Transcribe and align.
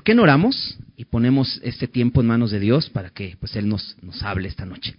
¿por 0.00 0.04
qué 0.06 0.14
no 0.14 0.22
oramos 0.22 0.78
y 0.96 1.04
ponemos 1.04 1.60
este 1.62 1.86
tiempo 1.86 2.22
en 2.22 2.26
manos 2.26 2.50
de 2.50 2.58
Dios 2.58 2.88
para 2.88 3.10
que 3.10 3.36
pues 3.38 3.54
Él 3.54 3.68
nos, 3.68 3.98
nos 4.00 4.22
hable 4.22 4.48
esta 4.48 4.64
noche? 4.64 4.96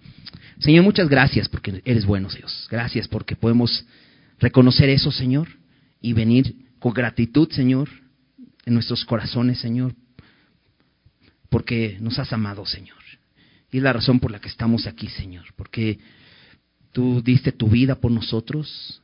Señor, 0.59 0.83
muchas 0.83 1.09
gracias 1.09 1.49
porque 1.49 1.81
eres 1.85 2.05
bueno, 2.05 2.29
Dios. 2.29 2.67
Gracias 2.69 3.07
porque 3.07 3.35
podemos 3.35 3.83
reconocer 4.37 4.89
eso, 4.89 5.11
Señor, 5.11 5.47
y 6.01 6.13
venir 6.13 6.55
con 6.77 6.93
gratitud, 6.93 7.51
Señor, 7.51 7.89
en 8.63 8.75
nuestros 8.75 9.03
corazones, 9.03 9.57
Señor, 9.57 9.95
porque 11.49 11.97
nos 11.99 12.19
has 12.19 12.31
amado, 12.31 12.67
Señor. 12.67 12.99
Y 13.71 13.77
es 13.77 13.83
la 13.83 13.93
razón 13.93 14.19
por 14.19 14.29
la 14.29 14.39
que 14.39 14.49
estamos 14.49 14.85
aquí, 14.85 15.07
Señor, 15.07 15.45
porque 15.55 15.97
tú 16.91 17.23
diste 17.23 17.51
tu 17.51 17.67
vida 17.69 17.95
por 17.95 18.11
nosotros, 18.11 19.01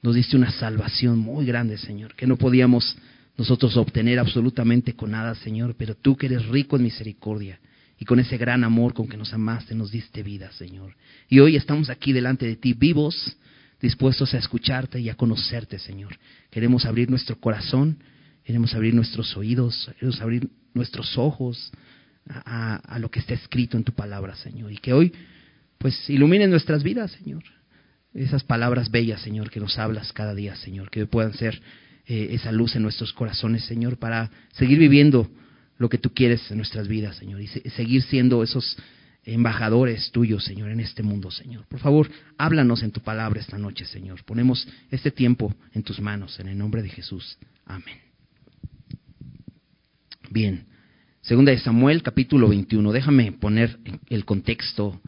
nos 0.00 0.14
diste 0.14 0.38
una 0.38 0.52
salvación 0.52 1.18
muy 1.18 1.44
grande, 1.44 1.76
Señor, 1.76 2.14
que 2.14 2.26
no 2.26 2.38
podíamos 2.38 2.96
nosotros 3.36 3.76
obtener 3.76 4.18
absolutamente 4.18 4.94
con 4.94 5.12
nada, 5.12 5.34
Señor, 5.34 5.74
pero 5.76 5.94
tú 5.94 6.16
que 6.16 6.26
eres 6.26 6.46
rico 6.46 6.76
en 6.76 6.82
misericordia 6.82 7.58
y 7.98 8.04
con 8.04 8.20
ese 8.20 8.36
gran 8.36 8.64
amor 8.64 8.94
con 8.94 9.08
que 9.08 9.16
nos 9.16 9.32
amaste, 9.32 9.74
nos 9.74 9.90
diste 9.90 10.22
vida, 10.22 10.50
Señor. 10.52 10.94
Y 11.28 11.38
hoy 11.38 11.56
estamos 11.56 11.88
aquí 11.88 12.12
delante 12.12 12.46
de 12.46 12.56
ti, 12.56 12.74
vivos, 12.74 13.36
dispuestos 13.80 14.34
a 14.34 14.38
escucharte 14.38 15.00
y 15.00 15.08
a 15.08 15.14
conocerte, 15.14 15.78
Señor. 15.78 16.18
Queremos 16.50 16.84
abrir 16.84 17.08
nuestro 17.10 17.38
corazón, 17.38 17.98
queremos 18.44 18.74
abrir 18.74 18.94
nuestros 18.94 19.36
oídos, 19.36 19.90
queremos 19.98 20.20
abrir 20.20 20.48
nuestros 20.74 21.16
ojos 21.16 21.72
a, 22.28 22.76
a 22.76 22.98
lo 22.98 23.10
que 23.10 23.20
está 23.20 23.34
escrito 23.34 23.76
en 23.76 23.84
tu 23.84 23.92
palabra, 23.92 24.36
Señor. 24.36 24.72
Y 24.72 24.76
que 24.76 24.92
hoy, 24.92 25.12
pues, 25.78 26.10
iluminen 26.10 26.50
nuestras 26.50 26.82
vidas, 26.82 27.12
Señor. 27.12 27.44
Esas 28.14 28.44
palabras 28.44 28.90
bellas, 28.90 29.22
Señor, 29.22 29.50
que 29.50 29.60
nos 29.60 29.78
hablas 29.78 30.12
cada 30.12 30.34
día, 30.34 30.54
Señor, 30.56 30.90
que 30.90 31.06
puedan 31.06 31.32
ser 31.32 31.62
eh, 32.06 32.28
esa 32.32 32.52
luz 32.52 32.74
en 32.76 32.82
nuestros 32.82 33.12
corazones, 33.12 33.64
Señor, 33.64 33.96
para 33.96 34.30
seguir 34.52 34.78
viviendo 34.78 35.30
lo 35.78 35.88
que 35.88 35.98
tú 35.98 36.12
quieres 36.12 36.50
en 36.50 36.58
nuestras 36.58 36.88
vidas, 36.88 37.16
Señor, 37.16 37.40
y 37.40 37.46
seguir 37.46 38.02
siendo 38.02 38.42
esos 38.42 38.76
embajadores 39.24 40.10
tuyos, 40.10 40.44
Señor, 40.44 40.70
en 40.70 40.80
este 40.80 41.02
mundo, 41.02 41.30
Señor. 41.30 41.64
Por 41.68 41.80
favor, 41.80 42.10
háblanos 42.38 42.82
en 42.82 42.90
tu 42.90 43.00
palabra 43.00 43.40
esta 43.40 43.58
noche, 43.58 43.84
Señor. 43.84 44.24
Ponemos 44.24 44.66
este 44.90 45.10
tiempo 45.10 45.54
en 45.74 45.82
tus 45.82 46.00
manos, 46.00 46.38
en 46.40 46.48
el 46.48 46.58
nombre 46.58 46.82
de 46.82 46.88
Jesús. 46.88 47.38
Amén. 47.66 47.98
Bien, 50.30 50.66
segunda 51.20 51.52
de 51.52 51.58
Samuel, 51.58 52.02
capítulo 52.02 52.48
21. 52.48 52.90
Déjame 52.90 53.32
poner 53.32 53.78
el 54.08 54.24
contexto. 54.24 55.00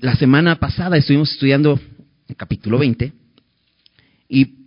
La 0.00 0.16
semana 0.16 0.58
pasada 0.58 0.96
estuvimos 0.96 1.32
estudiando 1.32 1.78
el 2.28 2.36
capítulo 2.36 2.78
20 2.78 3.12
y 4.28 4.65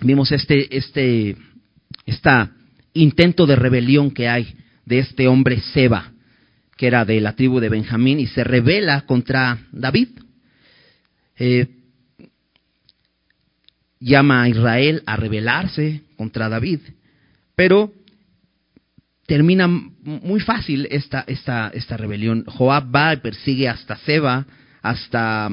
vimos 0.00 0.32
este, 0.32 0.76
este, 0.76 1.36
esta 2.06 2.52
intento 2.92 3.46
de 3.46 3.56
rebelión 3.56 4.10
que 4.10 4.28
hay 4.28 4.54
de 4.84 4.98
este 4.98 5.28
hombre 5.28 5.60
Seba, 5.60 6.12
que 6.76 6.86
era 6.86 7.04
de 7.04 7.20
la 7.20 7.34
tribu 7.34 7.60
de 7.60 7.68
Benjamín, 7.68 8.20
y 8.20 8.26
se 8.26 8.44
rebela 8.44 9.02
contra 9.02 9.58
David. 9.72 10.08
Eh, 11.38 11.68
llama 14.00 14.42
a 14.42 14.48
Israel 14.48 15.02
a 15.06 15.16
rebelarse 15.16 16.02
contra 16.16 16.48
David, 16.48 16.80
pero 17.54 17.92
termina 19.26 19.68
muy 19.68 20.40
fácil 20.40 20.88
esta, 20.90 21.24
esta, 21.26 21.70
esta 21.72 21.96
rebelión. 21.96 22.44
Joab 22.46 22.94
va 22.94 23.12
y 23.12 23.18
persigue 23.18 23.68
hasta 23.68 23.96
Seba, 23.98 24.46
hasta 24.82 25.50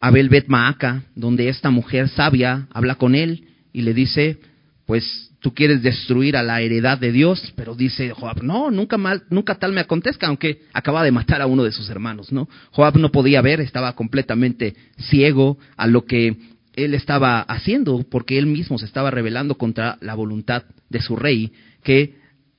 Abel 0.00 0.28
Bet 0.28 0.48
Maaca, 0.48 1.02
donde 1.14 1.48
esta 1.48 1.70
mujer 1.70 2.08
sabia 2.08 2.68
habla 2.72 2.96
con 2.96 3.14
él 3.14 3.48
y 3.72 3.82
le 3.82 3.94
dice, 3.94 4.38
pues 4.86 5.30
tú 5.40 5.54
quieres 5.54 5.82
destruir 5.82 6.36
a 6.36 6.42
la 6.42 6.60
heredad 6.60 6.98
de 6.98 7.12
Dios, 7.12 7.52
pero 7.56 7.74
dice 7.74 8.10
Joab, 8.10 8.42
no, 8.42 8.70
nunca 8.70 8.96
mal, 8.96 9.24
nunca 9.30 9.56
tal 9.56 9.72
me 9.72 9.80
acontezca, 9.80 10.26
aunque 10.26 10.62
acaba 10.72 11.04
de 11.04 11.12
matar 11.12 11.42
a 11.42 11.46
uno 11.46 11.64
de 11.64 11.72
sus 11.72 11.88
hermanos, 11.90 12.32
¿no? 12.32 12.48
Joab 12.70 12.96
no 12.96 13.10
podía 13.10 13.42
ver, 13.42 13.60
estaba 13.60 13.94
completamente 13.94 14.74
ciego 14.98 15.58
a 15.76 15.86
lo 15.86 16.04
que 16.04 16.36
él 16.74 16.94
estaba 16.94 17.40
haciendo, 17.40 18.04
porque 18.08 18.38
él 18.38 18.46
mismo 18.46 18.78
se 18.78 18.84
estaba 18.84 19.10
rebelando 19.10 19.56
contra 19.56 19.98
la 20.00 20.14
voluntad 20.14 20.64
de 20.88 21.00
su 21.00 21.16
rey, 21.16 21.52
que 21.82 22.14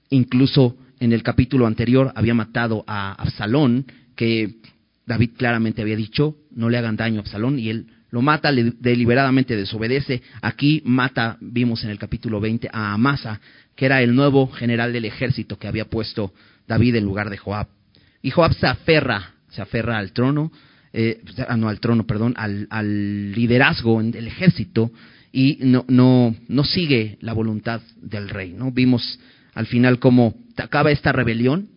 incluso 0.10 0.76
en 1.00 1.14
el 1.14 1.24
capítulo 1.24 1.68
anterior 1.68 2.12
había 2.16 2.34
matado 2.34 2.84
a 2.86 3.14
Absalón, 3.14 3.86
que 4.16 4.56
David 5.10 5.32
claramente 5.38 5.82
había 5.82 5.96
dicho, 5.96 6.36
no 6.52 6.70
le 6.70 6.78
hagan 6.78 6.96
daño 6.96 7.18
a 7.18 7.22
Absalón, 7.22 7.58
y 7.58 7.72
él 7.72 7.88
lo 8.12 8.22
mata, 8.22 8.52
deliberadamente 8.52 9.56
desobedece. 9.56 10.22
Aquí 10.40 10.84
mata, 10.86 11.36
vimos 11.42 11.84
en 11.84 11.90
el 11.90 11.98
capítulo 11.98 12.40
20, 12.40 12.70
a 12.72 12.94
Amasa, 12.94 13.42
que 13.76 13.88
era 13.88 14.04
el 14.04 14.14
nuevo 14.14 14.52
general 14.52 14.94
del 14.94 15.06
ejército 15.06 15.58
que 15.58 15.68
había 15.68 15.86
puesto 15.86 16.32
David 16.68 16.98
en 16.98 17.06
lugar 17.06 17.32
de 17.32 17.38
Joab. 17.38 17.70
Y 18.22 18.30
Joab 18.30 18.54
se 18.54 18.68
aferra, 18.68 19.34
se 19.50 19.64
aferra 19.64 19.98
al 19.98 20.12
trono, 20.12 20.52
eh, 20.94 21.22
ah, 21.48 21.58
no 21.58 21.70
al 21.70 21.80
trono, 21.80 22.06
perdón, 22.06 22.36
al, 22.38 22.68
al 22.70 23.32
liderazgo 23.32 24.04
del 24.04 24.28
ejército 24.28 24.92
y 25.32 25.58
no, 25.62 25.86
no, 25.88 26.36
no 26.48 26.64
sigue 26.64 27.18
la 27.22 27.34
voluntad 27.34 27.82
del 28.00 28.30
rey. 28.30 28.54
¿no? 28.54 28.72
Vimos 28.72 29.20
al 29.56 29.66
final 29.66 29.98
cómo 29.98 30.36
acaba 30.56 30.92
esta 30.92 31.12
rebelión, 31.12 31.70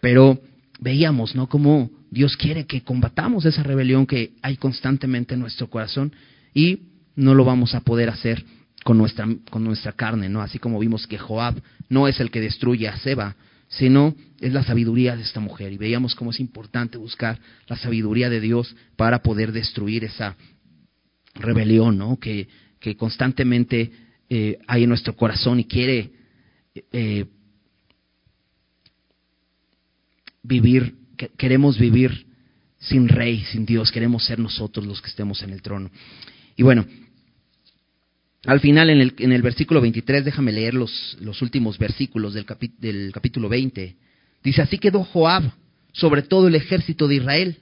pero 0.00 0.40
veíamos, 0.80 1.34
¿no? 1.34 1.48
Cómo 1.48 1.97
Dios 2.10 2.36
quiere 2.36 2.66
que 2.66 2.82
combatamos 2.82 3.44
esa 3.44 3.62
rebelión 3.62 4.06
que 4.06 4.32
hay 4.42 4.56
constantemente 4.56 5.34
en 5.34 5.40
nuestro 5.40 5.68
corazón 5.68 6.12
y 6.54 6.80
no 7.16 7.34
lo 7.34 7.44
vamos 7.44 7.74
a 7.74 7.80
poder 7.80 8.08
hacer 8.08 8.44
con 8.84 8.96
nuestra, 8.96 9.26
con 9.50 9.64
nuestra 9.64 9.92
carne, 9.92 10.28
¿no? 10.28 10.40
Así 10.40 10.58
como 10.58 10.78
vimos 10.78 11.06
que 11.06 11.18
Joab 11.18 11.60
no 11.88 12.08
es 12.08 12.20
el 12.20 12.30
que 12.30 12.40
destruye 12.40 12.88
a 12.88 12.96
Seba, 12.98 13.36
sino 13.68 14.14
es 14.40 14.52
la 14.52 14.62
sabiduría 14.62 15.16
de 15.16 15.22
esta 15.22 15.40
mujer. 15.40 15.72
Y 15.72 15.76
veíamos 15.76 16.14
cómo 16.14 16.30
es 16.30 16.40
importante 16.40 16.96
buscar 16.96 17.38
la 17.66 17.76
sabiduría 17.76 18.30
de 18.30 18.40
Dios 18.40 18.74
para 18.96 19.22
poder 19.22 19.52
destruir 19.52 20.04
esa 20.04 20.36
rebelión, 21.34 21.98
¿no? 21.98 22.18
Que, 22.18 22.48
que 22.80 22.96
constantemente 22.96 23.90
eh, 24.30 24.58
hay 24.66 24.84
en 24.84 24.88
nuestro 24.88 25.16
corazón 25.16 25.60
y 25.60 25.64
quiere 25.64 26.12
eh, 26.92 27.26
vivir, 30.42 30.94
queremos 31.36 31.78
vivir 31.78 32.26
sin 32.78 33.08
rey, 33.08 33.44
sin 33.50 33.66
Dios, 33.66 33.90
queremos 33.92 34.24
ser 34.24 34.38
nosotros 34.38 34.86
los 34.86 35.02
que 35.02 35.08
estemos 35.08 35.42
en 35.42 35.50
el 35.50 35.62
trono. 35.62 35.90
Y 36.56 36.62
bueno, 36.62 36.86
al 38.44 38.60
final 38.60 38.88
en 38.90 39.00
el, 39.00 39.14
en 39.18 39.32
el 39.32 39.42
versículo 39.42 39.80
23, 39.80 40.24
déjame 40.24 40.52
leer 40.52 40.74
los, 40.74 41.16
los 41.20 41.42
últimos 41.42 41.76
versículos 41.78 42.34
del, 42.34 42.46
del 42.78 43.12
capítulo 43.12 43.48
20. 43.48 43.96
Dice, 44.42 44.62
así 44.62 44.78
quedó 44.78 45.04
Joab 45.04 45.52
sobre 45.92 46.22
todo 46.22 46.48
el 46.48 46.54
ejército 46.54 47.08
de 47.08 47.16
Israel, 47.16 47.56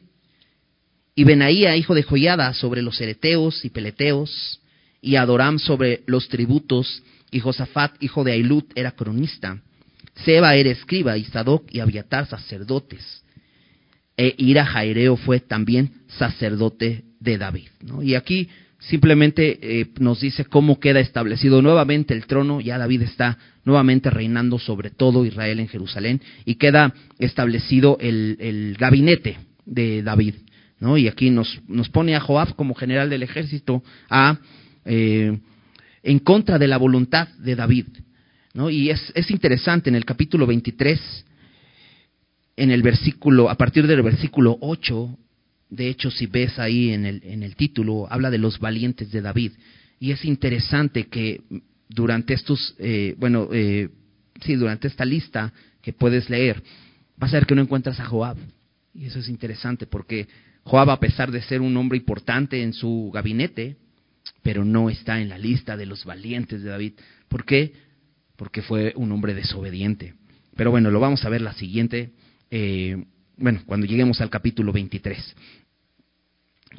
y 1.14 1.24
Benaía, 1.24 1.76
hijo 1.76 1.94
de 1.94 2.02
Joyada, 2.02 2.52
sobre 2.52 2.82
los 2.82 3.00
ereteos 3.00 3.64
y 3.64 3.70
peleteos, 3.70 4.60
y 5.00 5.16
Adoram 5.16 5.58
sobre 5.58 6.02
los 6.06 6.28
tributos, 6.28 7.02
y 7.30 7.40
Josafat, 7.40 8.02
hijo 8.02 8.22
de 8.22 8.32
Ailut, 8.32 8.70
era 8.74 8.92
cronista. 8.92 9.62
Seba 10.24 10.54
era 10.54 10.70
escriba 10.70 11.16
y 11.16 11.24
Sadoc 11.24 11.64
y 11.72 11.80
Abiatar 11.80 12.26
sacerdotes. 12.26 13.24
E 14.16 14.34
Ira 14.38 14.64
Jaireo 14.64 15.16
fue 15.16 15.40
también 15.40 15.90
sacerdote 16.08 17.04
de 17.20 17.38
David. 17.38 17.68
Y 18.02 18.14
aquí 18.14 18.48
simplemente 18.78 19.58
eh, 19.60 19.88
nos 19.98 20.20
dice 20.20 20.44
cómo 20.44 20.78
queda 20.80 21.00
establecido 21.00 21.60
nuevamente 21.62 22.14
el 22.14 22.26
trono, 22.26 22.60
ya 22.60 22.78
David 22.78 23.02
está 23.02 23.38
nuevamente 23.64 24.10
reinando 24.10 24.58
sobre 24.58 24.90
todo 24.90 25.24
Israel 25.24 25.60
en 25.60 25.68
Jerusalén 25.68 26.20
y 26.44 26.54
queda 26.54 26.94
establecido 27.18 27.98
el, 28.00 28.76
gabinete 28.78 29.38
de 29.64 30.02
David. 30.02 30.34
Y 30.80 31.08
aquí 31.08 31.30
nos, 31.30 31.60
nos 31.66 31.88
pone 31.88 32.14
a 32.14 32.20
Joab 32.20 32.54
como 32.54 32.74
general 32.74 33.08
del 33.10 33.22
ejército 33.22 33.82
a, 34.10 34.38
eh, 34.84 35.38
en 36.02 36.18
contra 36.20 36.58
de 36.58 36.68
la 36.68 36.76
voluntad 36.76 37.28
de 37.38 37.56
David. 37.56 37.86
Y 38.70 38.90
es, 38.90 39.12
es 39.14 39.30
interesante, 39.30 39.90
en 39.90 39.96
el 39.96 40.04
capítulo 40.04 40.46
23, 40.46 41.25
en 42.56 42.70
el 42.70 42.82
versículo, 42.82 43.50
a 43.50 43.56
partir 43.56 43.86
del 43.86 44.02
versículo 44.02 44.56
8, 44.60 45.18
de 45.70 45.88
hecho, 45.88 46.10
si 46.10 46.26
ves 46.26 46.58
ahí 46.58 46.90
en 46.90 47.04
el, 47.04 47.22
en 47.24 47.42
el 47.42 47.56
título, 47.56 48.06
habla 48.10 48.30
de 48.30 48.38
los 48.38 48.58
valientes 48.58 49.10
de 49.10 49.20
David. 49.20 49.52
Y 49.98 50.12
es 50.12 50.24
interesante 50.24 51.06
que 51.08 51.42
durante 51.88 52.34
estos, 52.34 52.74
eh, 52.78 53.14
bueno, 53.18 53.48
eh, 53.52 53.88
sí, 54.40 54.54
durante 54.54 54.88
esta 54.88 55.04
lista 55.04 55.52
que 55.82 55.92
puedes 55.92 56.30
leer, 56.30 56.62
vas 57.16 57.32
a 57.32 57.38
ver 57.38 57.46
que 57.46 57.54
no 57.54 57.62
encuentras 57.62 58.00
a 58.00 58.06
Joab. 58.06 58.36
Y 58.94 59.06
eso 59.06 59.18
es 59.18 59.28
interesante 59.28 59.86
porque 59.86 60.28
Joab, 60.62 60.90
a 60.90 61.00
pesar 61.00 61.30
de 61.30 61.42
ser 61.42 61.60
un 61.60 61.76
hombre 61.76 61.98
importante 61.98 62.62
en 62.62 62.72
su 62.72 63.10
gabinete, 63.12 63.76
pero 64.42 64.64
no 64.64 64.88
está 64.90 65.20
en 65.20 65.28
la 65.28 65.38
lista 65.38 65.76
de 65.76 65.86
los 65.86 66.04
valientes 66.04 66.62
de 66.62 66.70
David. 66.70 66.92
¿Por 67.28 67.44
qué? 67.44 67.72
porque 68.36 68.62
fue 68.62 68.92
un 68.96 69.10
hombre 69.12 69.34
desobediente. 69.34 70.14
Pero 70.54 70.70
bueno, 70.70 70.90
lo 70.90 71.00
vamos 71.00 71.24
a 71.24 71.28
ver 71.28 71.40
la 71.40 71.54
siguiente, 71.54 72.10
eh, 72.50 73.04
bueno, 73.36 73.60
cuando 73.66 73.86
lleguemos 73.86 74.20
al 74.20 74.30
capítulo 74.30 74.72
23. 74.72 75.34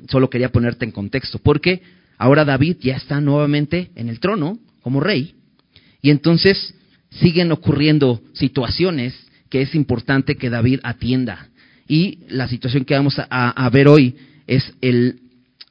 Solo 0.10 0.30
quería 0.30 0.52
ponerte 0.52 0.86
en 0.86 0.92
contexto, 0.92 1.40
porque 1.40 1.82
ahora 2.18 2.46
David 2.46 2.78
ya 2.82 2.96
está 2.96 3.22
nuevamente 3.22 3.92
en 3.96 4.10
el 4.10 4.20
trono 4.20 4.60
como 4.82 5.00
rey, 5.00 5.36
Y 6.02 6.12
entonces 6.12 6.74
siguen 7.10 7.52
ocurriendo 7.52 8.22
situaciones 8.34 9.14
que 9.50 9.62
es 9.62 9.76
importante 9.76 10.36
que 10.36 10.50
David 10.50 10.80
atienda. 10.84 11.50
Y 11.88 12.20
la 12.30 12.48
situación 12.48 12.86
que 12.86 12.94
vamos 12.94 13.16
a, 13.18 13.70
ver 13.70 13.88
hoy 13.88 14.16
es, 14.46 14.74
el, 14.82 15.22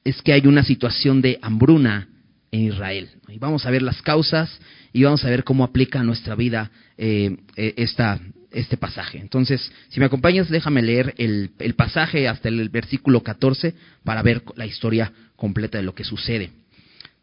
es 0.05 0.21
que 0.23 0.33
hay 0.33 0.47
una 0.47 0.65
situación 0.65 1.21
de 1.21 1.39
hambruna 1.43 2.09
en 2.51 2.63
Israel. 2.63 3.09
Y 3.29 3.39
vamos 3.39 3.67
a 3.67 3.71
ver 3.71 3.83
las 3.83 4.01
causas 4.03 4.59
y 4.93 5.03
vamos 5.03 5.25
a 5.25 5.31
ver 5.31 5.45
cómo 5.45 5.65
aplica 5.65 6.01
a 6.01 6.05
nuestra 6.05 6.35
vida 6.35 6.71
eh, 6.97 7.37
eh, 7.57 7.75
esta, 7.77 8.21
este 8.57 8.77
pasaje. 8.77 9.19
Entonces, 9.19 9.71
si 9.89 10.01
me 10.01 10.07
acompañas, 10.07 10.49
déjame 10.49 10.83
leer 10.83 11.15
el, 11.19 11.51
pasaje 11.77 12.27
hasta 12.27 12.49
el 12.49 12.69
versículo 12.71 13.23
14 13.23 13.75
para 14.03 14.23
ver 14.23 14.43
la 14.57 14.67
historia 14.67 15.13
completa 15.37 15.79
de 15.79 15.85
lo 15.85 15.95
que 15.95 16.05
sucede. 16.05 16.51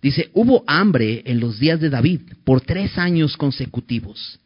Dice, 0.02 0.30
hubo 0.34 0.64
hambre 0.68 1.24
en 1.26 1.40
los 1.40 1.60
días 1.60 1.80
de 1.80 1.90
David 1.90 2.22
por 2.44 2.62
tres 2.62 2.98
años 2.98 3.36
consecutivos. 3.38 4.40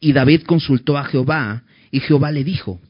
Y 0.00 0.12
David 0.12 0.42
consultó 0.42 0.96
a 0.96 1.04
Jehová, 1.04 1.62
y 1.90 2.00
Jehová 2.00 2.32
le 2.32 2.44
dijo, 2.44 2.80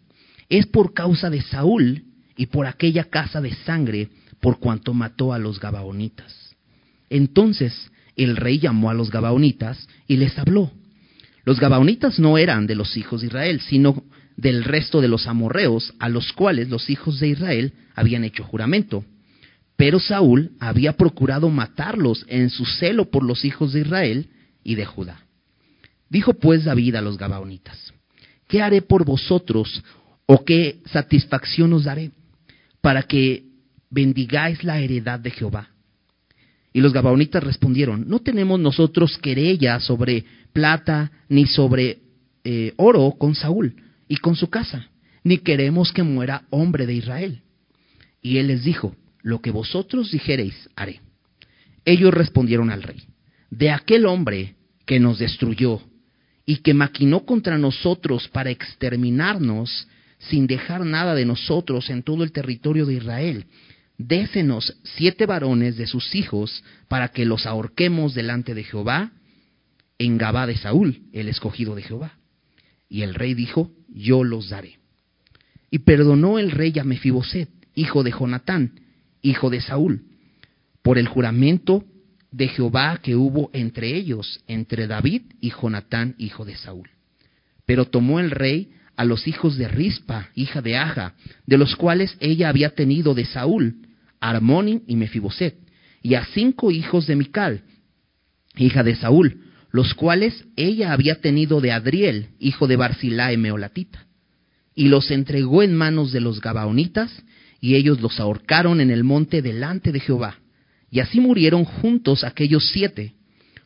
es 0.48 0.66
por 0.66 0.94
causa 0.94 1.30
de 1.30 1.42
Saúl 1.42 2.04
y 2.36 2.46
por 2.46 2.66
aquella 2.66 3.04
casa 3.04 3.40
de 3.40 3.54
sangre 3.54 4.10
por 4.40 4.58
cuanto 4.60 4.94
mató 4.94 5.32
a 5.32 5.38
los 5.38 5.58
Gabaonitas. 5.58 6.54
Entonces 7.08 7.90
el 8.16 8.36
rey 8.36 8.58
llamó 8.58 8.90
a 8.90 8.94
los 8.94 9.10
Gabaonitas 9.10 9.88
y 10.06 10.16
les 10.16 10.38
habló. 10.38 10.70
Los 11.50 11.58
Gabaonitas 11.58 12.20
no 12.20 12.38
eran 12.38 12.68
de 12.68 12.76
los 12.76 12.96
hijos 12.96 13.22
de 13.22 13.26
Israel, 13.26 13.60
sino 13.60 14.04
del 14.36 14.62
resto 14.62 15.00
de 15.00 15.08
los 15.08 15.26
amorreos 15.26 15.92
a 15.98 16.08
los 16.08 16.32
cuales 16.32 16.68
los 16.68 16.88
hijos 16.88 17.18
de 17.18 17.26
Israel 17.26 17.72
habían 17.96 18.22
hecho 18.22 18.44
juramento. 18.44 19.04
Pero 19.76 19.98
Saúl 19.98 20.52
había 20.60 20.92
procurado 20.92 21.48
matarlos 21.48 22.24
en 22.28 22.50
su 22.50 22.64
celo 22.64 23.10
por 23.10 23.24
los 23.24 23.44
hijos 23.44 23.72
de 23.72 23.80
Israel 23.80 24.28
y 24.62 24.76
de 24.76 24.86
Judá. 24.86 25.26
Dijo 26.08 26.34
pues 26.34 26.66
David 26.66 26.94
a 26.94 27.00
los 27.00 27.18
Gabaonitas, 27.18 27.94
¿qué 28.46 28.62
haré 28.62 28.80
por 28.80 29.04
vosotros 29.04 29.82
o 30.26 30.44
qué 30.44 30.78
satisfacción 30.84 31.72
os 31.72 31.82
daré 31.82 32.12
para 32.80 33.02
que 33.02 33.42
bendigáis 33.90 34.62
la 34.62 34.78
heredad 34.78 35.18
de 35.18 35.32
Jehová? 35.32 35.69
Y 36.72 36.80
los 36.80 36.92
Gabaonitas 36.92 37.42
respondieron, 37.42 38.08
no 38.08 38.20
tenemos 38.20 38.60
nosotros 38.60 39.18
querella 39.18 39.80
sobre 39.80 40.24
plata 40.52 41.10
ni 41.28 41.46
sobre 41.46 41.98
eh, 42.44 42.72
oro 42.76 43.12
con 43.18 43.34
Saúl 43.34 43.74
y 44.08 44.16
con 44.16 44.36
su 44.36 44.48
casa, 44.48 44.88
ni 45.24 45.38
queremos 45.38 45.92
que 45.92 46.02
muera 46.02 46.44
hombre 46.50 46.86
de 46.86 46.94
Israel. 46.94 47.42
Y 48.22 48.38
él 48.38 48.48
les 48.48 48.64
dijo, 48.64 48.94
lo 49.22 49.40
que 49.40 49.50
vosotros 49.50 50.10
dijereis 50.10 50.68
haré. 50.76 51.00
Ellos 51.84 52.12
respondieron 52.12 52.70
al 52.70 52.82
rey, 52.82 53.02
de 53.50 53.70
aquel 53.70 54.06
hombre 54.06 54.54
que 54.86 55.00
nos 55.00 55.18
destruyó 55.18 55.80
y 56.46 56.56
que 56.56 56.74
maquinó 56.74 57.24
contra 57.24 57.58
nosotros 57.58 58.28
para 58.28 58.50
exterminarnos 58.50 59.88
sin 60.18 60.46
dejar 60.46 60.84
nada 60.84 61.14
de 61.14 61.24
nosotros 61.24 61.88
en 61.90 62.02
todo 62.02 62.24
el 62.24 62.32
territorio 62.32 62.86
de 62.86 62.94
Israel. 62.94 63.46
Décenos 64.02 64.78
siete 64.82 65.26
varones 65.26 65.76
de 65.76 65.86
sus 65.86 66.14
hijos 66.14 66.64
para 66.88 67.08
que 67.08 67.26
los 67.26 67.44
ahorquemos 67.44 68.14
delante 68.14 68.54
de 68.54 68.64
Jehová 68.64 69.12
en 69.98 70.16
Gabá 70.16 70.46
de 70.46 70.56
Saúl, 70.56 71.02
el 71.12 71.28
escogido 71.28 71.74
de 71.74 71.82
Jehová. 71.82 72.14
Y 72.88 73.02
el 73.02 73.12
rey 73.12 73.34
dijo, 73.34 73.70
yo 73.90 74.24
los 74.24 74.48
daré. 74.48 74.78
Y 75.70 75.80
perdonó 75.80 76.38
el 76.38 76.50
rey 76.50 76.72
a 76.78 76.84
Mefiboset, 76.84 77.50
hijo 77.74 78.02
de 78.02 78.12
Jonatán, 78.12 78.80
hijo 79.20 79.50
de 79.50 79.60
Saúl, 79.60 80.04
por 80.80 80.96
el 80.96 81.06
juramento 81.06 81.84
de 82.30 82.48
Jehová 82.48 83.00
que 83.02 83.16
hubo 83.16 83.50
entre 83.52 83.94
ellos, 83.94 84.42
entre 84.48 84.86
David 84.86 85.24
y 85.42 85.50
Jonatán, 85.50 86.14
hijo 86.16 86.46
de 86.46 86.56
Saúl. 86.56 86.88
Pero 87.66 87.84
tomó 87.84 88.18
el 88.18 88.30
rey 88.30 88.72
a 88.96 89.04
los 89.04 89.28
hijos 89.28 89.58
de 89.58 89.68
Rispa, 89.68 90.30
hija 90.34 90.62
de 90.62 90.78
Aja, 90.78 91.12
de 91.44 91.58
los 91.58 91.76
cuales 91.76 92.16
ella 92.18 92.48
había 92.48 92.70
tenido 92.70 93.12
de 93.12 93.26
Saúl, 93.26 93.89
Armónin 94.20 94.84
y 94.86 94.96
Mefiboset, 94.96 95.56
y 96.02 96.14
a 96.14 96.24
cinco 96.26 96.70
hijos 96.70 97.06
de 97.06 97.16
Mical, 97.16 97.62
hija 98.56 98.82
de 98.82 98.94
Saúl, 98.94 99.44
los 99.72 99.94
cuales 99.94 100.44
ella 100.56 100.92
había 100.92 101.20
tenido 101.20 101.60
de 101.60 101.72
Adriel, 101.72 102.28
hijo 102.38 102.66
de 102.66 102.76
Barcilae 102.76 103.36
Meolatita, 103.36 104.06
y 104.74 104.88
los 104.88 105.10
entregó 105.10 105.62
en 105.62 105.74
manos 105.74 106.12
de 106.12 106.20
los 106.20 106.40
Gabaonitas, 106.40 107.10
y 107.60 107.74
ellos 107.74 108.00
los 108.00 108.18
ahorcaron 108.18 108.80
en 108.80 108.90
el 108.90 109.04
monte 109.04 109.42
delante 109.42 109.92
de 109.92 110.00
Jehová. 110.00 110.38
Y 110.90 111.00
así 111.00 111.20
murieron 111.20 111.64
juntos 111.64 112.24
aquellos 112.24 112.68
siete, 112.70 113.14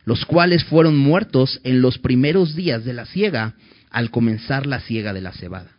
los 0.05 0.25
cuales 0.25 0.65
fueron 0.65 0.97
muertos 0.97 1.61
en 1.65 1.81
los 1.81 1.99
primeros 1.99 2.55
días 2.55 2.85
de 2.85 2.93
la 2.93 3.07
siega, 3.07 3.55
al 3.91 4.11
comenzar 4.11 4.67
la 4.67 4.81
siega 4.81 5.13
de 5.13 5.21
la 5.21 5.33
cebada. 5.33 5.71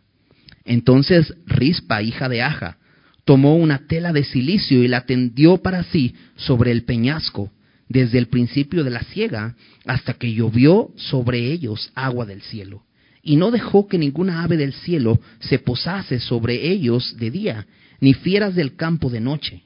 Entonces 0.64 1.34
Rispa, 1.46 2.02
hija 2.02 2.28
de 2.28 2.42
Aja, 2.42 2.78
tomó 3.26 3.56
una 3.56 3.86
tela 3.88 4.12
de 4.12 4.24
silicio 4.24 4.84
y 4.84 4.88
la 4.88 5.04
tendió 5.04 5.58
para 5.58 5.82
sí 5.82 6.14
sobre 6.36 6.70
el 6.70 6.84
peñasco, 6.84 7.50
desde 7.88 8.18
el 8.18 8.28
principio 8.28 8.84
de 8.84 8.90
la 8.90 9.02
siega 9.02 9.56
hasta 9.84 10.14
que 10.14 10.32
llovió 10.32 10.90
sobre 10.96 11.52
ellos 11.52 11.90
agua 11.96 12.24
del 12.24 12.40
cielo. 12.40 12.84
Y 13.22 13.34
no 13.34 13.50
dejó 13.50 13.88
que 13.88 13.98
ninguna 13.98 14.44
ave 14.44 14.56
del 14.56 14.72
cielo 14.72 15.20
se 15.40 15.58
posase 15.58 16.20
sobre 16.20 16.70
ellos 16.70 17.16
de 17.18 17.32
día, 17.32 17.66
ni 18.00 18.14
fieras 18.14 18.54
del 18.54 18.76
campo 18.76 19.10
de 19.10 19.20
noche. 19.20 19.64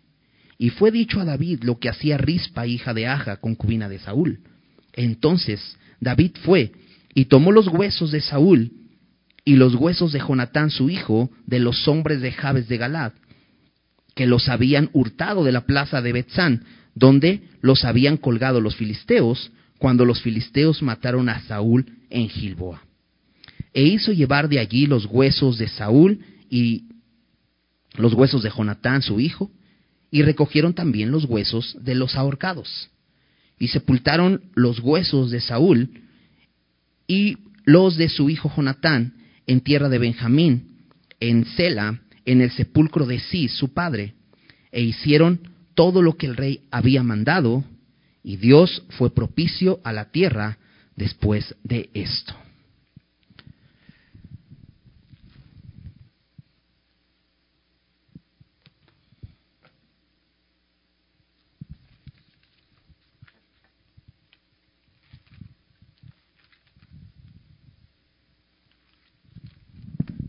Y 0.56 0.70
fue 0.70 0.90
dicho 0.90 1.20
a 1.20 1.26
David 1.26 1.62
lo 1.62 1.78
que 1.78 1.90
hacía 1.90 2.16
Rispa, 2.16 2.66
hija 2.66 2.94
de 2.94 3.06
Aja, 3.08 3.36
concubina 3.36 3.90
de 3.90 3.98
Saúl. 3.98 4.40
Entonces 4.94 5.76
David 6.00 6.32
fue 6.44 6.72
y 7.14 7.26
tomó 7.26 7.52
los 7.52 7.68
huesos 7.68 8.10
de 8.10 8.22
Saúl 8.22 8.72
y 9.44 9.56
los 9.56 9.74
huesos 9.74 10.12
de 10.12 10.20
Jonatán 10.20 10.70
su 10.70 10.88
hijo, 10.88 11.30
de 11.46 11.58
los 11.58 11.86
hombres 11.88 12.22
de 12.22 12.32
Jabes 12.32 12.66
de 12.68 12.78
Galad, 12.78 13.12
que 14.14 14.26
los 14.26 14.48
habían 14.48 14.90
hurtado 14.92 15.44
de 15.44 15.52
la 15.52 15.62
plaza 15.66 16.02
de 16.02 16.12
Betzán, 16.12 16.64
donde 16.94 17.42
los 17.60 17.84
habían 17.84 18.16
colgado 18.16 18.60
los 18.60 18.76
filisteos, 18.76 19.52
cuando 19.78 20.04
los 20.04 20.20
filisteos 20.20 20.82
mataron 20.82 21.28
a 21.28 21.40
Saúl 21.42 21.86
en 22.10 22.28
Gilboa. 22.28 22.82
E 23.72 23.82
hizo 23.84 24.12
llevar 24.12 24.48
de 24.48 24.58
allí 24.58 24.86
los 24.86 25.06
huesos 25.06 25.58
de 25.58 25.68
Saúl 25.68 26.20
y 26.50 26.84
los 27.94 28.14
huesos 28.14 28.42
de 28.42 28.50
Jonatán, 28.50 29.02
su 29.02 29.20
hijo, 29.20 29.50
y 30.10 30.22
recogieron 30.22 30.74
también 30.74 31.10
los 31.10 31.24
huesos 31.24 31.76
de 31.80 31.94
los 31.94 32.16
ahorcados. 32.16 32.90
Y 33.58 33.68
sepultaron 33.68 34.42
los 34.54 34.80
huesos 34.80 35.30
de 35.30 35.40
Saúl 35.40 35.90
y 37.06 37.38
los 37.64 37.96
de 37.96 38.08
su 38.08 38.28
hijo 38.28 38.52
Jonatán 38.54 39.14
en 39.46 39.60
tierra 39.60 39.88
de 39.88 39.98
Benjamín, 39.98 40.78
en 41.20 41.44
Sela, 41.44 42.00
en 42.24 42.40
el 42.40 42.50
sepulcro 42.50 43.06
de 43.06 43.18
Cis, 43.18 43.52
su 43.52 43.72
padre, 43.72 44.14
e 44.72 44.82
hicieron 44.82 45.40
todo 45.74 46.02
lo 46.02 46.16
que 46.16 46.26
el 46.26 46.36
rey 46.36 46.62
había 46.70 47.02
mandado, 47.02 47.64
y 48.22 48.36
Dios 48.36 48.82
fue 48.90 49.14
propicio 49.14 49.80
a 49.84 49.92
la 49.92 50.10
tierra 50.10 50.58
después 50.96 51.54
de 51.64 51.90
esto. 51.94 52.34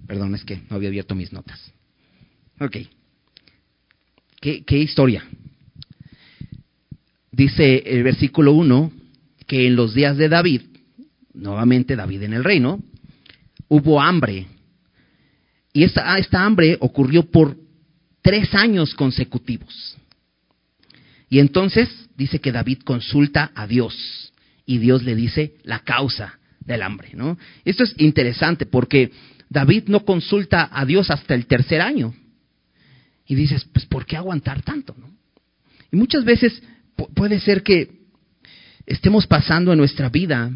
Perdón, 0.08 0.36
es 0.36 0.44
que 0.44 0.62
no 0.70 0.76
había 0.76 0.90
abierto 0.90 1.16
mis 1.16 1.32
notas. 1.32 1.72
Ok. 2.62 2.78
¿Qué, 4.40 4.78
historia? 4.78 5.26
Dice 7.32 7.84
el 7.88 8.04
versículo 8.04 8.54
1 8.54 8.92
que 9.48 9.66
en 9.66 9.76
los 9.76 9.96
días 9.96 10.16
de 10.18 10.30
David, 10.30 10.62
nuevamente 11.34 11.96
David 11.96 12.22
en 12.22 12.34
el 12.34 12.44
reino, 12.44 12.80
hubo 13.68 14.00
hambre. 14.00 14.46
Y 15.74 15.84
esta, 15.84 16.18
esta 16.20 16.46
hambre 16.46 16.78
ocurrió 16.80 17.32
por 17.32 17.58
tres 18.22 18.54
años 18.54 18.94
consecutivos. 18.94 19.98
Y 21.30 21.40
entonces 21.40 21.90
dice 22.16 22.40
que 22.40 22.52
David 22.52 22.82
consulta 22.84 23.52
a 23.56 23.66
Dios 23.66 24.34
y 24.68 24.78
Dios 24.78 25.02
le 25.02 25.16
dice 25.16 25.56
la 25.64 25.80
causa 25.80 26.40
del 26.60 26.84
hambre, 26.84 27.10
¿no? 27.16 27.40
Esto 27.66 27.84
es 27.84 27.96
interesante 27.98 28.68
porque 28.68 29.12
David 29.50 29.86
no 29.88 30.06
consulta 30.06 30.70
a 30.72 30.86
Dios 30.86 31.10
hasta 31.10 31.34
el 31.34 31.48
tercer 31.48 31.82
año. 31.82 32.14
Y 33.32 33.36
dices, 33.36 33.64
pues 33.72 33.86
¿por 33.86 34.06
qué 34.06 34.18
aguantar 34.18 34.62
tanto? 34.62 34.94
¿no? 35.00 35.10
Y 35.90 35.96
muchas 35.96 36.26
veces 36.26 36.62
puede 37.16 37.40
ser 37.40 37.64
que 37.64 38.02
estemos 38.86 39.26
pasando 39.26 39.72
en 39.72 39.78
nuestra 39.78 40.10
vida 40.10 40.52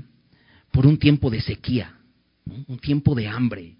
por 0.73 0.85
un 0.85 0.97
tiempo 0.97 1.29
de 1.29 1.39
sequía, 1.39 1.95
un 2.67 2.77
tiempo 2.79 3.15
de 3.15 3.29
hambre, 3.29 3.77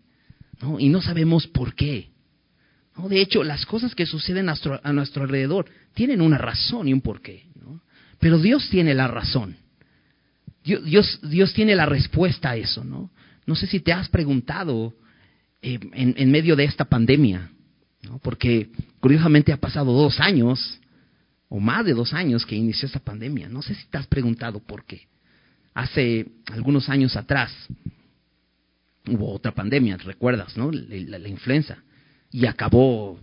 ¿no? 0.62 0.80
y 0.80 0.88
no 0.88 1.02
sabemos 1.02 1.46
por 1.46 1.76
qué. 1.76 2.08
¿no? 2.98 3.10
De 3.10 3.20
hecho, 3.20 3.44
las 3.44 3.66
cosas 3.66 3.94
que 3.96 4.06
suceden 4.06 4.48
a 4.48 4.94
nuestro, 4.94 5.24
alrededor 5.24 5.66
tienen 5.94 6.22
una 6.22 6.38
razón 6.38 6.88
y 6.88 6.94
un 6.94 7.02
porqué. 7.02 7.48
¿no? 7.62 7.82
Pero 8.18 8.40
Dios 8.40 8.70
tiene 8.70 8.94
la 8.94 9.10
razón. 9.10 9.58
Dios, 10.64 11.20
Dios 11.22 11.54
tiene 11.54 11.76
la 11.76 11.86
respuesta 11.86 12.52
a 12.52 12.56
eso, 12.56 12.86
¿no? 12.86 13.12
No 13.46 13.56
sé 13.56 13.68
si 13.68 13.82
te 13.82 13.92
has 13.92 14.08
preguntado 14.08 14.96
eh, 15.62 15.80
en, 15.92 16.32
medio 16.32 16.56
de 16.56 16.64
esta 16.64 16.86
pandemia, 16.86 17.52
¿no? 18.06 18.20
porque 18.20 18.70
curiosamente 19.00 19.52
ha 19.52 19.58
pasado 19.58 19.92
dos 19.92 20.20
años 20.20 20.80
o 21.50 21.60
más 21.60 21.86
de 21.86 21.94
dos 21.94 22.14
años 22.14 22.46
que 22.46 22.56
inició 22.56 22.88
esta 22.88 23.00
pandemia. 23.00 23.50
No 23.50 23.62
sé 23.62 23.76
si 23.76 23.86
te 23.88 23.98
has 23.98 24.08
preguntado 24.08 24.60
por 24.60 24.86
qué. 24.86 25.08
Hace 25.74 26.28
algunos 26.52 26.90
años 26.90 27.16
atrás 27.16 27.52
hubo 29.08 29.32
otra 29.32 29.54
pandemia, 29.54 29.98
recuerdas, 29.98 30.58
¿no? 30.58 30.72
La, 30.72 31.28
influenza. 31.28 31.78
Y 32.32 32.46
acabó 32.46 33.20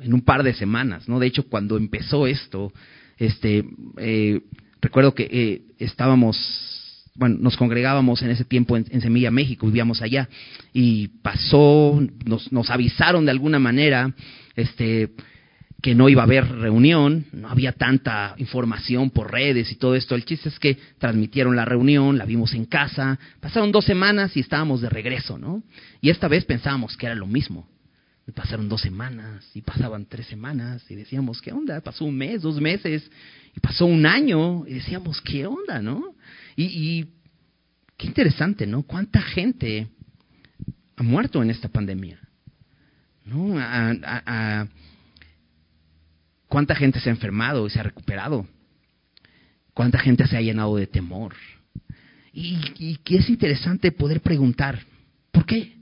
en 0.00 0.14
un 0.14 0.20
par 0.22 0.42
de 0.42 0.54
semanas, 0.54 1.08
¿no? 1.08 1.18
De 1.18 1.26
hecho, 1.26 1.48
cuando 1.48 1.76
empezó 1.76 2.26
esto, 2.26 2.72
este, 3.16 3.64
eh, 3.96 4.42
recuerdo 4.80 5.14
que 5.14 5.28
eh, 5.30 5.62
estábamos, 5.78 6.36
bueno, 7.18 7.36
nos 7.40 7.56
congregábamos 7.56 8.22
en 8.22 8.30
ese 8.30 8.44
tiempo 8.44 8.76
en, 8.76 9.00
Semilla, 9.00 9.32
México, 9.32 9.66
vivíamos 9.66 10.02
allá, 10.02 10.28
y 10.72 11.08
pasó, 11.08 12.00
nos, 12.24 12.52
nos 12.52 12.70
avisaron 12.70 13.24
de 13.24 13.32
alguna 13.32 13.58
manera, 13.58 14.14
este, 14.54 15.10
que 15.82 15.94
no 15.94 16.08
iba 16.08 16.22
a 16.22 16.26
haber 16.26 16.48
reunión, 16.48 17.26
no 17.32 17.48
había 17.48 17.72
tanta 17.72 18.34
información 18.38 19.10
por 19.10 19.32
redes 19.32 19.70
y 19.72 19.76
todo 19.76 19.94
esto. 19.94 20.14
El 20.14 20.24
chiste 20.24 20.48
es 20.48 20.58
que 20.58 20.76
transmitieron 20.98 21.54
la 21.56 21.64
reunión, 21.64 22.18
la 22.18 22.24
vimos 22.24 22.54
en 22.54 22.64
casa, 22.64 23.18
pasaron 23.40 23.72
dos 23.72 23.84
semanas 23.84 24.36
y 24.36 24.40
estábamos 24.40 24.80
de 24.80 24.88
regreso, 24.88 25.38
¿no? 25.38 25.62
Y 26.00 26.10
esta 26.10 26.28
vez 26.28 26.44
pensábamos 26.44 26.96
que 26.96 27.06
era 27.06 27.14
lo 27.14 27.26
mismo. 27.26 27.68
pasaron 28.34 28.68
dos 28.68 28.80
semanas 28.80 29.48
y 29.54 29.62
pasaban 29.62 30.06
tres 30.06 30.26
semanas 30.26 30.84
y 30.88 30.94
decíamos, 30.94 31.40
¿qué 31.40 31.52
onda? 31.52 31.80
Pasó 31.80 32.04
un 32.04 32.16
mes, 32.16 32.42
dos 32.42 32.60
meses 32.60 33.10
y 33.56 33.60
pasó 33.60 33.86
un 33.86 34.04
año 34.04 34.66
y 34.66 34.74
decíamos, 34.74 35.20
¿qué 35.20 35.46
onda, 35.46 35.80
no? 35.80 36.14
Y, 36.60 37.06
qué 37.96 38.08
interesante, 38.08 38.66
¿no? 38.66 38.82
¿Cuánta 38.82 39.22
gente 39.22 39.86
ha 40.96 41.04
muerto 41.04 41.40
en 41.40 41.50
esta 41.50 41.68
pandemia? 41.68 42.18
¿No? 43.24 43.54
a, 43.56 44.66
¿Cuánta 46.48 46.74
gente 46.74 46.98
se 46.98 47.10
ha 47.10 47.12
enfermado 47.12 47.64
y 47.66 47.70
se 47.70 47.78
ha 47.78 47.84
recuperado? 47.84 48.44
¿Cuánta 49.72 50.00
gente 50.00 50.26
se 50.26 50.36
ha 50.36 50.40
llenado 50.40 50.74
de 50.74 50.88
temor? 50.88 51.36
Y, 52.32 52.58
y 52.78 52.96
que 52.96 53.18
es 53.18 53.28
interesante 53.28 53.92
poder 53.92 54.20
preguntar, 54.20 54.80
¿por 55.30 55.46
qué? 55.46 55.76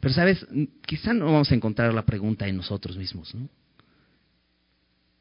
Pero 0.00 0.14
sabes, 0.14 0.46
quizá 0.86 1.12
no 1.12 1.26
vamos 1.26 1.52
a 1.52 1.54
encontrar 1.54 1.92
la 1.92 2.06
pregunta 2.06 2.48
en 2.48 2.56
nosotros 2.56 2.96
mismos, 2.96 3.34
¿no? 3.34 3.50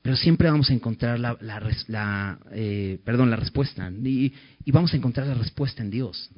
Pero 0.03 0.17
siempre 0.17 0.51
vamos 0.51 0.69
a 0.69 0.73
encontrar 0.73 1.17
la, 1.17 2.37
eh, 2.51 2.99
perdón, 3.05 3.31
la 3.31 3.37
respuesta. 3.37 3.89
Y, 3.89 4.33
vamos 4.67 4.93
a 4.93 4.97
encontrar 4.97 5.25
la 5.25 5.33
respuesta 5.33 5.81
en 5.81 5.89
Dios. 5.89 6.29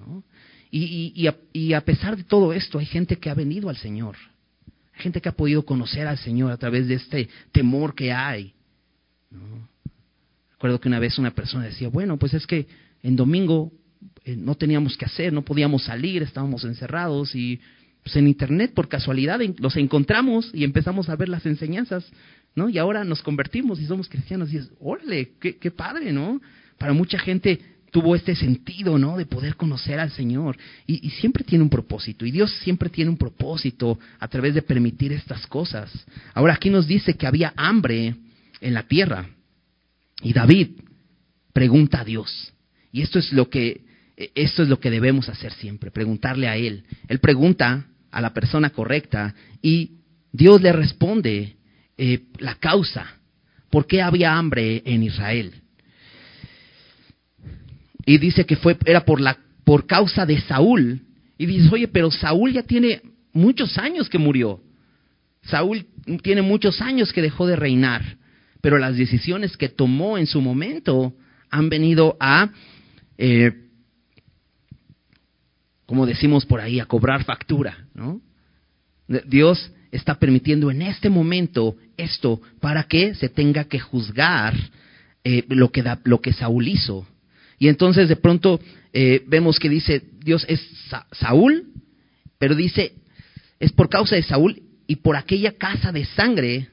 Y, 0.70 1.28
a, 1.74 1.82
pesar 1.82 2.16
de 2.16 2.24
todo 2.24 2.54
esto, 2.54 2.78
hay 2.78 2.86
gente 2.86 3.18
que 3.18 3.30
ha 3.30 3.34
venido 3.34 3.68
al 3.68 3.78
Señor 3.78 4.16
hay 4.96 5.02
gente 5.04 5.20
que 5.20 5.28
ha 5.28 5.34
podido 5.34 5.66
conocer 5.66 6.08
al 6.08 6.18
Señor 6.18 6.52
a 6.52 6.58
través 6.58 6.88
de 6.88 6.94
este 6.94 7.28
temor 7.52 7.96
que 7.96 8.14
hay. 8.14 8.54
Recuerdo 10.54 10.80
que 10.80 10.88
una 10.88 11.00
vez 11.00 11.20
una 11.20 11.32
persona 11.32 11.66
decía, 11.66 11.90
bueno, 11.90 12.18
pues 12.18 12.34
es 12.34 12.48
que 12.48 12.66
en 13.04 13.18
domingo 13.18 13.74
eh, 14.24 14.38
no 14.38 14.56
teníamos 14.56 14.96
que 14.96 15.04
hacer, 15.04 15.34
no 15.34 15.44
podíamos 15.44 15.84
salir, 15.84 16.24
estábamos 16.24 16.64
encerrados 16.64 17.36
y 17.36 17.60
pues 18.04 18.16
en 18.16 18.28
internet 18.28 18.74
por 18.74 18.88
casualidad 18.88 19.42
los 19.58 19.76
encontramos 19.76 20.50
y 20.54 20.64
empezamos 20.64 21.10
a 21.10 21.16
ver 21.18 21.28
las 21.28 21.46
enseñanzas, 21.46 22.06
Y 22.56 22.78
ahora 22.78 23.04
nos 23.04 23.22
convertimos 23.22 23.82
y 23.82 23.86
somos 23.86 24.08
cristianos 24.08 24.52
y 24.54 24.58
es, 24.58 24.72
órale, 24.80 25.34
qué, 25.40 25.72
padre, 25.72 26.14
¿no? 26.14 26.42
Para 26.78 26.94
mucha 26.94 27.20
gente 27.20 27.60
tuvo 27.92 28.16
este 28.16 28.34
sentido, 28.34 28.98
¿no? 28.98 29.18
De 29.18 29.26
poder 29.26 29.58
conocer 29.58 30.00
al 30.00 30.12
Señor. 30.12 30.58
Y, 30.88 31.10
siempre 31.12 31.44
tiene 31.44 31.64
un 31.64 31.70
propósito. 31.70 32.26
Y 32.26 32.32
Dios 32.32 32.52
siempre 32.64 32.90
tiene 32.90 33.10
un 33.10 33.18
propósito 33.18 34.00
a 34.20 34.28
través 34.30 34.54
de 34.54 34.62
permitir 34.62 35.12
estas 35.12 35.46
cosas. 35.48 35.92
Ahora 36.34 36.54
aquí 36.54 36.70
nos 36.70 36.88
dice 36.88 37.16
que 37.16 37.28
había 37.28 37.54
hambre 37.58 38.16
en 38.62 38.74
la 38.74 38.84
tierra. 38.84 39.28
Y 40.22 40.32
David 40.32 40.80
pregunta 41.52 42.02
a 42.02 42.06
Dios. 42.06 42.54
Y 42.94 43.02
esto 43.02 43.20
es 43.20 43.34
lo 43.34 43.50
que, 43.50 43.82
esto 44.34 44.64
es 44.64 44.70
lo 44.70 44.80
que 44.80 44.92
debemos 44.92 45.28
hacer 45.28 45.52
siempre, 45.52 45.92
preguntarle 45.92 46.48
a 46.48 46.56
Él. 46.56 46.86
Él 47.10 47.20
pregunta 47.20 47.88
a 48.12 48.22
la 48.22 48.34
persona 48.34 48.70
correcta 48.70 49.36
y 49.62 49.98
Dios 50.32 50.62
le 50.62 50.72
responde 50.72 51.58
eh, 51.98 52.24
la 52.40 52.56
causa. 52.56 53.08
¿Por 53.70 53.88
qué 53.88 54.02
había 54.02 54.38
hambre 54.38 54.82
en 54.86 55.04
Israel? 55.04 55.54
Y 58.06 58.18
dice 58.18 58.46
que 58.46 58.56
fue, 58.56 58.78
era 58.86 59.06
por, 59.06 59.20
la, 59.20 59.38
por 59.64 59.86
causa 59.86 60.26
de 60.26 60.40
Saúl. 60.42 61.02
Y 61.38 61.46
dice, 61.46 61.70
oye, 61.74 61.88
pero 61.88 62.12
Saúl 62.12 62.54
ya 62.54 62.64
tiene 62.64 63.02
muchos 63.34 63.78
años 63.78 64.10
que 64.10 64.18
murió. 64.18 64.62
Saúl 65.44 65.86
tiene 66.22 66.42
muchos 66.42 66.82
años 66.82 67.12
que 67.12 67.22
dejó 67.22 67.48
de 67.48 67.56
reinar. 67.56 68.18
Pero 68.62 68.78
las 68.78 68.98
decisiones 68.98 69.58
que 69.58 69.70
tomó 69.70 70.18
en 70.18 70.28
su 70.28 70.42
momento 70.42 71.14
han 71.50 71.70
venido 71.70 72.18
a, 72.20 72.50
eh, 73.18 73.52
como 75.86 76.06
decimos 76.06 76.46
por 76.46 76.62
ahí, 76.62 76.80
a 76.80 76.86
cobrar 76.86 77.24
factura. 77.24 77.88
¿no? 77.94 78.22
Dios 79.08 79.72
está 79.96 80.16
permitiendo 80.16 80.70
en 80.72 80.82
este 80.82 81.10
momento 81.10 81.76
esto 81.98 82.42
para 82.60 82.84
que 82.84 83.16
se 83.16 83.30
tenga 83.30 83.66
que 83.66 83.80
juzgar 83.80 84.54
eh, 85.24 85.44
lo, 85.50 85.72
que 85.72 85.84
lo 86.04 86.22
que 86.22 86.34
Saúl 86.34 86.68
hizo. 86.68 87.08
Y 87.58 87.68
entonces 87.68 88.10
de 88.10 88.16
pronto 88.16 88.60
eh, 88.94 89.24
vemos 89.28 89.60
que 89.60 89.70
dice, 89.70 90.04
Dios 90.20 90.46
es 90.48 90.62
Saúl, 91.12 91.68
pero 92.38 92.56
dice, 92.56 92.94
es 93.60 93.72
por 93.72 93.90
causa 93.90 94.16
de 94.16 94.24
Saúl 94.24 94.62
y 94.88 94.98
por 94.98 95.16
aquella 95.16 95.54
casa 95.54 95.92
de 95.92 96.06
sangre, 96.06 96.70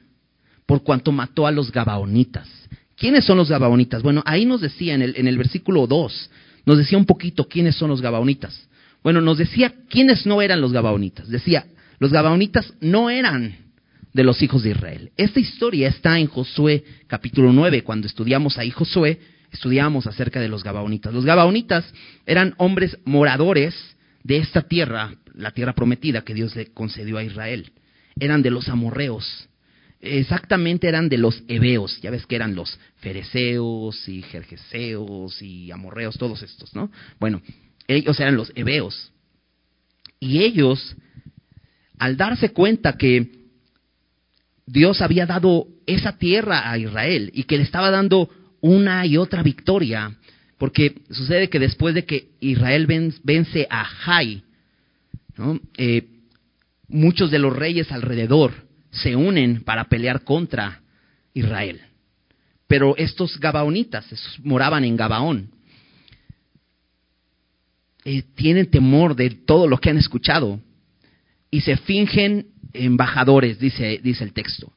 por 0.65 0.83
cuanto 0.83 1.11
mató 1.11 1.47
a 1.47 1.51
los 1.51 1.71
Gabaonitas. 1.71 2.47
¿Quiénes 2.95 3.25
son 3.25 3.37
los 3.37 3.49
Gabaonitas? 3.49 4.03
Bueno, 4.03 4.21
ahí 4.25 4.45
nos 4.45 4.61
decía 4.61 4.93
en 4.93 5.01
el, 5.01 5.15
en 5.17 5.27
el 5.27 5.37
versículo 5.37 5.87
2, 5.87 6.29
nos 6.65 6.77
decía 6.77 6.97
un 6.97 7.05
poquito 7.05 7.47
quiénes 7.47 7.75
son 7.75 7.89
los 7.89 8.01
Gabaonitas. 8.01 8.67
Bueno, 9.01 9.19
nos 9.19 9.37
decía 9.37 9.73
quiénes 9.89 10.25
no 10.25 10.41
eran 10.41 10.61
los 10.61 10.71
Gabaonitas. 10.71 11.27
Decía, 11.27 11.65
los 11.99 12.11
Gabaonitas 12.11 12.73
no 12.81 13.09
eran 13.09 13.57
de 14.13 14.23
los 14.23 14.41
hijos 14.41 14.63
de 14.63 14.71
Israel. 14.71 15.11
Esta 15.17 15.39
historia 15.39 15.87
está 15.89 16.19
en 16.19 16.27
Josué 16.27 16.83
capítulo 17.07 17.51
9. 17.51 17.83
Cuando 17.83 18.07
estudiamos 18.07 18.57
ahí 18.57 18.69
Josué, 18.69 19.19
estudiamos 19.51 20.07
acerca 20.07 20.39
de 20.39 20.49
los 20.49 20.63
Gabaonitas. 20.63 21.13
Los 21.13 21.25
Gabaonitas 21.25 21.85
eran 22.25 22.53
hombres 22.57 22.97
moradores 23.05 23.75
de 24.23 24.37
esta 24.37 24.63
tierra, 24.63 25.15
la 25.33 25.51
tierra 25.51 25.73
prometida 25.73 26.23
que 26.23 26.33
Dios 26.33 26.55
le 26.55 26.67
concedió 26.67 27.17
a 27.17 27.23
Israel. 27.23 27.71
Eran 28.19 28.41
de 28.41 28.51
los 28.51 28.69
amorreos. 28.69 29.49
Exactamente 29.99 30.87
eran 30.87 31.07
de 31.09 31.17
los 31.17 31.43
hebeos. 31.47 31.99
Ya 32.01 32.11
ves 32.11 32.25
que 32.25 32.35
eran 32.35 32.55
los 32.55 32.77
fereceos 32.97 34.07
y 34.07 34.21
jerjeseos 34.21 35.41
y 35.41 35.71
amorreos, 35.71 36.17
todos 36.17 36.43
estos, 36.43 36.75
¿no? 36.75 36.91
Bueno, 37.19 37.41
ellos 37.87 38.19
eran 38.19 38.35
los 38.35 38.51
hebeos. 38.55 39.11
Y 40.19 40.43
ellos, 40.43 40.95
al 41.97 42.17
darse 42.17 42.49
cuenta 42.49 42.97
que 42.97 43.43
Dios 44.65 45.01
había 45.01 45.25
dado 45.25 45.67
esa 45.85 46.17
tierra 46.17 46.71
a 46.71 46.77
Israel 46.77 47.31
y 47.33 47.43
que 47.43 47.57
le 47.57 47.63
estaba 47.63 47.91
dando 47.91 48.29
una 48.61 49.05
y 49.05 49.17
otra 49.17 49.43
victoria, 49.43 50.15
porque 50.57 51.01
sucede 51.11 51.49
que 51.49 51.59
después 51.59 51.93
de 51.93 52.05
que 52.05 52.29
Israel 52.39 52.87
vence 53.23 53.67
a 53.69 53.83
Jai, 53.83 54.43
eh, 55.77 56.07
muchos 56.87 57.29
de 57.31 57.39
los 57.39 57.55
reyes 57.55 57.91
alrededor 57.91 58.53
se 58.91 59.15
unen 59.15 59.63
para 59.63 59.85
pelear 59.85 60.23
contra 60.23 60.81
Israel. 61.33 61.81
Pero 62.67 62.95
estos 62.95 63.39
gabaonitas, 63.39 64.05
moraban 64.43 64.85
en 64.85 64.95
Gabaón, 64.95 65.49
eh, 68.05 68.23
tienen 68.35 68.69
temor 68.69 69.15
de 69.15 69.29
todo 69.29 69.67
lo 69.67 69.77
que 69.77 69.89
han 69.89 69.97
escuchado 69.97 70.59
y 71.53 71.61
se 71.61 71.77
fingen 71.77 72.47
embajadores, 72.73 73.59
dice, 73.59 73.99
dice 74.03 74.23
el 74.23 74.33
texto. 74.33 74.73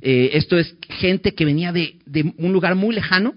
Eh, 0.00 0.30
esto 0.34 0.56
es 0.56 0.76
gente 0.88 1.34
que 1.34 1.44
venía 1.44 1.72
de, 1.72 1.96
un 2.36 2.52
lugar 2.52 2.76
muy 2.76 2.94
lejano 2.94 3.34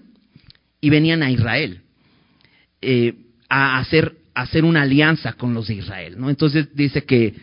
y 0.80 0.88
venían 0.88 1.24
a 1.24 1.32
Israel 1.32 1.80
eh, 2.80 3.14
a, 3.48 3.78
hacer, 3.78 4.14
hacer 4.36 4.64
una 4.64 4.82
alianza 4.82 5.32
con 5.32 5.52
los 5.52 5.66
de 5.66 5.74
Israel. 5.74 6.14
¿no? 6.16 6.30
Entonces 6.30 6.68
dice 6.76 7.02
que 7.02 7.34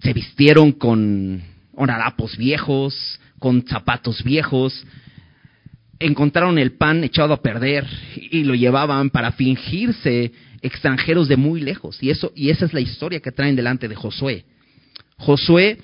se 0.00 0.12
vistieron 0.12 0.70
con 0.70 1.42
harapos 1.76 2.36
viejos, 2.36 3.18
con 3.40 3.66
zapatos 3.66 4.22
viejos, 4.22 4.86
encontraron 5.98 6.56
el 6.58 6.74
pan 6.74 7.02
echado 7.02 7.34
a 7.34 7.42
perder 7.42 7.84
y 8.30 8.44
lo 8.44 8.54
llevaban 8.54 9.10
para 9.10 9.32
fingirse 9.32 10.30
extranjeros 10.62 11.28
de 11.28 11.36
muy 11.36 11.60
lejos. 11.60 12.02
Y, 12.02 12.10
eso, 12.10 12.32
y 12.34 12.50
esa 12.50 12.64
es 12.64 12.72
la 12.72 12.80
historia 12.80 13.20
que 13.20 13.32
traen 13.32 13.56
delante 13.56 13.88
de 13.88 13.94
Josué. 13.94 14.44
Josué 15.18 15.78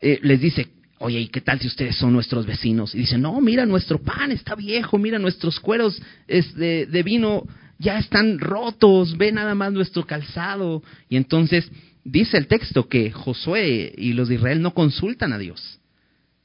eh, 0.00 0.20
les 0.22 0.40
dice, 0.40 0.68
oye, 0.98 1.20
¿y 1.20 1.28
qué 1.28 1.40
tal 1.40 1.58
si 1.58 1.66
ustedes 1.66 1.96
son 1.96 2.12
nuestros 2.12 2.46
vecinos? 2.46 2.94
Y 2.94 2.98
dicen, 2.98 3.22
no, 3.22 3.40
mira, 3.40 3.66
nuestro 3.66 4.00
pan 4.00 4.30
está 4.32 4.54
viejo, 4.54 4.98
mira, 4.98 5.18
nuestros 5.18 5.58
cueros 5.58 6.00
de, 6.28 6.86
de 6.86 7.02
vino 7.02 7.44
ya 7.78 7.98
están 7.98 8.38
rotos, 8.38 9.16
ve 9.16 9.32
nada 9.32 9.54
más 9.54 9.72
nuestro 9.72 10.06
calzado. 10.06 10.82
Y 11.08 11.16
entonces 11.16 11.70
dice 12.04 12.36
el 12.36 12.46
texto 12.46 12.88
que 12.88 13.10
Josué 13.10 13.92
y 13.96 14.12
los 14.12 14.28
de 14.28 14.36
Israel 14.36 14.62
no 14.62 14.72
consultan 14.74 15.32
a 15.32 15.38
Dios. 15.38 15.80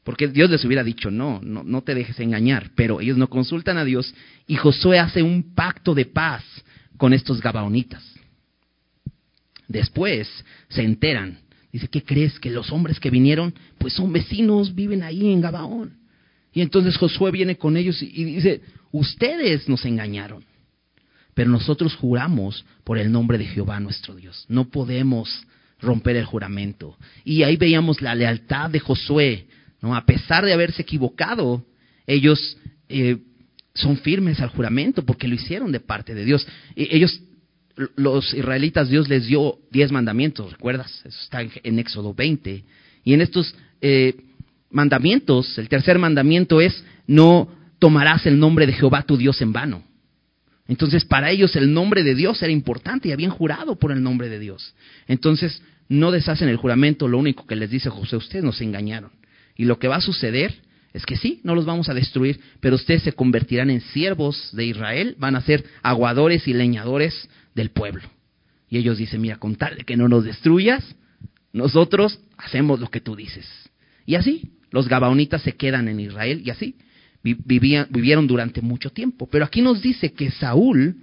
Porque 0.03 0.27
Dios 0.27 0.49
les 0.49 0.65
hubiera 0.65 0.83
dicho, 0.83 1.11
no, 1.11 1.39
no, 1.43 1.63
no 1.63 1.83
te 1.83 1.93
dejes 1.93 2.19
engañar, 2.19 2.71
pero 2.75 3.01
ellos 3.01 3.17
no 3.17 3.29
consultan 3.29 3.77
a 3.77 3.85
Dios 3.85 4.13
y 4.47 4.55
Josué 4.55 4.97
hace 4.97 5.21
un 5.21 5.53
pacto 5.53 5.93
de 5.93 6.05
paz 6.05 6.43
con 7.01 7.13
estos 7.13 7.41
gabaonitas. 7.41 8.03
Después 9.67 10.29
se 10.69 10.83
enteran, 10.83 11.39
dice, 11.73 11.87
¿qué 11.87 12.03
crees? 12.03 12.39
Que 12.39 12.51
los 12.51 12.71
hombres 12.71 12.99
que 12.99 13.09
vinieron, 13.09 13.55
pues 13.79 13.93
son 13.93 14.13
vecinos, 14.13 14.75
viven 14.75 15.01
ahí 15.01 15.31
en 15.31 15.41
Gabaón. 15.41 15.97
Y 16.53 16.61
entonces 16.61 16.97
Josué 16.97 17.31
viene 17.31 17.57
con 17.57 17.75
ellos 17.75 18.03
y, 18.03 18.23
dice, 18.23 18.61
ustedes 18.91 19.67
nos 19.67 19.83
engañaron, 19.83 20.45
pero 21.33 21.49
nosotros 21.49 21.95
juramos 21.95 22.63
por 22.83 22.99
el 22.99 23.11
nombre 23.11 23.39
de 23.39 23.45
Jehová 23.45 23.79
nuestro 23.79 24.13
Dios. 24.13 24.45
No 24.47 24.69
podemos 24.69 25.27
romper 25.79 26.17
el 26.17 26.25
juramento. 26.25 26.99
Y 27.23 27.41
ahí 27.41 27.57
veíamos 27.57 27.99
la 28.03 28.13
lealtad 28.13 28.69
de 28.69 28.79
Josué, 28.79 29.47
¿no? 29.81 29.95
A 29.95 30.05
pesar 30.05 30.45
de 30.45 30.53
haberse 30.53 30.83
equivocado, 30.83 31.65
ellos 32.05 32.59
eh, 32.89 33.17
son 33.73 33.97
firmes 33.97 34.39
al 34.39 34.49
juramento 34.49 35.03
porque 35.03 35.27
lo 35.27 35.35
hicieron 35.35 35.71
de 35.71 35.79
parte 35.79 36.13
de 36.13 36.25
Dios. 36.25 36.47
ellos, 36.75 37.21
los 37.95 38.33
israelitas, 38.33 38.89
Dios 38.89 39.07
les 39.07 39.27
dio 39.27 39.59
diez 39.71 39.91
mandamientos, 39.91 40.51
¿recuerdas? 40.51 41.01
Eso 41.05 41.19
está 41.21 41.41
en, 41.41 41.79
Éxodo 41.79 42.13
20. 42.13 42.63
Y 43.03 43.13
en 43.13 43.21
estos 43.21 43.55
eh, 43.81 44.15
mandamientos, 44.69 45.57
el 45.57 45.69
tercer 45.69 45.97
mandamiento 45.99 46.61
es, 46.61 46.83
no 47.07 47.49
tomarás 47.79 48.25
el 48.25 48.37
nombre 48.37 48.67
de 48.67 48.73
Jehová 48.73 49.03
tu 49.03 49.17
Dios 49.17 49.41
en 49.41 49.53
vano. 49.53 49.83
Entonces, 50.67 51.03
para 51.03 51.31
ellos 51.31 51.55
el 51.55 51.73
nombre 51.73 52.03
de 52.03 52.15
Dios 52.15 52.41
era 52.41 52.51
importante 52.51 53.09
y 53.09 53.11
habían 53.11 53.31
jurado 53.31 53.75
por 53.75 53.91
el 53.91 54.03
nombre 54.03 54.29
de 54.29 54.39
Dios. 54.39 54.75
Entonces, 55.07 55.61
no 55.89 56.11
deshacen 56.11 56.47
el 56.47 56.57
juramento, 56.57 57.07
lo 57.07 57.17
único 57.17 57.45
que 57.45 57.55
les 57.55 57.69
dice 57.69 57.89
José, 57.89 58.15
ustedes 58.15 58.43
nos 58.43 58.61
engañaron. 58.61 59.11
Y 59.57 59.65
lo 59.65 59.79
que 59.79 59.87
va 59.87 59.97
a 59.97 60.01
suceder 60.01 60.61
es 60.93 61.05
que 61.05 61.15
sí, 61.15 61.39
no 61.43 61.55
los 61.55 61.65
vamos 61.65 61.89
a 61.89 61.93
destruir, 61.93 62.39
pero 62.59 62.75
ustedes 62.75 63.03
se 63.03 63.13
convertirán 63.13 63.69
en 63.69 63.81
siervos 63.81 64.49
de 64.53 64.65
Israel, 64.65 65.15
van 65.17 65.35
a 65.35 65.41
ser 65.41 65.63
aguadores 65.83 66.47
y 66.47 66.53
leñadores 66.53 67.29
del 67.55 67.69
pueblo. 67.69 68.03
Y 68.69 68.77
ellos 68.77 68.97
dicen, 68.97 69.21
mira, 69.21 69.37
con 69.37 69.55
tal 69.55 69.77
de 69.77 69.83
que 69.83 69.95
no 69.95 70.09
nos 70.09 70.25
destruyas, 70.25 70.95
nosotros 71.53 72.19
hacemos 72.37 72.79
lo 72.79 72.89
que 72.89 73.01
tú 73.01 73.15
dices. 73.15 73.47
Y 74.05 74.15
así, 74.15 74.51
los 74.69 74.87
gabaonitas 74.87 75.41
se 75.41 75.53
quedan 75.53 75.87
en 75.87 75.99
Israel 75.99 76.41
y 76.43 76.49
así 76.49 76.75
vivían, 77.23 77.87
vivieron 77.89 78.27
durante 78.27 78.61
mucho 78.61 78.89
tiempo. 78.89 79.27
Pero 79.29 79.45
aquí 79.45 79.61
nos 79.61 79.81
dice 79.81 80.13
que 80.13 80.31
Saúl, 80.31 80.97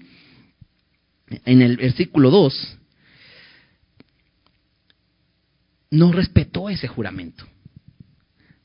en 1.45 1.63
el 1.63 1.77
versículo 1.77 2.31
2, 2.31 2.79
no 5.91 6.13
respetó 6.13 6.69
ese 6.69 6.89
juramento. 6.89 7.45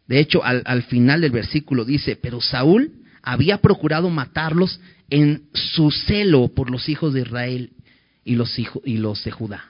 De 0.08 0.20
hecho, 0.20 0.44
al, 0.44 0.84
final 0.84 1.22
del 1.22 1.32
versículo 1.32 1.86
dice, 1.86 2.16
pero 2.16 2.42
Saúl 2.42 2.92
había 3.22 3.60
procurado 3.60 4.10
matarlos 4.10 4.80
en 5.10 5.44
su 5.54 5.92
celo 5.92 6.50
por 6.50 6.70
los 6.70 6.90
hijos 6.90 7.14
de 7.14 7.22
Israel 7.22 7.72
y 8.26 8.36
los, 8.36 8.60
hijos, 8.60 8.82
y 8.86 8.98
los 8.98 9.24
de 9.24 9.32
Judá. 9.32 9.66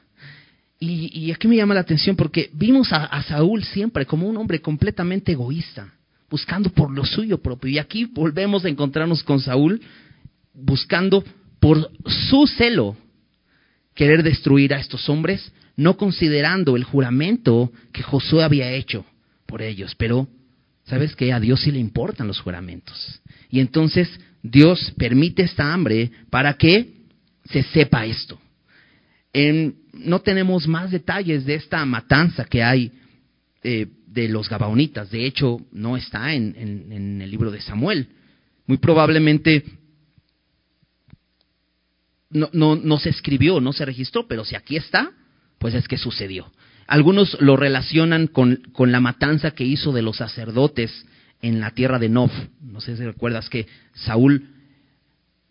Y, 0.79 1.31
aquí 1.31 1.47
me 1.47 1.55
llama 1.55 1.75
la 1.75 1.79
atención 1.81 2.17
porque 2.17 2.49
vimos 2.53 2.91
a, 2.91 3.23
Saúl 3.23 3.63
siempre 3.63 4.05
como 4.05 4.27
un 4.27 4.35
hombre 4.35 4.59
completamente 4.59 5.31
egoísta, 5.31 5.93
buscando 6.29 6.69
por 6.71 6.91
lo 6.91 7.05
suyo 7.05 7.41
propio. 7.41 7.69
Y 7.69 7.77
aquí 7.77 8.05
volvemos 8.05 8.65
a 8.65 8.69
encontrarnos 8.69 9.23
con 9.23 9.39
Saúl 9.39 9.81
buscando 10.53 11.23
por 11.59 11.89
su 12.05 12.47
celo 12.47 12.97
querer 13.93 14.23
destruir 14.23 14.73
a 14.73 14.79
estos 14.79 15.07
hombres, 15.07 15.53
no 15.77 15.95
considerando 15.95 16.75
el 16.75 16.83
juramento 16.83 17.71
que 17.93 18.03
Josué 18.03 18.43
había 18.43 18.71
hecho 18.71 19.05
por 19.53 19.61
ellos, 19.61 19.93
pero 19.93 20.27
sabes 20.83 21.15
que 21.15 21.31
a 21.31 21.39
Dios 21.39 21.61
sí 21.61 21.71
le 21.71 21.77
importan 21.77 22.25
los 22.25 22.39
juramentos. 22.39 23.21
Y 23.51 23.59
entonces 23.59 24.09
Dios 24.41 24.91
permite 24.97 25.43
esta 25.43 25.71
hambre 25.71 26.09
para 26.31 26.55
que 26.55 26.91
se 27.45 27.61
sepa 27.61 28.03
esto. 28.03 28.39
no 29.93 30.21
tenemos 30.21 30.67
más 30.67 30.89
detalles 30.89 31.45
de 31.45 31.53
esta 31.53 31.85
matanza 31.85 32.45
que 32.45 32.63
hay 32.63 32.93
eh, 33.61 33.85
de 34.07 34.27
los 34.27 34.49
Gabaonitas. 34.49 35.11
De 35.11 35.23
hecho, 35.23 35.61
no 35.71 35.97
está 35.97 36.33
en, 36.33 36.55
en 36.57 37.21
el 37.21 37.29
libro 37.29 37.51
de 37.51 37.61
Samuel. 37.61 38.07
Muy 38.65 38.77
probablemente 38.79 39.63
no, 42.31 42.49
no, 42.53 42.75
no 42.75 42.97
se 42.97 43.09
escribió, 43.09 43.61
no 43.61 43.71
se 43.71 43.85
registró, 43.85 44.27
pero 44.27 44.45
si 44.45 44.55
aquí 44.55 44.77
está, 44.77 45.11
pues 45.59 45.75
es 45.75 45.87
que 45.87 45.99
sucedió. 45.99 46.51
Algunos 46.93 47.41
lo 47.41 47.57
relacionan 47.57 48.27
con, 48.27 48.61
la 48.77 48.99
matanza 48.99 49.55
que 49.55 49.63
hizo 49.63 49.91
de 49.93 50.03
los 50.03 50.17
sacerdotes 50.17 51.07
en 51.41 51.59
la 51.59 51.71
tierra 51.71 51.97
de 51.97 52.07
Nof. 52.07 52.31
No 52.61 52.81
sé 52.81 52.95
si 52.95 53.03
recuerdas 53.03 53.49
que 53.49 53.65
Saúl 53.95 54.49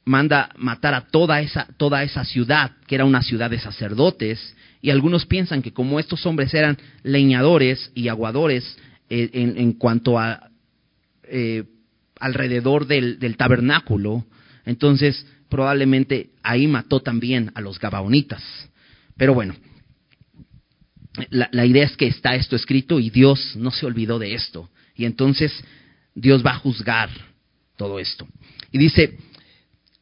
manda 0.04 0.50
matar 0.56 0.94
a 0.94 1.08
toda 1.08 1.40
esa, 1.40 1.66
toda 1.78 2.04
esa 2.04 2.24
ciudad, 2.24 2.76
que 2.86 2.94
era 2.94 3.04
una 3.04 3.22
ciudad 3.24 3.50
de 3.50 3.58
sacerdotes, 3.58 4.54
y 4.80 4.90
algunos 4.90 5.26
piensan 5.26 5.62
que 5.62 5.72
como 5.72 5.98
estos 5.98 6.24
hombres 6.26 6.54
eran 6.54 6.78
leñadores 7.02 7.90
y 7.92 8.06
aguadores 8.06 8.78
eh, 9.10 9.30
en, 9.32 9.72
cuanto 9.72 10.20
a 10.20 10.48
eh, 11.24 11.64
alrededor 12.20 12.86
del 12.86 13.36
tabernáculo, 13.36 14.24
entonces 14.64 15.26
probablemente 15.48 16.30
ahí 16.44 16.68
mató 16.68 17.00
también 17.00 17.50
a 17.56 17.60
los 17.60 17.80
gabaonitas. 17.80 18.44
Pero 19.16 19.34
bueno, 19.34 19.56
la, 21.30 21.66
idea 21.66 21.84
es 21.84 21.96
que 21.96 22.06
está 22.06 22.34
esto 22.34 22.56
escrito 22.56 22.98
y 22.98 23.10
Dios 23.10 23.54
no 23.56 23.70
se 23.70 23.86
olvidó 23.86 24.18
de 24.18 24.34
esto. 24.34 24.70
Y 24.94 25.04
entonces 25.04 25.52
Dios 26.14 26.44
va 26.44 26.52
a 26.52 26.58
juzgar 26.58 27.10
todo 27.76 27.98
esto. 27.98 28.26
Y 28.70 28.78
dice, 28.78 29.18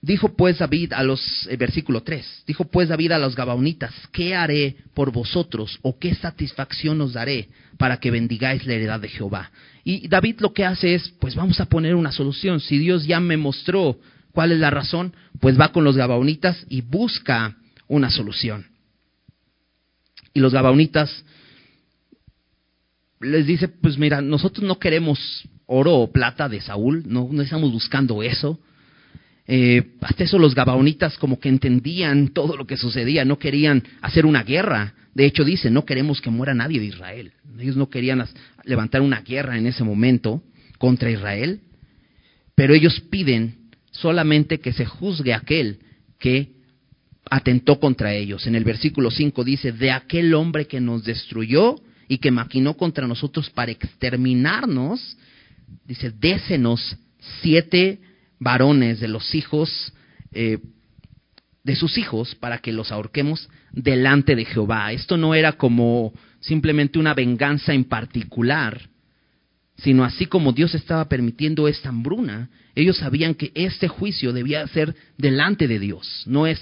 dijo 0.00 0.36
pues 0.36 0.58
David 0.58 0.92
a 0.92 1.02
los, 1.02 1.46
el 1.48 1.56
versículo 1.56 2.02
3, 2.02 2.44
dijo 2.46 2.64
pues 2.64 2.88
David 2.88 3.12
a 3.12 3.18
los 3.18 3.34
Gabaonitas, 3.34 3.92
¿qué 4.12 4.34
haré 4.34 4.76
por 4.94 5.12
vosotros 5.12 5.78
o 5.82 5.98
qué 5.98 6.14
satisfacción 6.14 7.00
os 7.00 7.12
daré 7.12 7.48
para 7.76 7.98
que 7.98 8.10
bendigáis 8.10 8.64
la 8.66 8.74
heredad 8.74 9.00
de 9.00 9.08
Jehová? 9.08 9.50
Y 9.82 10.06
David 10.08 10.40
lo 10.40 10.52
que 10.52 10.64
hace 10.64 10.94
es, 10.94 11.08
pues 11.20 11.34
vamos 11.34 11.60
a 11.60 11.66
poner 11.66 11.94
una 11.94 12.12
solución. 12.12 12.60
Si 12.60 12.78
Dios 12.78 13.06
ya 13.06 13.18
me 13.18 13.36
mostró 13.36 13.98
cuál 14.32 14.52
es 14.52 14.58
la 14.58 14.70
razón, 14.70 15.14
pues 15.40 15.58
va 15.58 15.72
con 15.72 15.84
los 15.84 15.96
Gabaonitas 15.96 16.64
y 16.68 16.82
busca 16.82 17.56
una 17.88 18.10
solución. 18.10 18.69
Y 20.32 20.40
los 20.40 20.52
gabaonitas 20.52 21.24
les 23.20 23.46
dice, 23.46 23.68
pues 23.68 23.98
mira, 23.98 24.20
nosotros 24.20 24.64
no 24.66 24.78
queremos 24.78 25.48
oro 25.66 25.94
o 25.96 26.10
plata 26.10 26.48
de 26.48 26.60
Saúl, 26.60 27.04
no, 27.06 27.30
estamos 27.42 27.70
buscando 27.70 28.22
eso. 28.22 28.58
Eh, 29.46 29.94
hasta 30.00 30.24
eso 30.24 30.38
los 30.38 30.54
gabaonitas 30.54 31.18
como 31.18 31.38
que 31.38 31.48
entendían 31.48 32.28
todo 32.28 32.56
lo 32.56 32.66
que 32.66 32.76
sucedía, 32.76 33.24
no 33.24 33.38
querían 33.38 33.82
hacer 34.00 34.24
una 34.26 34.42
guerra. 34.42 34.94
De 35.14 35.26
hecho 35.26 35.44
dice, 35.44 35.70
no 35.70 35.84
queremos 35.84 36.20
que 36.20 36.30
muera 36.30 36.54
nadie 36.54 36.80
de 36.80 36.86
Israel. 36.86 37.32
Ellos 37.58 37.76
no 37.76 37.90
querían 37.90 38.24
levantar 38.64 39.02
una 39.02 39.20
guerra 39.22 39.58
en 39.58 39.66
ese 39.66 39.84
momento 39.84 40.42
contra 40.78 41.10
Israel, 41.10 41.60
pero 42.54 42.74
ellos 42.74 43.00
piden 43.10 43.70
solamente 43.90 44.60
que 44.60 44.72
se 44.72 44.86
juzgue 44.86 45.34
aquel 45.34 45.80
que 46.18 46.59
atentó 47.30 47.78
contra 47.78 48.12
ellos. 48.12 48.46
En 48.46 48.56
el 48.56 48.64
versículo 48.64 49.10
5 49.10 49.44
dice, 49.44 49.72
de 49.72 49.92
aquel 49.92 50.34
hombre 50.34 50.66
que 50.66 50.80
nos 50.80 51.04
destruyó 51.04 51.76
y 52.08 52.18
que 52.18 52.32
maquinó 52.32 52.76
contra 52.76 53.06
nosotros 53.06 53.48
para 53.50 53.70
exterminarnos, 53.70 55.16
dice, 55.86 56.10
désenos 56.10 56.96
siete 57.40 58.00
varones 58.40 58.98
de 58.98 59.08
los 59.08 59.34
hijos, 59.34 59.92
eh, 60.32 60.58
de 61.62 61.76
sus 61.76 61.96
hijos, 61.98 62.34
para 62.34 62.58
que 62.58 62.72
los 62.72 62.90
ahorquemos 62.90 63.48
delante 63.70 64.34
de 64.34 64.44
Jehová. 64.44 64.92
Esto 64.92 65.16
no 65.16 65.34
era 65.34 65.52
como 65.52 66.12
simplemente 66.40 66.98
una 66.98 67.14
venganza 67.14 67.72
en 67.74 67.84
particular, 67.84 68.88
sino 69.76 70.04
así 70.04 70.26
como 70.26 70.52
Dios 70.52 70.74
estaba 70.74 71.08
permitiendo 71.08 71.68
esta 71.68 71.90
hambruna, 71.90 72.50
ellos 72.74 72.96
sabían 72.96 73.34
que 73.34 73.52
este 73.54 73.86
juicio 73.86 74.32
debía 74.32 74.66
ser 74.68 74.96
delante 75.16 75.68
de 75.68 75.78
Dios, 75.78 76.24
no 76.26 76.46
es 76.46 76.60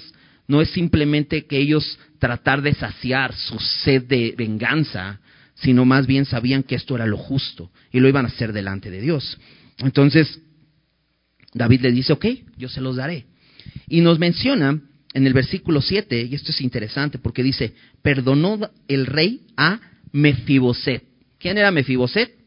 no 0.49 0.61
es 0.61 0.71
simplemente 0.71 1.45
que 1.45 1.57
ellos 1.57 1.97
tratar 2.17 2.61
de 2.61 2.73
saciar 2.73 3.33
su 3.33 3.57
sed 3.59 4.03
de 4.03 4.33
venganza, 4.37 5.21
sino 5.55 5.85
más 5.85 6.07
bien 6.07 6.25
sabían 6.25 6.63
que 6.63 6.75
esto 6.75 6.95
era 6.95 7.05
lo 7.05 7.17
justo 7.17 7.71
y 7.91 8.01
lo 8.01 8.09
iban 8.09 8.25
a 8.25 8.29
hacer 8.29 8.51
delante 8.51 8.89
de 8.89 8.99
Dios. 8.99 9.37
Entonces, 9.77 10.41
David 11.53 11.81
le 11.81 11.91
dice, 11.91 12.11
ok, 12.11 12.25
yo 12.57 12.67
se 12.67 12.81
los 12.81 12.97
daré. 12.97 13.27
Y 13.87 14.01
nos 14.01 14.19
menciona 14.19 14.81
en 15.13 15.27
el 15.27 15.33
versículo 15.33 15.81
7, 15.81 16.27
y 16.29 16.35
esto 16.35 16.51
es 16.51 16.61
interesante 16.61 17.19
porque 17.19 17.43
dice, 17.43 17.73
perdonó 18.01 18.59
el 18.87 19.05
rey 19.05 19.41
a 19.55 19.79
Mefiboset. 20.11 21.03
¿Quién 21.37 21.57
era 21.57 21.71
Mefiboset? 21.71 22.39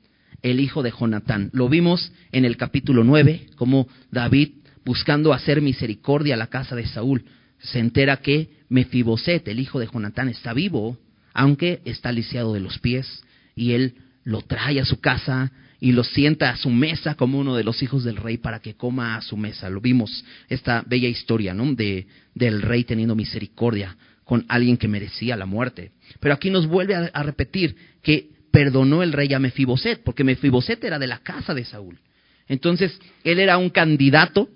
el 0.43 0.59
hijo 0.61 0.83
de 0.83 0.91
Jonatán. 0.91 1.51
Lo 1.53 1.69
vimos 1.69 2.13
en 2.33 2.45
el 2.45 2.57
capítulo 2.57 3.05
9, 3.05 3.47
como 3.55 3.87
David, 4.11 4.55
buscando 4.85 5.33
hacer 5.33 5.61
misericordia 5.61 6.35
a 6.35 6.39
la 6.39 6.49
casa 6.49 6.75
de 6.75 6.87
Saúl, 6.87 7.25
se 7.63 7.79
entera 7.79 8.19
que 8.19 8.51
Mefiboset, 8.69 9.47
el 9.49 9.61
hijo 9.61 9.79
de 9.79 9.87
Jonatán, 9.87 10.29
está 10.29 10.53
vivo, 10.53 10.99
aunque 11.33 11.81
está 11.85 12.13
lisiado 12.13 12.53
de 12.53 12.61
los 12.61 12.79
pies, 12.79 13.25
y 13.55 13.73
él 13.73 13.95
lo 14.25 14.43
trae 14.43 14.81
a 14.81 14.85
su 14.85 15.01
casa 15.01 15.53
y 15.81 15.93
lo 15.93 16.05
sienta 16.05 16.51
a 16.51 16.57
su 16.57 16.71
mesa 16.71 17.17
como 17.17 17.39
uno 17.39 17.57
de 17.57 17.65
los 17.65 17.83
hijos 17.83 18.05
del 18.05 18.17
rey 18.17 18.39
para 18.39 18.61
que 18.61 18.75
coma 18.75 19.17
a 19.17 19.21
su 19.21 19.37
mesa. 19.37 19.69
Lo 19.69 19.81
vimos, 19.81 20.25
esta 20.49 20.85
bella 20.87 21.09
historia, 21.09 21.55
¿no? 21.55 21.75
De, 21.75 22.07
del 22.35 22.63
rey 22.63 22.85
teniendo 22.85 23.17
misericordia 23.17 23.97
con 24.25 24.45
alguien 24.49 24.77
que 24.77 24.89
merecía 24.89 25.37
la 25.37 25.47
muerte. 25.47 25.91
Pero 26.21 26.35
aquí 26.35 26.51
nos 26.51 26.67
vuelve 26.67 26.95
a, 26.95 27.23
repetir 27.25 27.75
que 28.03 28.31
perdonó 28.53 29.03
el 29.03 29.13
rey 29.13 29.35
a 29.35 29.39
Mefiboset, 29.39 30.03
porque 30.05 30.25
Mefiboset 30.25 30.83
era 30.85 30.99
de 30.99 31.09
la 31.09 31.19
casa 31.19 31.53
de 31.53 31.65
Saúl. 31.65 31.99
Entonces, 32.47 32.99
él 33.25 33.41
era 33.41 33.59
un 33.59 33.71
candidato 33.71 34.49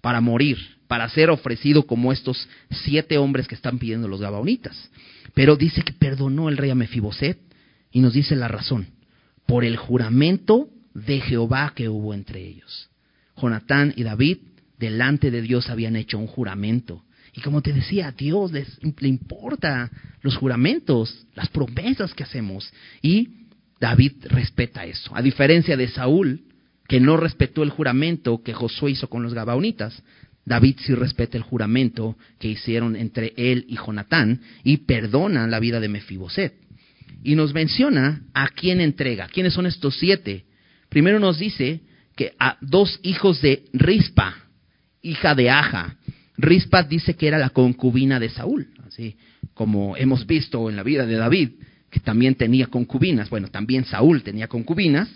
para 0.00 0.20
morir, 0.20 0.77
para 0.88 1.08
ser 1.10 1.30
ofrecido 1.30 1.86
como 1.86 2.12
estos 2.12 2.48
siete 2.70 3.18
hombres 3.18 3.46
que 3.46 3.54
están 3.54 3.78
pidiendo 3.78 4.08
los 4.08 4.20
gabaonitas. 4.20 4.90
Pero 5.34 5.56
dice 5.56 5.82
que 5.82 5.92
perdonó 5.92 6.48
el 6.48 6.56
rey 6.56 6.70
a 6.70 6.74
Mefiboset 6.74 7.38
y 7.92 8.00
nos 8.00 8.14
dice 8.14 8.34
la 8.34 8.48
razón, 8.48 8.88
por 9.46 9.64
el 9.64 9.76
juramento 9.76 10.68
de 10.94 11.20
Jehová 11.20 11.72
que 11.76 11.88
hubo 11.88 12.14
entre 12.14 12.42
ellos. 12.42 12.88
Jonatán 13.40 13.92
y 13.96 14.02
David 14.02 14.38
delante 14.78 15.30
de 15.30 15.42
Dios 15.42 15.70
habían 15.70 15.96
hecho 15.96 16.18
un 16.18 16.26
juramento. 16.26 17.04
Y 17.34 17.40
como 17.40 17.62
te 17.62 17.72
decía, 17.72 18.08
a 18.08 18.12
Dios 18.12 18.52
les, 18.52 18.78
le 18.82 19.08
importa 19.08 19.90
los 20.22 20.36
juramentos, 20.36 21.26
las 21.34 21.48
promesas 21.48 22.14
que 22.14 22.24
hacemos. 22.24 22.72
Y 23.02 23.46
David 23.78 24.12
respeta 24.28 24.84
eso. 24.84 25.14
A 25.14 25.22
diferencia 25.22 25.76
de 25.76 25.88
Saúl, 25.88 26.42
que 26.88 27.00
no 27.00 27.16
respetó 27.16 27.62
el 27.62 27.70
juramento 27.70 28.42
que 28.42 28.54
Josué 28.54 28.92
hizo 28.92 29.08
con 29.08 29.22
los 29.22 29.34
Gabaonitas, 29.34 30.02
David 30.48 30.76
sí 30.80 30.94
respeta 30.94 31.36
el 31.36 31.42
juramento 31.42 32.16
que 32.38 32.48
hicieron 32.48 32.96
entre 32.96 33.34
él 33.36 33.66
y 33.68 33.76
Jonatán 33.76 34.40
y 34.64 34.78
perdona 34.78 35.46
la 35.46 35.60
vida 35.60 35.78
de 35.78 35.88
Mefiboset. 35.88 36.54
Y 37.22 37.34
nos 37.34 37.52
menciona 37.52 38.22
a 38.34 38.48
quién 38.48 38.80
entrega. 38.80 39.28
¿Quiénes 39.28 39.52
son 39.52 39.66
estos 39.66 39.98
siete? 39.98 40.44
Primero 40.88 41.20
nos 41.20 41.38
dice 41.38 41.80
que 42.16 42.32
a 42.38 42.56
dos 42.60 42.98
hijos 43.02 43.42
de 43.42 43.64
Rispa, 43.72 44.36
hija 45.02 45.34
de 45.34 45.50
Aja. 45.50 45.96
Rispa 46.36 46.82
dice 46.82 47.14
que 47.14 47.28
era 47.28 47.38
la 47.38 47.50
concubina 47.50 48.18
de 48.18 48.30
Saúl, 48.30 48.68
así 48.86 49.16
como 49.54 49.96
hemos 49.96 50.26
visto 50.26 50.70
en 50.70 50.76
la 50.76 50.82
vida 50.82 51.04
de 51.04 51.16
David, 51.16 51.50
que 51.90 52.00
también 52.00 52.36
tenía 52.36 52.68
concubinas. 52.68 53.28
Bueno, 53.28 53.48
también 53.48 53.84
Saúl 53.84 54.22
tenía 54.22 54.48
concubinas. 54.48 55.08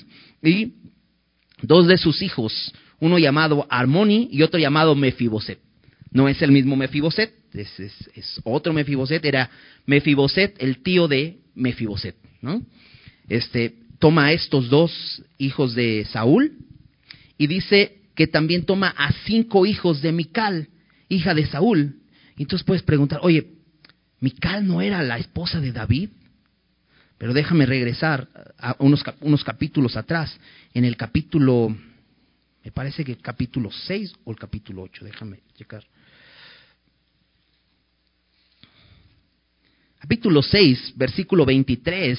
Y 0.43 0.75
dos 1.63 1.87
de 1.87 1.97
sus 1.97 2.23
hijos, 2.23 2.73
uno 3.03 3.19
llamado 3.19 3.67
Armoni 3.69 4.29
y 4.31 4.43
otro 4.43 4.61
llamado 4.61 4.95
Mefiboset. 4.95 5.59
No 6.13 6.29
es 6.29 6.41
el 6.41 6.53
mismo 6.53 6.77
Mefiboset, 6.77 7.35
es, 7.53 8.41
otro 8.45 8.73
Mefiboset, 8.73 9.25
era 9.25 9.51
Mefiboset, 9.87 10.55
el 10.63 10.85
tío 10.85 11.09
de 11.09 11.41
Mefiboset, 11.57 12.15
¿no? 12.43 12.63
Este, 13.29 13.75
toma 13.99 14.27
a 14.27 14.33
estos 14.33 14.71
dos 14.71 15.21
hijos 15.37 15.75
de 15.75 16.07
Saúl 16.13 16.53
y 17.37 17.49
dice 17.49 18.03
que 18.15 18.29
también 18.29 18.67
toma 18.67 18.95
a 18.97 19.11
cinco 19.25 19.67
hijos 19.67 20.01
de 20.01 20.13
Mical, 20.13 20.69
hija 21.09 21.35
de 21.35 21.47
Saúl. 21.47 21.97
Y 22.37 22.43
entonces 22.43 22.65
puedes 22.65 22.85
preguntar, 22.85 23.19
oye, 23.25 23.49
¿Mical 24.21 24.65
no 24.65 24.81
era 24.81 25.03
la 25.03 25.19
esposa 25.19 25.61
de 25.61 25.73
David? 25.73 26.11
Pero 27.19 27.35
déjame 27.35 27.67
regresar 27.67 28.29
a 28.59 28.77
unos, 28.79 29.03
unos 29.23 29.43
capítulos 29.43 29.97
atrás, 29.97 30.39
en 30.73 30.85
el 30.85 30.97
capítulo 30.97 31.77
me 32.65 32.71
parece 32.71 33.05
que 33.05 33.17
capítulo 33.17 33.71
6 33.71 34.13
o 34.25 34.31
el 34.31 34.39
capítulo 34.39 34.83
8, 34.83 35.05
déjame 35.05 35.41
checar. 35.57 35.85
Capítulo 39.99 40.43
6, 40.43 40.95
versículo 40.97 41.45
23, 41.45 42.19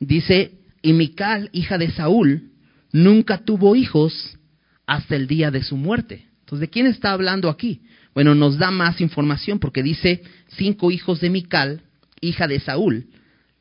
dice, 0.00 0.52
y 0.82 0.92
Mical, 0.92 1.48
hija 1.52 1.78
de 1.78 1.90
Saúl, 1.90 2.50
nunca 2.92 3.38
tuvo 3.38 3.74
hijos 3.74 4.38
hasta 4.86 5.16
el 5.16 5.26
día 5.26 5.50
de 5.50 5.62
su 5.62 5.76
muerte. 5.76 6.26
Entonces, 6.40 6.60
¿de 6.60 6.70
quién 6.70 6.86
está 6.86 7.12
hablando 7.12 7.48
aquí? 7.48 7.82
Bueno, 8.14 8.34
nos 8.34 8.58
da 8.58 8.70
más 8.70 9.00
información 9.00 9.58
porque 9.58 9.82
dice 9.82 10.22
cinco 10.48 10.90
hijos 10.90 11.20
de 11.20 11.30
Mical, 11.30 11.82
hija 12.20 12.46
de 12.46 12.60
Saúl, 12.60 13.06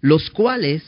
los 0.02 0.30
cuales 0.30 0.84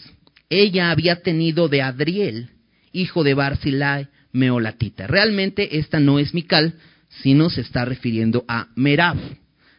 ella 0.49 0.91
había 0.91 1.21
tenido 1.21 1.67
de 1.67 1.81
Adriel, 1.81 2.49
hijo 2.91 3.23
de 3.23 3.33
Barzilai, 3.33 4.07
meolatita. 4.31 5.07
Realmente 5.07 5.77
esta 5.77 5.99
no 5.99 6.19
es 6.19 6.33
Mical, 6.33 6.75
sino 7.21 7.49
se 7.49 7.61
está 7.61 7.85
refiriendo 7.85 8.45
a 8.47 8.67
Merab. 8.75 9.17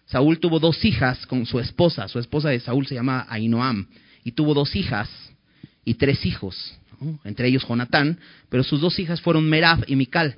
Saúl 0.06 0.38
tuvo 0.38 0.58
dos 0.58 0.84
hijas 0.84 1.26
con 1.26 1.46
su 1.46 1.60
esposa. 1.60 2.08
Su 2.08 2.18
esposa 2.18 2.48
de 2.48 2.60
Saúl 2.60 2.86
se 2.86 2.94
llama 2.94 3.26
Ainoam. 3.28 3.86
Y 4.24 4.32
tuvo 4.32 4.54
dos 4.54 4.74
hijas 4.74 5.08
y 5.84 5.94
tres 5.94 6.24
hijos, 6.26 6.78
entre 7.24 7.48
ellos 7.48 7.66
Jonatán. 7.66 8.18
Pero 8.48 8.64
sus 8.64 8.80
dos 8.80 8.98
hijas 8.98 9.20
fueron 9.20 9.48
Merab 9.48 9.84
y 9.86 9.96
Mical. 9.96 10.36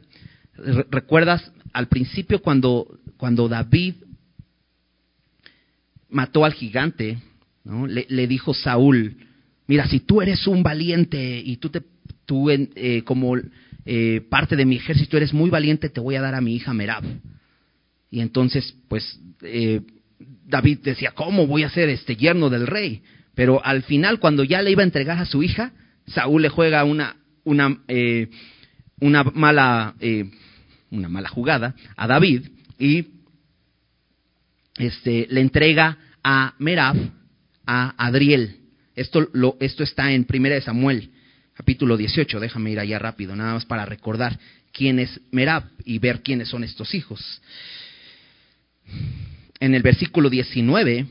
¿Recuerdas 0.91 1.53
al 1.73 1.87
principio 1.87 2.43
cuando, 2.43 2.99
cuando 3.17 3.49
David 3.49 3.95
mató 6.09 6.45
al 6.45 6.53
gigante? 6.53 7.19
Le, 7.65 8.27
dijo 8.27 8.55
Saúl, 8.55 9.17
mira, 9.67 9.87
si 9.87 10.01
tú 10.01 10.21
eres 10.21 10.47
un 10.47 10.63
valiente 10.63 11.41
y 11.45 11.57
tú, 11.59 11.69
te, 11.69 11.83
eh, 12.75 13.03
como 13.05 13.37
eh, 13.85 14.21
parte 14.29 14.57
de 14.57 14.65
mi 14.65 14.77
ejército, 14.77 15.17
eres 15.17 15.33
muy 15.33 15.51
valiente, 15.51 15.89
te 15.89 16.01
voy 16.01 16.17
a 16.17 16.21
dar 16.21 16.35
a 16.35 16.41
mi 16.41 16.55
hija 16.55 16.75
Merab. 16.75 17.05
Y 18.11 18.21
entonces, 18.21 18.75
pues, 18.89 19.21
eh, 19.43 19.81
David 20.47 20.81
decía, 20.83 21.13
¿cómo 21.13 21.47
voy 21.47 21.63
a 21.63 21.71
ser 21.71 21.89
este 21.89 22.17
yerno 22.17 22.51
del 22.51 22.67
rey? 22.67 23.03
Pero 23.35 23.65
al 23.65 23.83
final, 23.83 24.19
cuando 24.19 24.45
ya 24.45 24.61
le 24.63 24.71
iba 24.71 24.83
a 24.83 24.85
entregar 24.85 25.19
a 25.19 25.27
su 25.27 25.43
hija, 25.43 25.73
Saúl 26.07 26.43
le 26.43 26.49
juega 26.49 26.85
una, 26.85 27.17
una, 27.45 27.81
eh, 27.89 28.29
una, 29.01 29.25
mala, 29.25 29.95
una 30.91 31.09
mala 31.09 31.29
jugada 31.29 31.75
a 31.97 32.07
David 32.07 32.49
y 32.79 33.07
este, 34.77 35.27
le 35.31 35.41
entrega 35.41 35.99
a 36.23 36.55
Merab 36.59 36.97
a 37.67 37.95
Adriel. 37.97 38.57
Esto, 38.97 39.29
lo, 39.33 39.57
esto 39.61 39.85
está 39.85 40.13
en 40.13 40.25
Primera 40.25 40.57
de 40.57 40.63
Samuel 40.63 41.11
capítulo 41.61 41.99
18, 41.99 42.41
déjame 42.41 42.71
ir 42.71 42.81
allá 42.81 42.99
rápido, 42.99 43.37
nada 43.37 43.53
más 43.53 43.67
para 43.67 43.85
recordar 43.85 44.39
quién 44.73 44.99
es 44.99 45.21
Merab 45.31 45.65
y 45.85 45.99
ver 45.99 46.23
quiénes 46.23 46.49
son 46.49 46.65
estos 46.65 46.95
hijos. 46.95 47.43
En 49.59 49.75
el 49.75 49.83
versículo 49.83 50.31
19 50.31 51.07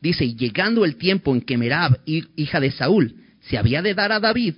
dice, 0.00 0.24
y 0.24 0.36
llegando 0.36 0.86
el 0.86 0.96
tiempo 0.96 1.34
en 1.34 1.42
que 1.42 1.58
Merab, 1.58 2.00
hija 2.06 2.60
de 2.60 2.70
Saúl, 2.70 3.14
se 3.42 3.58
había 3.58 3.82
de 3.82 3.92
dar 3.92 4.10
a 4.10 4.20
David, 4.20 4.54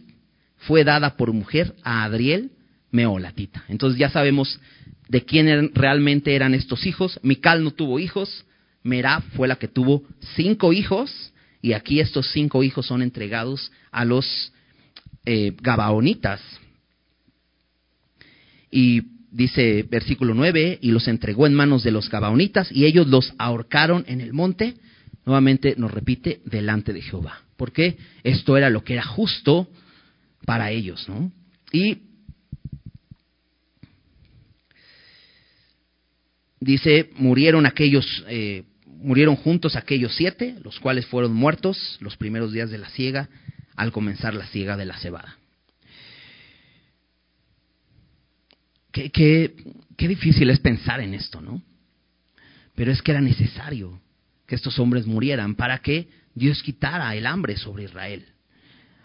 fue 0.59 0.85
dada 0.85 1.17
por 1.17 1.33
mujer 1.33 1.75
a 1.83 2.05
Adriel 2.05 2.53
Meolatita. 2.93 3.65
Entonces 3.67 3.99
ya 3.99 4.11
sabemos 4.11 4.61
de 5.09 5.25
quién 5.25 5.73
realmente 5.75 6.37
eran 6.37 6.55
estos 6.55 6.87
hijos. 6.87 7.19
Mical 7.25 7.65
no 7.65 7.73
tuvo 7.73 7.99
hijos, 7.99 8.45
Merab 8.85 9.25
fue 9.35 9.49
la 9.49 9.57
que 9.57 9.67
tuvo 9.67 10.05
cinco 10.37 10.73
hijos, 10.73 11.33
y 11.63 11.73
aquí 11.73 11.99
estos 11.99 12.31
cinco 12.31 12.63
hijos 12.63 12.87
son 12.87 13.03
entregados 13.03 13.73
a 13.91 14.05
los 14.05 14.53
eh, 15.27 15.55
Gabaonitas. 15.61 16.41
Y 18.71 19.03
dice 19.31 19.83
versículo 19.83 20.33
9, 20.35 20.79
y 20.81 20.91
los 20.91 21.09
entregó 21.09 21.47
en 21.47 21.55
manos 21.55 21.83
de 21.83 21.91
los 21.91 22.09
Gabaonitas, 22.09 22.73
y 22.73 22.87
ellos 22.87 23.07
los 23.07 23.35
ahorcaron 23.39 24.05
en 24.09 24.21
el 24.21 24.33
monte. 24.33 24.75
Nuevamente 25.25 25.75
nos 25.77 25.91
repite, 25.91 26.41
delante 26.45 26.93
de 26.93 27.03
Jehová. 27.03 27.43
Porque 27.57 27.99
esto 28.23 28.57
era 28.57 28.71
lo 28.71 28.85
que 28.85 28.95
era 28.95 29.05
justo 29.05 29.69
para 30.45 30.71
ellos, 30.71 31.09
¿no? 31.09 31.33
Y 31.73 31.99
dice, 36.61 37.11
murieron 37.17 37.67
aquellos, 37.67 38.25
eh, 38.29 38.65
murieron 38.87 39.37
juntos 39.37 39.77
aquellos 39.77 40.15
siete, 40.15 40.57
los 40.63 40.79
cuales 40.81 41.07
fueron 41.07 41.35
muertos 41.35 41.99
los 42.01 42.17
primeros 42.17 42.53
días 42.53 42.71
de 42.71 42.79
la 42.79 42.89
siega, 42.91 43.29
al 43.77 43.93
comenzar 43.93 44.35
la 44.35 44.47
siega 44.47 44.77
de 44.77 44.87
la 44.87 44.99
cebada. 44.99 45.37
Qué, 48.91 49.55
difícil 49.99 50.49
es 50.49 50.59
pensar 50.61 51.01
en 51.01 51.13
esto, 51.13 51.43
¿no? 51.43 51.63
Pero 52.75 52.91
es 52.91 53.03
que 53.03 53.13
era 53.13 53.21
necesario 53.21 54.01
que 54.47 54.55
estos 54.55 54.79
hombres 54.79 55.07
murieran 55.07 55.55
para 55.55 55.79
que 55.79 56.09
Dios 56.35 56.63
quitara 56.63 57.15
el 57.15 57.27
hambre 57.27 57.57
sobre 57.57 57.85
Israel. 57.85 58.25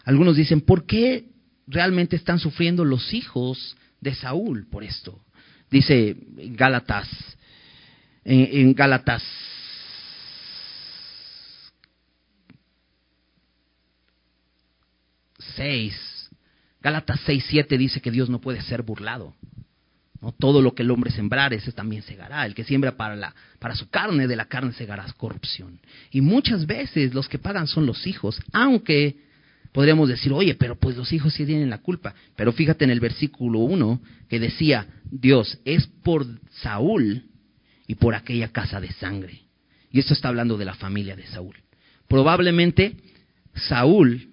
Algunos 0.04 0.36
dicen, 0.36 0.62
¿por 0.62 0.86
qué 0.86 1.26
realmente 1.66 2.16
están 2.16 2.38
sufriendo 2.38 2.84
los 2.84 3.12
hijos 3.12 3.76
de 4.00 4.14
Saúl 4.14 4.66
por 4.70 4.82
esto? 4.82 5.22
Dice 5.70 6.16
Gálatas, 6.36 7.08
en 8.24 8.74
Gálatas 8.74 9.22
6, 15.56 16.30
Gálatas 16.82 17.20
6, 17.24 17.44
7 17.48 17.78
dice 17.78 18.00
que 18.00 18.10
Dios 18.10 18.28
no 18.28 18.40
puede 18.40 18.60
ser 18.62 18.82
burlado. 18.82 19.34
¿no? 20.20 20.32
Todo 20.32 20.60
lo 20.60 20.74
que 20.74 20.82
el 20.82 20.90
hombre 20.90 21.10
sembrar, 21.10 21.52
ese 21.52 21.72
también 21.72 22.02
segará. 22.02 22.44
El 22.44 22.54
que 22.54 22.64
siembra 22.64 22.96
para, 22.96 23.16
la, 23.16 23.34
para 23.58 23.74
su 23.76 23.88
carne, 23.88 24.26
de 24.26 24.36
la 24.36 24.46
carne 24.46 24.72
segará 24.72 25.06
corrupción. 25.16 25.80
Y 26.10 26.20
muchas 26.20 26.66
veces 26.66 27.14
los 27.14 27.28
que 27.28 27.38
pagan 27.38 27.66
son 27.66 27.86
los 27.86 28.06
hijos, 28.06 28.40
aunque 28.52 29.16
podríamos 29.72 30.08
decir, 30.08 30.32
oye, 30.32 30.54
pero 30.54 30.76
pues 30.76 30.96
los 30.96 31.12
hijos 31.12 31.32
sí 31.34 31.46
tienen 31.46 31.70
la 31.70 31.78
culpa. 31.78 32.14
Pero 32.36 32.52
fíjate 32.52 32.84
en 32.84 32.90
el 32.90 33.00
versículo 33.00 33.60
1 33.60 34.00
que 34.28 34.40
decía, 34.40 34.86
Dios, 35.04 35.58
es 35.64 35.86
por 35.86 36.26
Saúl 36.50 37.26
y 37.86 37.94
por 37.94 38.14
aquella 38.14 38.48
casa 38.48 38.80
de 38.80 38.92
sangre. 38.92 39.42
Y 39.90 40.00
esto 40.00 40.14
está 40.14 40.28
hablando 40.28 40.56
de 40.56 40.64
la 40.64 40.74
familia 40.74 41.14
de 41.16 41.26
Saúl. 41.26 41.56
Probablemente 42.08 42.96
Saúl, 43.54 44.28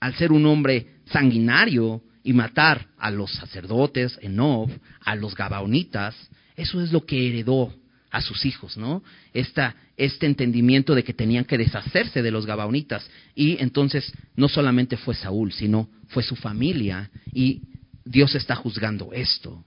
al 0.00 0.14
ser 0.14 0.32
un 0.32 0.46
hombre 0.46 0.98
sanguinario 1.06 2.02
y 2.22 2.32
matar 2.32 2.88
a 2.98 3.10
los 3.10 3.32
sacerdotes, 3.32 4.18
Enob, 4.22 4.70
a 5.00 5.16
los 5.16 5.34
gabaonitas, 5.34 6.14
eso 6.56 6.80
es 6.80 6.92
lo 6.92 7.06
que 7.06 7.28
heredó 7.28 7.72
a 8.10 8.20
sus 8.20 8.44
hijos, 8.44 8.76
¿no? 8.76 9.02
Esta, 9.32 9.76
este 9.96 10.26
entendimiento 10.26 10.94
de 10.94 11.04
que 11.04 11.12
tenían 11.12 11.44
que 11.44 11.58
deshacerse 11.58 12.22
de 12.22 12.30
los 12.30 12.46
gabaonitas. 12.46 13.08
Y 13.34 13.60
entonces 13.62 14.12
no 14.34 14.48
solamente 14.48 14.96
fue 14.96 15.14
Saúl, 15.14 15.52
sino 15.52 15.88
fue 16.08 16.22
su 16.22 16.36
familia. 16.36 17.10
Y 17.32 17.62
Dios 18.04 18.34
está 18.34 18.56
juzgando 18.56 19.12
esto. 19.12 19.64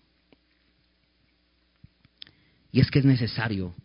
Y 2.72 2.80
es 2.80 2.90
que 2.90 3.00
es 3.00 3.06
necesario, 3.06 3.76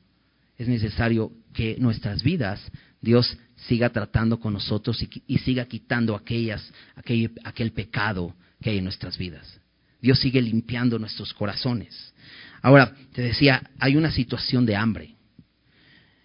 es 0.58 0.68
necesario 0.68 1.32
que 1.52 1.76
nuestras 1.78 2.22
vidas 2.22 2.60
Dios 3.00 3.36
siga 3.56 3.90
tratando 3.90 4.38
con 4.38 4.52
nosotros 4.52 5.02
y, 5.26 5.38
siga 5.38 5.64
quitando 5.64 6.14
aquellas, 6.14 6.62
aquel, 6.94 7.32
aquel 7.44 7.72
pecado 7.72 8.34
que 8.60 8.70
hay 8.70 8.78
en 8.78 8.84
nuestras 8.84 9.16
vidas. 9.16 9.60
Dios 10.00 10.18
sigue 10.20 10.40
limpiando 10.42 10.98
nuestros 10.98 11.32
corazones. 11.32 12.14
Ahora, 12.62 12.94
te 13.12 13.22
decía, 13.22 13.70
hay 13.78 13.96
una 13.96 14.10
situación 14.10 14.66
de 14.66 14.76
hambre. 14.76 15.14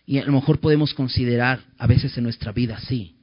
Y 0.06 0.18
a 0.18 0.26
lo 0.26 0.34
mejor 0.34 0.60
podemos 0.60 0.94
considerar 0.94 1.62
a 1.78 1.88
veces 1.88 2.18
en 2.18 2.24
nuestra 2.24 2.52
vida 2.52 2.80
sí. 2.82 3.16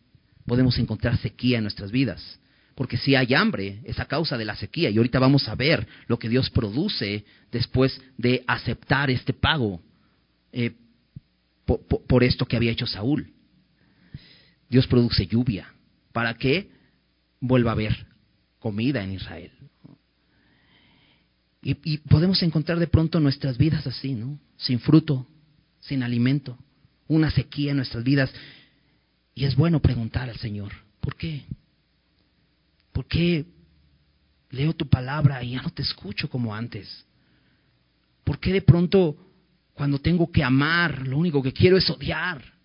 Podemos 0.46 0.78
encontrar 0.78 1.18
sequía 1.18 1.58
en 1.58 1.64
nuestras 1.64 1.90
vidas. 1.90 2.40
Porque 2.74 2.96
si 2.96 3.14
hay 3.14 3.34
hambre, 3.34 3.80
es 3.84 3.98
a 3.98 4.06
causa 4.06 4.38
de 4.38 4.44
la 4.44 4.56
sequía. 4.56 4.88
Y 4.88 4.96
ahorita 4.96 5.18
vamos 5.18 5.48
a 5.48 5.54
ver 5.54 5.86
lo 6.06 6.18
que 6.18 6.28
Dios 6.28 6.48
produce 6.48 7.24
después 7.52 8.00
de 8.16 8.42
aceptar 8.46 9.10
este 9.10 9.32
pago 9.32 9.82
eh, 10.52 10.72
por 11.66 12.24
esto 12.24 12.46
que 12.46 12.56
había 12.56 12.70
hecho 12.70 12.86
Saúl. 12.86 13.32
Dios 14.68 14.86
produce 14.86 15.26
lluvia 15.26 15.72
para 16.12 16.34
que 16.34 16.70
vuelva 17.40 17.70
a 17.70 17.74
haber 17.74 18.06
comida 18.58 19.02
en 19.02 19.12
Israel. 19.12 19.52
Y, 21.62 21.98
podemos 21.98 22.42
encontrar 22.42 22.78
de 22.78 22.86
pronto 22.86 23.20
nuestras 23.20 23.58
vidas 23.58 23.86
así, 23.86 24.14
¿no? 24.14 24.38
Sin 24.56 24.80
fruto, 24.80 25.26
sin 25.80 26.02
alimento, 26.02 26.56
una 27.08 27.30
sequía 27.30 27.72
en 27.72 27.78
nuestras 27.78 28.04
vidas. 28.04 28.32
Y 29.34 29.44
es 29.44 29.56
bueno 29.56 29.80
preguntar 29.80 30.28
al 30.28 30.38
Señor, 30.38 30.72
¿por 31.00 31.16
qué? 31.16 31.44
¿Por 32.92 33.06
qué 33.06 33.44
leo 34.50 34.72
tu 34.72 34.88
palabra 34.88 35.42
y 35.42 35.52
ya 35.52 35.62
no 35.62 35.70
te 35.70 35.82
escucho 35.82 36.28
como 36.28 36.54
antes? 36.54 37.04
¿Por 38.24 38.38
qué 38.38 38.52
de 38.52 38.62
pronto 38.62 39.16
cuando 39.74 39.98
tengo 40.00 40.30
que 40.30 40.42
amar, 40.42 41.06
lo 41.06 41.18
único 41.18 41.42
que 41.42 41.52
quiero 41.52 41.76
es 41.76 41.88
odiar? 41.90 42.57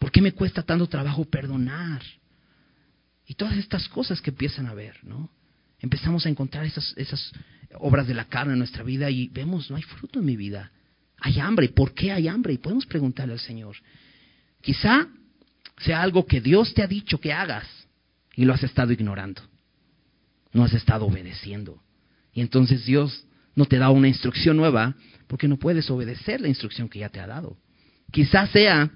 ¿Por 0.00 0.10
qué 0.10 0.22
me 0.22 0.32
cuesta 0.32 0.62
tanto 0.62 0.88
trabajo 0.88 1.26
perdonar? 1.26 2.02
Y 3.26 3.34
todas 3.34 3.58
estas 3.58 3.86
cosas 3.86 4.22
que 4.22 4.30
empiezan 4.30 4.66
a 4.66 4.72
ver, 4.72 4.96
¿no? 5.04 5.30
Empezamos 5.78 6.24
a 6.24 6.30
encontrar 6.30 6.64
esas, 6.64 7.32
obras 7.74 8.08
de 8.08 8.14
la 8.14 8.24
carne 8.24 8.54
en 8.54 8.58
nuestra 8.58 8.82
vida 8.82 9.10
y 9.10 9.28
vemos, 9.28 9.70
no 9.70 9.76
hay 9.76 9.82
fruto 9.82 10.18
en 10.20 10.24
mi 10.24 10.36
vida. 10.36 10.72
Hay 11.18 11.38
hambre. 11.38 11.68
¿Por 11.68 11.92
qué 11.92 12.12
hay 12.12 12.28
hambre? 12.28 12.54
Y 12.54 12.58
podemos 12.58 12.86
preguntarle 12.86 13.34
al 13.34 13.40
Señor. 13.40 13.76
Quizá 14.62 15.06
sea 15.82 16.00
algo 16.00 16.24
que 16.24 16.40
Dios 16.40 16.72
te 16.72 16.82
ha 16.82 16.86
dicho 16.86 17.20
que 17.20 17.34
hagas 17.34 17.66
y 18.34 18.46
lo 18.46 18.54
has 18.54 18.62
estado 18.62 18.92
ignorando. 18.92 19.42
No 20.54 20.64
has 20.64 20.72
estado 20.72 21.04
obedeciendo. 21.04 21.82
Y 22.32 22.40
entonces 22.40 22.86
Dios 22.86 23.26
no 23.54 23.66
te 23.66 23.76
da 23.76 23.90
una 23.90 24.08
instrucción 24.08 24.56
nueva 24.56 24.96
porque 25.26 25.46
no 25.46 25.58
puedes 25.58 25.90
obedecer 25.90 26.40
la 26.40 26.48
instrucción 26.48 26.88
que 26.88 27.00
ya 27.00 27.10
te 27.10 27.20
ha 27.20 27.26
dado. 27.26 27.58
Quizá 28.10 28.46
sea 28.46 28.90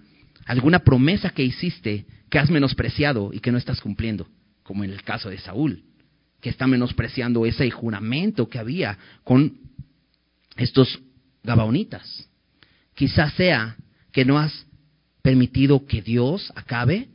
alguna 0.46 0.80
promesa 0.80 1.30
que 1.30 1.44
hiciste 1.44 2.06
que 2.30 2.38
has 2.38 2.50
menospreciado 2.50 3.30
y 3.32 3.40
que 3.40 3.52
no 3.52 3.58
estás 3.58 3.80
cumpliendo, 3.80 4.28
como 4.62 4.84
en 4.84 4.90
el 4.90 5.02
caso 5.02 5.30
de 5.30 5.38
Saúl 5.38 5.84
que 6.44 6.50
está 6.50 6.66
menospreciando 6.66 7.46
ese 7.46 7.70
juramento 7.70 8.50
que 8.50 8.58
había 8.58 8.98
con 9.22 9.56
estos 10.56 11.00
gabaonitas. 11.42 12.28
Quizás 12.92 13.32
sea 13.32 13.78
que 14.12 14.26
no 14.26 14.38
has 14.38 14.66
permitido 15.22 15.86
que 15.86 16.02
Dios 16.02 16.52
acabe 16.54 17.08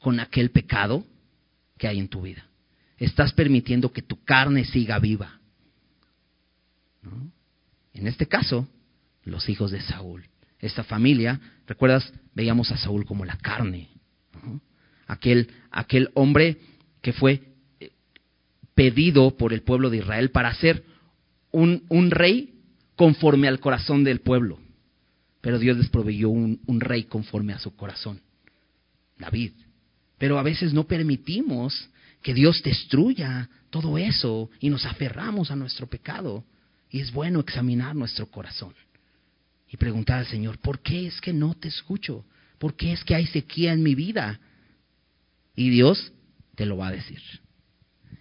con 0.00 0.20
aquel 0.20 0.50
pecado 0.50 1.02
que 1.78 1.88
hay 1.88 1.98
en 1.98 2.08
tu 2.08 2.20
vida. 2.20 2.44
Estás 2.98 3.32
permitiendo 3.32 3.90
que 3.90 4.02
tu 4.02 4.22
carne 4.22 4.66
siga 4.66 4.98
viva. 4.98 5.40
En 7.94 8.06
este 8.06 8.26
caso, 8.26 8.68
los 9.22 9.48
hijos 9.48 9.70
de 9.70 9.80
Saúl. 9.80 10.26
Esta 10.64 10.82
familia, 10.82 11.38
¿recuerdas? 11.66 12.10
Veíamos 12.34 12.72
a 12.72 12.78
Saúl 12.78 13.04
como 13.04 13.26
la 13.26 13.36
carne. 13.36 13.90
Aquel, 15.06 15.50
aquel 15.70 16.08
hombre 16.14 16.56
que 17.02 17.12
fue 17.12 17.42
pedido 18.74 19.36
por 19.36 19.52
el 19.52 19.60
pueblo 19.60 19.90
de 19.90 19.98
Israel 19.98 20.30
para 20.30 20.54
ser 20.54 20.82
un, 21.50 21.84
un 21.90 22.10
rey 22.10 22.54
conforme 22.96 23.46
al 23.46 23.60
corazón 23.60 24.04
del 24.04 24.20
pueblo. 24.22 24.58
Pero 25.42 25.58
Dios 25.58 25.76
les 25.76 25.90
proveyó 25.90 26.30
un, 26.30 26.62
un 26.64 26.80
rey 26.80 27.04
conforme 27.04 27.52
a 27.52 27.58
su 27.58 27.76
corazón, 27.76 28.22
David. 29.18 29.52
Pero 30.16 30.38
a 30.38 30.42
veces 30.42 30.72
no 30.72 30.84
permitimos 30.84 31.90
que 32.22 32.32
Dios 32.32 32.62
destruya 32.62 33.50
todo 33.68 33.98
eso 33.98 34.48
y 34.60 34.70
nos 34.70 34.86
aferramos 34.86 35.50
a 35.50 35.56
nuestro 35.56 35.88
pecado. 35.88 36.42
Y 36.88 37.00
es 37.00 37.12
bueno 37.12 37.40
examinar 37.40 37.94
nuestro 37.94 38.30
corazón 38.30 38.72
y 39.74 39.76
preguntar 39.76 40.20
al 40.20 40.26
Señor, 40.26 40.58
¿por 40.58 40.78
qué 40.78 41.08
es 41.08 41.20
que 41.20 41.32
no 41.32 41.54
te 41.54 41.66
escucho? 41.66 42.24
¿Por 42.58 42.76
qué 42.76 42.92
es 42.92 43.02
que 43.02 43.16
hay 43.16 43.26
sequía 43.26 43.72
en 43.72 43.82
mi 43.82 43.96
vida? 43.96 44.38
Y 45.56 45.68
Dios 45.70 46.12
te 46.54 46.64
lo 46.64 46.76
va 46.76 46.86
a 46.86 46.92
decir. 46.92 47.18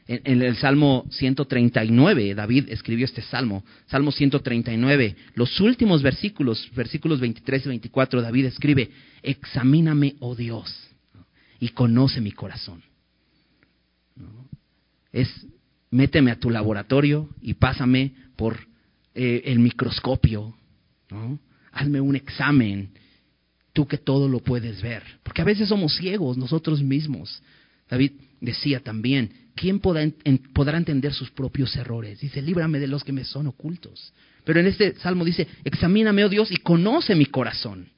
En, 0.07 0.41
el 0.41 0.55
Salmo 0.55 1.05
139, 1.11 2.33
David 2.33 2.69
escribió 2.69 3.05
este 3.05 3.21
Salmo, 3.21 3.63
Salmo 3.85 4.11
139, 4.11 5.15
los 5.35 5.59
últimos 5.59 6.01
versículos, 6.01 6.71
versículos 6.73 7.19
23 7.19 7.67
y 7.67 7.69
24, 7.69 8.23
David 8.23 8.45
escribe, 8.45 8.89
examíname, 9.21 10.15
oh 10.21 10.33
Dios, 10.33 10.75
y 11.59 11.69
conoce 11.69 12.19
mi 12.19 12.31
corazón. 12.31 12.81
Es, 15.11 15.29
méteme 15.91 16.31
a 16.31 16.39
tu 16.39 16.49
laboratorio 16.49 17.29
y 17.43 17.53
pásame 17.53 18.13
por 18.35 18.57
eh, 19.13 19.43
el 19.45 19.59
microscopio, 19.59 20.55
hazme 21.71 22.01
un 22.01 22.15
examen, 22.15 22.91
tú 23.73 23.87
que 23.87 23.97
todo 23.97 24.29
lo 24.29 24.39
puedes 24.39 24.81
ver, 24.81 25.03
porque 25.23 25.41
a 25.41 25.45
veces 25.45 25.69
somos 25.69 25.95
ciegos 25.95 26.37
nosotros 26.37 26.81
mismos. 26.81 27.41
David 27.89 28.11
decía 28.39 28.79
también, 28.79 29.31
¿quién 29.55 29.79
podrá, 29.79 30.03
entender 30.77 31.13
sus 31.13 31.31
propios 31.31 31.75
errores? 31.75 32.19
Dice, 32.19 32.41
líbrame 32.41 32.79
de 32.79 32.87
los 32.87 33.03
que 33.03 33.11
me 33.11 33.23
son 33.23 33.47
ocultos. 33.47 34.13
Pero 34.45 34.59
en 34.59 34.67
este 34.67 34.95
salmo 34.95 35.25
dice, 35.25 35.47
examíname, 35.63 36.25
oh 36.25 36.29
Dios, 36.29 36.51
y 36.51 36.57
conoce 36.57 37.15
mi 37.15 37.25
corazón. 37.25 37.89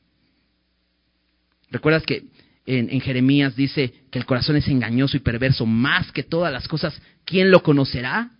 ¿Recuerdas 1.71 2.03
que 2.03 2.25
en, 2.65 2.89
en, 2.89 3.01
Jeremías 3.01 3.55
dice 3.55 3.93
que 4.11 4.19
el 4.19 4.25
corazón 4.25 4.55
es 4.55 4.67
engañoso 4.67 5.17
y 5.17 5.21
perverso 5.21 5.65
más 5.65 6.11
que 6.11 6.23
todas 6.23 6.53
las 6.53 6.67
cosas? 6.67 6.99
¿Quién 7.25 7.51
lo 7.51 7.63
conocerá? 7.63 8.31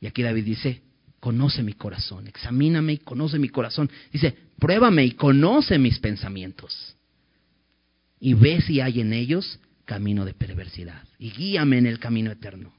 Y 0.00 0.06
aquí 0.06 0.22
David 0.22 0.44
dice, 0.44 0.82
conoce 1.24 1.62
mi 1.62 1.72
corazón, 1.72 2.26
examíname 2.26 2.92
y 2.92 2.98
conoce 2.98 3.38
mi 3.38 3.48
corazón. 3.48 3.90
Dice, 4.12 4.36
pruébame 4.58 5.06
y 5.06 5.12
conoce 5.12 5.78
mis 5.78 5.98
pensamientos. 5.98 6.94
Y 8.20 8.34
ve 8.34 8.60
si 8.60 8.82
hay 8.82 9.00
en 9.00 9.14
ellos 9.14 9.58
camino 9.86 10.26
de 10.26 10.34
perversidad 10.34 11.02
y 11.18 11.30
guíame 11.30 11.78
en 11.78 11.86
el 11.86 11.98
camino 11.98 12.30
eterno. 12.30 12.74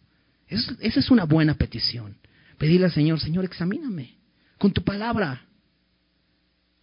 esa 0.48 1.00
es 1.00 1.10
una 1.10 1.24
buena 1.24 1.56
petición. 1.56 2.18
Pedirle 2.60 2.86
al 2.86 2.92
Señor, 2.92 3.20
Señor, 3.20 3.46
examíname 3.46 4.16
con 4.60 4.72
tu 4.72 4.84
palabra, 4.84 5.42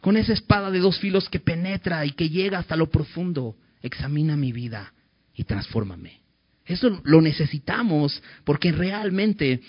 con 0.01 0.17
esa 0.17 0.33
espada 0.33 0.69
de 0.73 0.81
dos 0.81 0.99
filos 0.99 1.29
que 1.29 1.39
penetra 1.39 2.05
y 2.05 2.11
que 2.11 2.29
llega 2.29 2.59
hasta 2.59 2.75
lo 2.75 2.91
profundo. 2.91 3.57
Examina 3.83 4.37
mi 4.37 4.51
vida 4.51 4.93
y 5.33 5.45
transfórmame. 5.45 6.23
Eso 6.67 7.01
lo 7.05 7.21
necesitamos 7.21 8.21
porque 8.43 8.73
realmente 8.73 9.61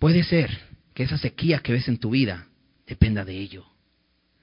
puede 0.00 0.24
ser 0.24 0.50
que 0.94 1.04
esa 1.04 1.18
sequía 1.18 1.60
que 1.60 1.72
ves 1.72 1.86
en 1.86 1.98
tu 1.98 2.10
vida 2.10 2.48
dependa 2.88 3.24
de 3.24 3.38
ello. 3.38 3.64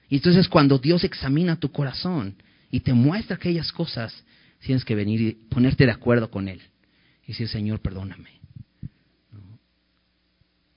Y 0.08 0.16
entonces 0.16 0.48
cuando 0.48 0.78
Dios 0.78 1.04
examina 1.04 1.60
tu 1.60 1.70
corazón, 1.70 2.36
y 2.70 2.80
te 2.80 2.92
muestra 2.92 3.36
aquellas 3.36 3.72
cosas, 3.72 4.24
tienes 4.60 4.84
que 4.84 4.94
venir 4.94 5.20
y 5.20 5.32
ponerte 5.32 5.86
de 5.86 5.92
acuerdo 5.92 6.30
con 6.30 6.48
Él. 6.48 6.60
y 7.24 7.32
decir, 7.32 7.48
Señor, 7.48 7.80
perdóname. 7.80 8.30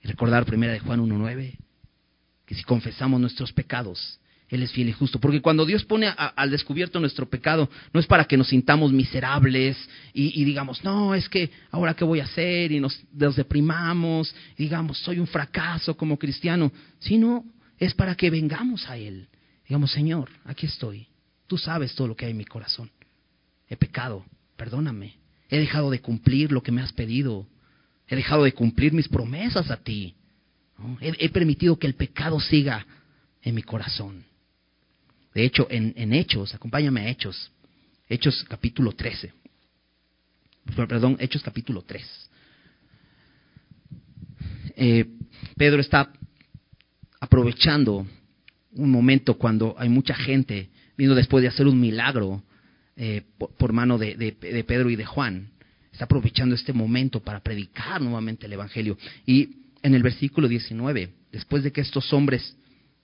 Y 0.04 0.08
recordar 0.08 0.46
primera 0.46 0.74
de 0.74 0.80
Juan 0.80 1.00
1.9, 1.00 1.58
que 2.46 2.56
si 2.56 2.64
confesamos 2.64 3.22
nuestros 3.22 3.54
pecados, 3.54 4.20
Él 4.52 4.64
es 4.64 4.72
fiel 4.74 4.90
y 4.90 4.92
justo. 4.92 5.18
Porque 5.20 5.42
cuando 5.42 5.66
Dios 5.66 5.86
pone 5.86 6.08
al 6.08 6.52
descubierto 6.52 7.00
nuestro 7.00 7.28
pecado, 7.28 7.70
no 7.94 8.00
es 8.02 8.06
para 8.06 8.26
que 8.26 8.36
nos 8.36 8.50
sintamos 8.50 8.92
miserables 8.92 9.78
y, 10.14 10.44
digamos, 10.44 10.84
no, 10.84 11.16
es 11.16 11.30
que 11.30 11.50
ahora 11.72 11.94
qué 11.94 12.04
voy 12.04 12.20
a 12.20 12.26
hacer 12.26 12.74
y 12.74 12.82
nos, 12.82 13.02
nos 13.14 13.38
deprimamos, 13.38 14.36
y 14.58 14.64
digamos, 14.64 14.98
soy 14.98 15.20
un 15.20 15.28
fracaso 15.28 15.96
como 15.96 16.20
cristiano, 16.20 16.70
sino 17.00 17.46
es 17.80 17.94
para 17.94 18.14
que 18.16 18.30
vengamos 18.30 18.88
a 18.90 18.98
Él. 18.98 19.30
Digamos, 19.68 19.92
Señor, 19.92 20.30
aquí 20.44 20.66
estoy. 20.66 21.08
Tú 21.48 21.58
sabes 21.58 21.96
todo 21.96 22.10
lo 22.10 22.16
que 22.16 22.26
hay 22.26 22.32
en 22.32 22.38
mi 22.38 22.46
corazón. 22.46 22.92
He 23.70 23.78
pecado, 23.78 24.26
perdóname. 24.58 25.16
He 25.50 25.60
dejado 25.60 25.90
de 25.90 26.02
cumplir 26.02 26.52
lo 26.52 26.62
que 26.62 26.74
me 26.74 26.82
has 26.82 26.92
pedido. 26.92 27.48
He 28.06 28.18
dejado 28.18 28.44
de 28.44 28.52
cumplir 28.52 28.92
mis 28.92 29.08
promesas 29.08 29.72
a 29.72 29.78
ti. 29.78 30.14
He, 31.00 31.30
permitido 31.30 31.80
que 31.80 31.88
el 31.88 31.96
pecado 31.96 32.40
siga 32.42 32.86
en 33.42 33.56
mi 33.56 33.64
corazón. 33.64 34.26
De 35.34 35.46
hecho, 35.46 35.68
en, 35.70 36.14
Hechos, 36.14 36.54
acompáñame 36.54 37.02
a 37.02 37.10
Hechos, 37.10 37.52
Hechos 38.10 38.46
capítulo 38.50 38.92
13. 38.92 39.34
Perdón, 40.76 41.18
Hechos 41.20 41.42
capítulo 41.42 41.84
3. 41.84 42.30
Eh, 44.76 45.06
Pedro 45.56 45.82
está 45.82 46.12
aprovechando 47.20 48.06
un 48.74 48.92
momento 48.92 49.38
cuando 49.38 49.76
hay 49.78 49.90
mucha 49.90 50.16
gente, 50.16 50.70
vino 50.98 51.16
después 51.16 51.42
de 51.42 51.48
hacer 51.48 51.68
un 51.68 51.80
milagro, 51.80 52.44
eh, 52.98 53.24
por, 53.58 53.72
mano 53.74 53.98
de, 53.98 54.36
Pedro 54.68 54.90
y 54.90 54.96
de 54.96 55.06
Juan. 55.06 55.50
Está 55.92 56.06
aprovechando 56.06 56.56
este 56.56 56.74
momento 56.74 57.22
para 57.22 57.40
predicar 57.40 58.02
nuevamente 58.02 58.46
el 58.46 58.54
Evangelio. 58.54 58.98
Y 59.26 59.62
en 59.82 59.96
el 59.96 60.04
versículo 60.04 60.48
19, 60.48 61.10
después 61.32 61.64
de 61.64 61.72
que 61.72 61.82
estos 61.82 62.12
hombres 62.14 62.56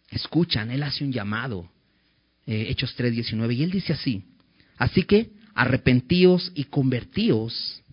escuchan, 0.10 0.72
Él 0.72 0.84
hace 0.84 1.04
un 1.04 1.12
llamado, 1.12 1.70
eh, 2.48 2.68
Hechos 2.70 2.96
3, 2.96 3.12
19, 3.12 3.54
y 3.54 3.64
Él 3.64 3.72
dice 3.72 3.94
así, 3.94 4.24
así 4.78 5.04
que 5.04 5.30
arrepentíos 5.54 6.52
y 6.56 6.66
convertíos 6.66 7.84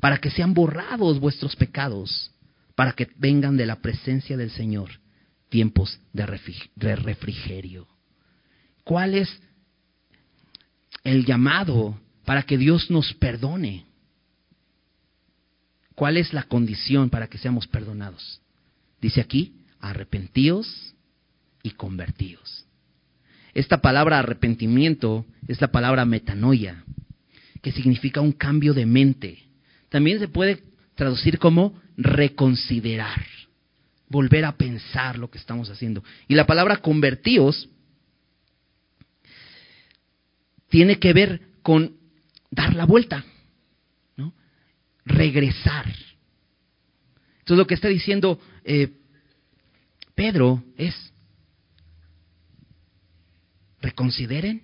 para 0.00 0.18
que 0.18 0.30
sean 0.30 0.54
borrados 0.54 1.20
vuestros 1.20 1.54
pecados, 1.54 2.32
para 2.74 2.92
que 2.92 3.08
vengan 3.16 3.56
de 3.56 3.66
la 3.66 3.76
presencia 3.76 4.36
del 4.36 4.50
Señor 4.50 4.90
tiempos 5.48 6.00
de 6.12 6.96
refrigerio. 6.96 7.86
¿Cuál 8.84 9.14
es 9.14 9.28
el 11.04 11.24
llamado 11.24 11.98
para 12.24 12.42
que 12.42 12.58
Dios 12.58 12.90
nos 12.90 13.12
perdone. 13.14 13.86
¿Cuál 15.94 16.16
es 16.16 16.32
la 16.32 16.44
condición 16.44 17.10
para 17.10 17.28
que 17.28 17.38
seamos 17.38 17.66
perdonados? 17.66 18.40
Dice 19.00 19.20
aquí, 19.20 19.54
arrepentíos 19.80 20.94
y 21.62 21.70
convertíos. 21.72 22.66
Esta 23.60 23.82
palabra 23.82 24.20
arrepentimiento 24.20 25.26
es 25.46 25.60
la 25.60 25.70
palabra 25.70 26.06
metanoia, 26.06 26.82
que 27.60 27.72
significa 27.72 28.22
un 28.22 28.32
cambio 28.32 28.72
de 28.72 28.86
mente. 28.86 29.38
También 29.90 30.18
se 30.18 30.28
puede 30.28 30.62
traducir 30.94 31.38
como 31.38 31.78
reconsiderar, 31.98 33.22
volver 34.08 34.46
a 34.46 34.56
pensar 34.56 35.18
lo 35.18 35.30
que 35.30 35.36
estamos 35.36 35.68
haciendo. 35.68 36.02
Y 36.26 36.36
la 36.36 36.46
palabra 36.46 36.78
convertíos 36.78 37.68
tiene 40.70 40.98
que 40.98 41.12
ver 41.12 41.42
con 41.60 41.98
dar 42.50 42.74
la 42.74 42.86
vuelta, 42.86 43.26
¿no? 44.16 44.32
regresar. 45.04 45.84
Entonces 47.40 47.58
lo 47.58 47.66
que 47.66 47.74
está 47.74 47.88
diciendo 47.88 48.40
eh, 48.64 48.90
Pedro 50.14 50.64
es, 50.78 51.12
reconsideren 53.80 54.62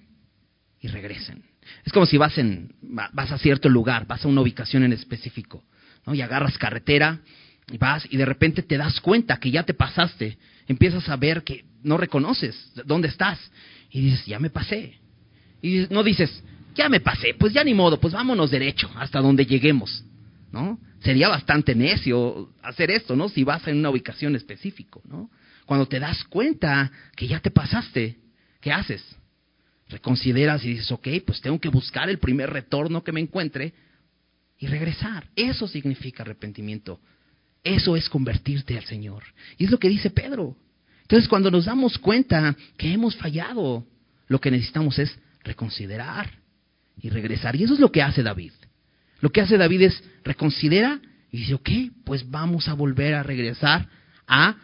y 0.80 0.88
regresen. 0.88 1.44
Es 1.84 1.92
como 1.92 2.06
si 2.06 2.16
vas, 2.16 2.38
en, 2.38 2.74
vas 2.82 3.32
a 3.32 3.38
cierto 3.38 3.68
lugar, 3.68 4.06
vas 4.06 4.24
a 4.24 4.28
una 4.28 4.40
ubicación 4.40 4.84
en 4.84 4.92
específico, 4.92 5.64
¿no? 6.06 6.14
y 6.14 6.20
agarras 6.20 6.58
carretera 6.58 7.20
y 7.68 7.78
vas 7.78 8.06
y 8.10 8.16
de 8.16 8.24
repente 8.24 8.62
te 8.62 8.76
das 8.76 9.00
cuenta 9.00 9.38
que 9.38 9.50
ya 9.50 9.64
te 9.64 9.74
pasaste, 9.74 10.38
empiezas 10.68 11.08
a 11.08 11.16
ver 11.16 11.42
que 11.42 11.64
no 11.82 11.96
reconoces 11.96 12.72
dónde 12.84 13.08
estás 13.08 13.38
y 13.90 14.00
dices, 14.00 14.26
ya 14.26 14.38
me 14.38 14.50
pasé, 14.50 14.98
y 15.62 15.86
no 15.90 16.02
dices, 16.02 16.42
ya 16.74 16.88
me 16.88 17.00
pasé, 17.00 17.34
pues 17.34 17.52
ya 17.52 17.64
ni 17.64 17.74
modo, 17.74 17.98
pues 17.98 18.14
vámonos 18.14 18.50
derecho 18.50 18.90
hasta 18.96 19.20
donde 19.20 19.46
lleguemos, 19.46 20.04
¿no? 20.52 20.78
Sería 21.00 21.28
bastante 21.28 21.74
necio 21.74 22.50
hacer 22.62 22.90
esto, 22.90 23.16
¿no? 23.16 23.28
Si 23.28 23.44
vas 23.44 23.66
en 23.66 23.78
una 23.78 23.90
ubicación 23.90 24.36
específica, 24.36 25.00
¿no? 25.04 25.30
Cuando 25.64 25.86
te 25.86 25.98
das 25.98 26.22
cuenta 26.24 26.90
que 27.16 27.26
ya 27.26 27.40
te 27.40 27.50
pasaste, 27.50 28.18
¿qué 28.66 28.72
haces? 28.72 29.00
Reconsideras 29.88 30.64
y 30.64 30.70
dices, 30.70 30.90
ok, 30.90 31.06
pues 31.24 31.40
tengo 31.40 31.60
que 31.60 31.68
buscar 31.68 32.10
el 32.10 32.18
primer 32.18 32.50
retorno 32.50 33.04
que 33.04 33.12
me 33.12 33.20
encuentre 33.20 33.72
y 34.58 34.66
regresar. 34.66 35.28
Eso 35.36 35.68
significa 35.68 36.24
arrepentimiento. 36.24 36.98
Eso 37.62 37.94
es 37.94 38.08
convertirte 38.08 38.76
al 38.76 38.84
Señor. 38.84 39.22
Y 39.56 39.66
es 39.66 39.70
lo 39.70 39.78
que 39.78 39.88
dice 39.88 40.10
Pedro. 40.10 40.56
Entonces, 41.02 41.28
cuando 41.28 41.48
nos 41.48 41.66
damos 41.66 41.96
cuenta 41.96 42.56
que 42.76 42.92
hemos 42.92 43.14
fallado, 43.14 43.86
lo 44.26 44.40
que 44.40 44.50
necesitamos 44.50 44.98
es 44.98 45.16
reconsiderar 45.44 46.28
y 47.00 47.08
regresar. 47.10 47.54
Y 47.54 47.62
eso 47.62 47.74
es 47.74 47.78
lo 47.78 47.92
que 47.92 48.02
hace 48.02 48.24
David. 48.24 48.50
Lo 49.20 49.30
que 49.30 49.42
hace 49.42 49.56
David 49.56 49.82
es 49.82 50.04
reconsidera 50.24 51.00
y 51.30 51.38
dice, 51.38 51.54
ok, 51.54 51.70
pues 52.04 52.28
vamos 52.28 52.66
a 52.66 52.74
volver 52.74 53.14
a 53.14 53.22
regresar 53.22 53.88
a 54.26 54.56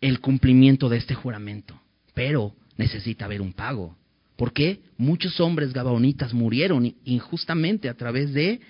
el 0.00 0.20
cumplimiento 0.20 0.88
de 0.88 0.98
este 0.98 1.16
juramento. 1.16 1.80
Pero 2.14 2.54
necesita 2.76 3.24
haber 3.24 3.40
un 3.42 3.52
pago. 3.52 3.96
Porque 4.36 4.80
muchos 4.96 5.38
hombres 5.40 5.72
gabaonitas 5.72 6.34
murieron 6.34 6.94
injustamente 7.04 7.88
a 7.88 7.94
través 7.94 8.32
de 8.32 8.60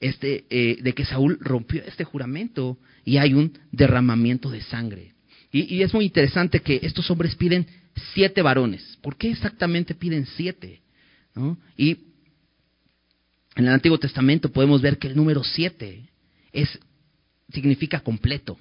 este 0.00 0.44
eh, 0.48 0.78
de 0.80 0.94
que 0.94 1.04
Saúl 1.04 1.38
rompió 1.40 1.82
este 1.84 2.04
juramento 2.04 2.78
y 3.04 3.18
hay 3.18 3.34
un 3.34 3.58
derramamiento 3.70 4.50
de 4.50 4.62
sangre. 4.62 5.12
y, 5.52 5.82
es 5.82 5.92
muy 5.92 6.04
interesante 6.04 6.60
que 6.60 6.78
estos 6.82 7.10
hombres 7.10 7.34
piden 7.34 7.66
siete 8.14 8.40
varones. 8.40 8.98
¿Por 9.02 9.16
qué 9.16 9.30
exactamente 9.30 9.94
piden 9.94 10.26
siete? 10.36 10.80
Y 11.76 11.90
en 13.56 13.66
el 13.66 13.68
Antiguo 13.68 13.98
Testamento 13.98 14.50
podemos 14.50 14.80
ver 14.80 14.98
que 14.98 15.08
el 15.08 15.16
número 15.16 15.42
siete 15.44 16.08
es, 16.52 16.78
significa 17.52 18.00
completo. 18.00 18.58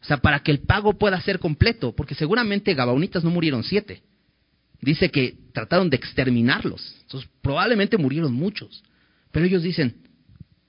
O 0.00 0.04
sea, 0.04 0.18
para 0.18 0.40
que 0.40 0.50
el 0.50 0.60
pago 0.60 0.98
pueda 0.98 1.20
ser 1.20 1.38
completo, 1.38 1.94
porque 1.94 2.14
seguramente 2.14 2.74
Gabaonitas 2.74 3.24
no 3.24 3.30
murieron 3.30 3.64
siete. 3.64 4.02
Dice 4.80 5.10
que 5.10 5.36
trataron 5.52 5.90
de 5.90 5.96
exterminarlos. 5.96 6.96
Entonces, 7.02 7.28
probablemente 7.42 7.98
murieron 7.98 8.32
muchos. 8.32 8.84
Pero 9.32 9.46
ellos 9.46 9.62
dicen, 9.62 9.96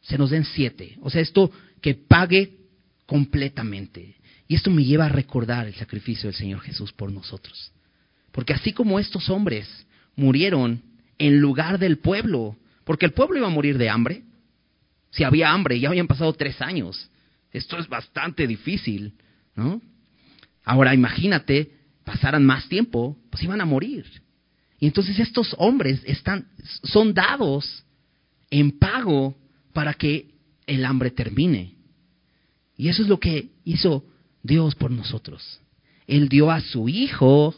se 0.02 0.18
nos 0.18 0.32
den 0.32 0.46
siete. 0.46 0.98
O 1.02 1.10
sea, 1.10 1.22
esto 1.22 1.52
que 1.82 1.94
pague 1.94 2.58
completamente. 3.06 4.16
Y 4.48 4.56
esto 4.56 4.72
me 4.72 4.84
lleva 4.84 5.06
a 5.06 5.10
recordar 5.10 5.68
el 5.68 5.76
sacrificio 5.76 6.28
del 6.28 6.36
Señor 6.36 6.62
Jesús 6.62 6.92
por 6.92 7.12
nosotros. 7.12 7.72
Porque 8.32 8.54
así 8.54 8.74
como 8.74 9.00
estos 9.00 9.30
hombres 9.30 9.68
murieron 10.16 10.82
en 11.20 11.40
lugar 11.40 11.78
del 11.78 12.00
pueblo, 12.00 12.56
porque 12.84 13.06
el 13.06 13.12
pueblo 13.12 13.38
iba 13.38 13.48
a 13.48 13.52
morir 13.52 13.78
de 13.78 13.90
hambre, 13.90 14.24
si 15.12 15.24
había 15.24 15.52
hambre, 15.52 15.80
ya 15.80 15.90
habían 15.90 16.08
pasado 16.08 16.34
tres 16.34 16.62
años. 16.62 17.10
Esto 17.52 17.78
es 17.78 17.88
bastante 17.88 18.48
difícil, 18.48 19.14
¿no? 19.56 19.82
Ahora 20.64 20.94
imagínate, 20.94 21.72
pasaran 22.04 22.46
más 22.46 22.68
tiempo, 22.70 23.18
pues 23.30 23.44
iban 23.44 23.62
a 23.62 23.66
morir. 23.66 24.06
Y 24.80 24.88
entonces 24.88 25.20
estos 25.20 25.56
hombres 25.58 26.02
están, 26.06 26.48
son 26.84 27.14
dados 27.14 27.84
en 28.50 28.78
pago 28.78 29.36
para 29.74 29.94
que 29.94 30.32
el 30.68 30.86
hambre 30.86 31.12
termine. 31.12 31.76
Y 32.78 32.88
eso 32.88 33.02
es 33.02 33.10
lo 33.10 33.20
que 33.20 33.52
hizo 33.66 34.06
Dios 34.42 34.76
por 34.76 34.92
nosotros. 34.92 35.60
Él 36.08 36.30
dio 36.30 36.50
a 36.50 36.62
su 36.62 36.88
Hijo 36.88 37.54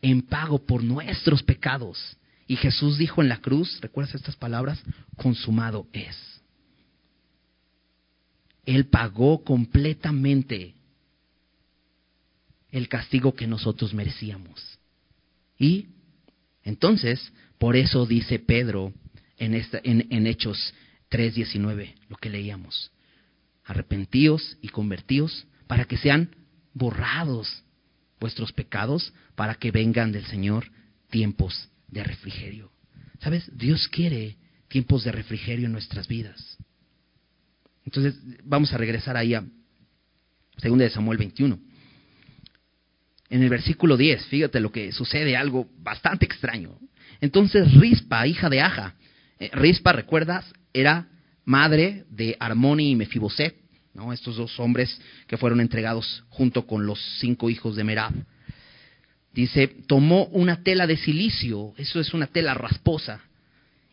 en 0.00 0.22
pago 0.22 0.64
por 0.64 0.82
nuestros 0.82 1.42
pecados. 1.42 2.16
Y 2.46 2.56
Jesús 2.56 2.98
dijo 2.98 3.22
en 3.22 3.28
la 3.28 3.38
cruz, 3.38 3.80
¿recuerdas 3.80 4.14
estas 4.14 4.36
palabras? 4.36 4.82
Consumado 5.16 5.86
es. 5.92 6.31
Él 8.64 8.86
pagó 8.86 9.42
completamente 9.44 10.74
el 12.70 12.88
castigo 12.88 13.34
que 13.34 13.46
nosotros 13.46 13.92
merecíamos. 13.92 14.78
Y 15.58 15.88
entonces, 16.64 17.32
por 17.58 17.76
eso 17.76 18.06
dice 18.06 18.38
Pedro 18.38 18.92
en, 19.36 19.54
esta, 19.54 19.80
en, 19.82 20.06
en 20.10 20.26
Hechos 20.26 20.74
3.19, 21.10 21.94
lo 22.08 22.16
que 22.16 22.30
leíamos 22.30 22.90
arrepentíos 23.64 24.56
y 24.60 24.68
convertíos 24.68 25.46
para 25.66 25.84
que 25.84 25.96
sean 25.96 26.34
borrados 26.74 27.64
vuestros 28.20 28.52
pecados, 28.52 29.12
para 29.34 29.54
que 29.54 29.70
vengan 29.70 30.12
del 30.12 30.26
Señor 30.26 30.70
tiempos 31.10 31.68
de 31.88 32.04
refrigerio. 32.04 32.70
¿Sabes? 33.20 33.50
Dios 33.56 33.88
quiere 33.88 34.36
tiempos 34.68 35.04
de 35.04 35.12
refrigerio 35.12 35.66
en 35.66 35.72
nuestras 35.72 36.08
vidas. 36.08 36.51
Entonces, 37.84 38.14
vamos 38.44 38.72
a 38.72 38.78
regresar 38.78 39.16
ahí 39.16 39.34
a 39.34 39.44
2 40.62 40.78
de 40.78 40.90
Samuel 40.90 41.18
21. 41.18 41.58
En 43.30 43.42
el 43.42 43.48
versículo 43.48 43.96
10, 43.96 44.26
fíjate 44.26 44.60
lo 44.60 44.70
que 44.70 44.92
sucede, 44.92 45.36
algo 45.36 45.68
bastante 45.78 46.26
extraño. 46.26 46.78
Entonces 47.20 47.72
Rispa, 47.72 48.26
hija 48.26 48.50
de 48.50 48.60
Aja, 48.60 48.94
eh, 49.38 49.50
Rispa, 49.54 49.92
¿recuerdas? 49.92 50.52
Era 50.74 51.08
madre 51.44 52.04
de 52.10 52.36
Armoni 52.38 52.90
y 52.90 52.96
Mefiboset, 52.96 53.56
¿no? 53.94 54.12
estos 54.12 54.36
dos 54.36 54.58
hombres 54.60 55.00
que 55.26 55.36
fueron 55.36 55.60
entregados 55.60 56.24
junto 56.28 56.66
con 56.66 56.86
los 56.86 57.00
cinco 57.20 57.48
hijos 57.48 57.74
de 57.74 57.84
Merab. 57.84 58.12
Dice, 59.32 59.66
tomó 59.86 60.26
una 60.26 60.62
tela 60.62 60.86
de 60.86 60.98
silicio, 60.98 61.72
eso 61.78 62.00
es 62.00 62.12
una 62.12 62.26
tela 62.26 62.52
rasposa, 62.52 63.22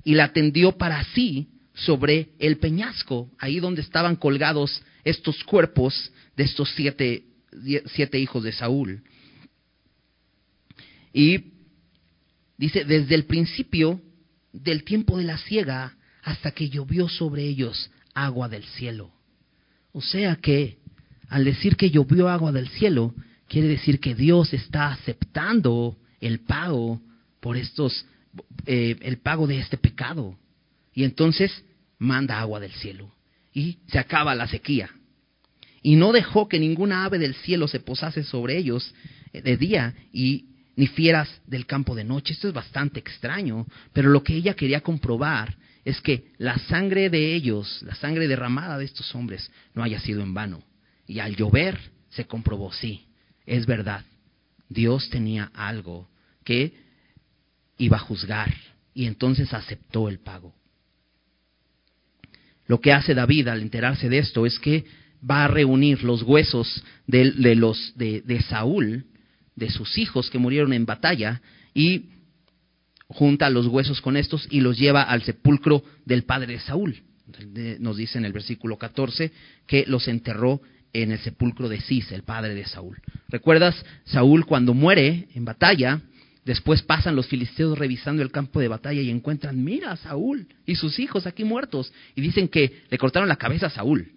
y 0.03 0.15
la 0.15 0.33
tendió 0.33 0.73
para 0.73 1.03
sí 1.15 1.47
sobre 1.85 2.29
el 2.39 2.57
peñasco, 2.57 3.29
ahí 3.39 3.59
donde 3.59 3.81
estaban 3.81 4.15
colgados 4.15 4.81
estos 5.03 5.43
cuerpos 5.43 6.11
de 6.35 6.43
estos 6.43 6.69
siete, 6.75 7.23
siete 7.93 8.19
hijos 8.19 8.43
de 8.43 8.51
Saúl. 8.51 9.03
Y 11.13 11.45
dice, 12.57 12.85
desde 12.85 13.15
el 13.15 13.25
principio 13.25 14.01
del 14.51 14.83
tiempo 14.83 15.17
de 15.17 15.23
la 15.23 15.37
siega 15.37 15.95
hasta 16.23 16.51
que 16.51 16.69
llovió 16.69 17.07
sobre 17.07 17.43
ellos 17.43 17.89
agua 18.13 18.49
del 18.49 18.63
cielo. 18.63 19.11
O 19.91 20.01
sea 20.01 20.35
que 20.35 20.77
al 21.29 21.45
decir 21.45 21.75
que 21.75 21.91
llovió 21.91 22.29
agua 22.29 22.51
del 22.51 22.67
cielo, 22.69 23.13
quiere 23.47 23.67
decir 23.67 23.99
que 23.99 24.15
Dios 24.15 24.53
está 24.53 24.91
aceptando 24.91 25.97
el 26.19 26.39
pago 26.39 27.01
por 27.39 27.55
estos, 27.55 28.05
eh, 28.65 28.97
el 29.01 29.17
pago 29.17 29.47
de 29.47 29.59
este 29.59 29.77
pecado. 29.77 30.37
Y 30.93 31.03
entonces 31.03 31.63
manda 31.99 32.39
agua 32.39 32.59
del 32.59 32.71
cielo 32.71 33.13
y 33.53 33.77
se 33.87 33.99
acaba 33.99 34.33
la 34.33 34.47
sequía. 34.47 34.89
Y 35.81 35.95
no 35.95 36.11
dejó 36.11 36.49
que 36.49 36.59
ninguna 36.59 37.05
ave 37.05 37.19
del 37.19 37.35
cielo 37.35 37.67
se 37.67 37.79
posase 37.79 38.23
sobre 38.23 38.57
ellos 38.57 38.93
eh, 39.31 39.41
de 39.41 39.57
día 39.57 39.93
y 40.11 40.47
ni 40.75 40.87
fieras 40.87 41.29
del 41.45 41.65
campo 41.65 41.93
de 41.95 42.03
noche. 42.03 42.33
Esto 42.33 42.47
es 42.47 42.53
bastante 42.53 42.99
extraño, 42.99 43.67
pero 43.93 44.09
lo 44.09 44.23
que 44.23 44.35
ella 44.35 44.55
quería 44.55 44.81
comprobar 44.81 45.55
es 45.85 46.01
que 46.01 46.31
la 46.37 46.57
sangre 46.57 47.09
de 47.09 47.35
ellos, 47.35 47.81
la 47.83 47.95
sangre 47.95 48.27
derramada 48.27 48.77
de 48.77 48.85
estos 48.85 49.13
hombres, 49.15 49.51
no 49.73 49.83
haya 49.83 49.99
sido 49.99 50.21
en 50.21 50.33
vano. 50.33 50.63
Y 51.07 51.19
al 51.19 51.35
llover 51.35 51.79
se 52.09 52.25
comprobó, 52.25 52.71
sí, 52.71 53.07
es 53.45 53.65
verdad, 53.65 54.05
Dios 54.67 55.09
tenía 55.09 55.51
algo 55.53 56.09
que 56.43 56.73
iba 57.77 57.97
a 57.97 58.01
juzgar 58.01 58.53
y 58.93 59.05
entonces 59.05 59.53
aceptó 59.53 60.09
el 60.09 60.19
pago. 60.19 60.53
Lo 62.69 62.79
que 62.79 62.93
hace 62.93 63.15
David 63.15 63.47
al 63.47 63.63
enterarse 63.63 64.09
de 64.09 64.19
esto 64.19 64.45
es 64.45 64.59
que 64.59 64.85
va 65.29 65.45
a 65.45 65.47
reunir 65.47 66.03
los 66.03 66.21
huesos 66.21 66.83
de, 67.07 67.25
los, 67.55 67.93
de, 67.97 68.21
de 68.21 68.41
Saúl, 68.43 69.05
de 69.55 69.71
sus 69.71 69.97
hijos 69.97 70.29
que 70.29 70.37
murieron 70.37 70.71
en 70.73 70.85
batalla, 70.85 71.41
y 71.73 72.11
junta 73.07 73.49
los 73.49 73.65
huesos 73.65 74.01
con 74.01 74.15
estos 74.15 74.47
y 74.51 74.61
los 74.61 74.77
lleva 74.77 75.01
al 75.01 75.23
sepulcro 75.23 75.83
del 76.05 76.25
padre 76.25 76.53
de 76.53 76.59
Saúl. 76.59 77.01
Nos 77.79 77.97
dice 77.97 78.19
en 78.19 78.25
el 78.25 78.33
versículo 78.33 78.77
14 78.77 79.31
que 79.65 79.85
los 79.87 80.07
enterró 80.07 80.61
en 80.93 81.11
el 81.11 81.17
sepulcro 81.17 81.69
de 81.69 81.81
Cis, 81.81 82.11
el 82.11 82.21
padre 82.21 82.53
de 82.53 82.65
Saúl. 82.65 83.01
¿Recuerdas? 83.29 83.83
Saúl 84.05 84.45
cuando 84.45 84.75
muere 84.75 85.27
en 85.33 85.43
batalla, 85.43 86.01
después 86.45 86.81
pasan 86.81 87.15
los 87.15 87.27
filisteos 87.27 87.77
revisando 87.77 88.21
el 88.21 88.31
campo 88.31 88.59
de 88.59 88.67
batalla 88.67 89.01
y 89.01 89.09
encuentran, 89.09 89.63
mira, 89.63 89.95
Saúl 89.97 90.47
y 90.65 90.75
sus 90.75 90.99
hijos 90.99 91.27
aquí 91.27 91.43
muertos. 91.43 91.91
Y 92.15 92.21
dicen 92.21 92.47
que 92.47 92.83
le 92.89 92.97
cortaron 92.97 93.29
la 93.29 93.35
cabeza 93.35 93.67
a 93.67 93.71
Saúl. 93.71 94.11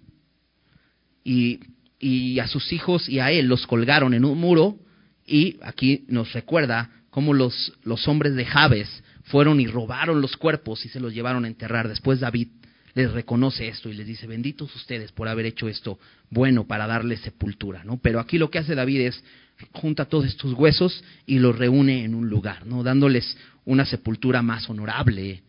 Y, 1.25 1.61
y 1.99 2.39
a 2.39 2.49
sus 2.49 2.73
hijos 2.73 3.09
y 3.09 3.21
a 3.21 3.31
él 3.31 3.47
los 3.47 3.67
colgaron 3.67 4.15
en 4.15 4.25
un 4.25 4.39
muro. 4.39 4.79
Y 5.27 5.59
aquí 5.63 6.05
nos 6.09 6.33
recuerda 6.33 6.91
cómo 7.11 7.35
los, 7.35 7.73
los 7.85 8.09
hombres 8.09 8.35
de 8.35 8.45
Jabes 8.45 9.03
fueron 9.25 9.61
y 9.61 9.67
robaron 9.67 10.21
los 10.21 10.37
cuerpos 10.37 10.85
y 10.85 10.89
se 10.89 11.01
los 11.01 11.15
llevaron 11.15 11.45
a 11.45 11.49
enterrar. 11.49 11.89
Después 11.89 12.21
David 12.21 12.49
les 12.95 13.11
reconoce 13.11 13.69
esto 13.69 13.89
y 13.89 13.95
les 13.95 14.07
dice, 14.07 14.27
benditos 14.27 14.75
ustedes 14.75 15.13
por 15.13 15.29
haber 15.29 15.47
hecho 15.47 15.69
esto 15.69 15.99
bueno 16.31 16.67
para 16.67 16.87
darles 16.87 17.21
sepultura, 17.21 17.85
¿no? 17.85 17.99
Pero 17.99 18.21
aquí 18.21 18.39
lo 18.39 18.51
que 18.51 18.59
hace 18.59 18.75
David 18.75 19.01
es 19.03 19.25
junta 19.73 20.07
todos 20.07 20.27
estos 20.27 20.53
huesos 20.55 21.03
y 21.27 21.39
los 21.39 21.57
reúne 21.57 22.05
en 22.05 22.15
un 22.15 22.29
lugar, 22.29 22.67
¿no? 22.67 22.83
Dándoles 22.83 23.37
una 23.65 23.87
sepultura 23.87 24.43
más 24.43 24.69
honorable 24.69 25.43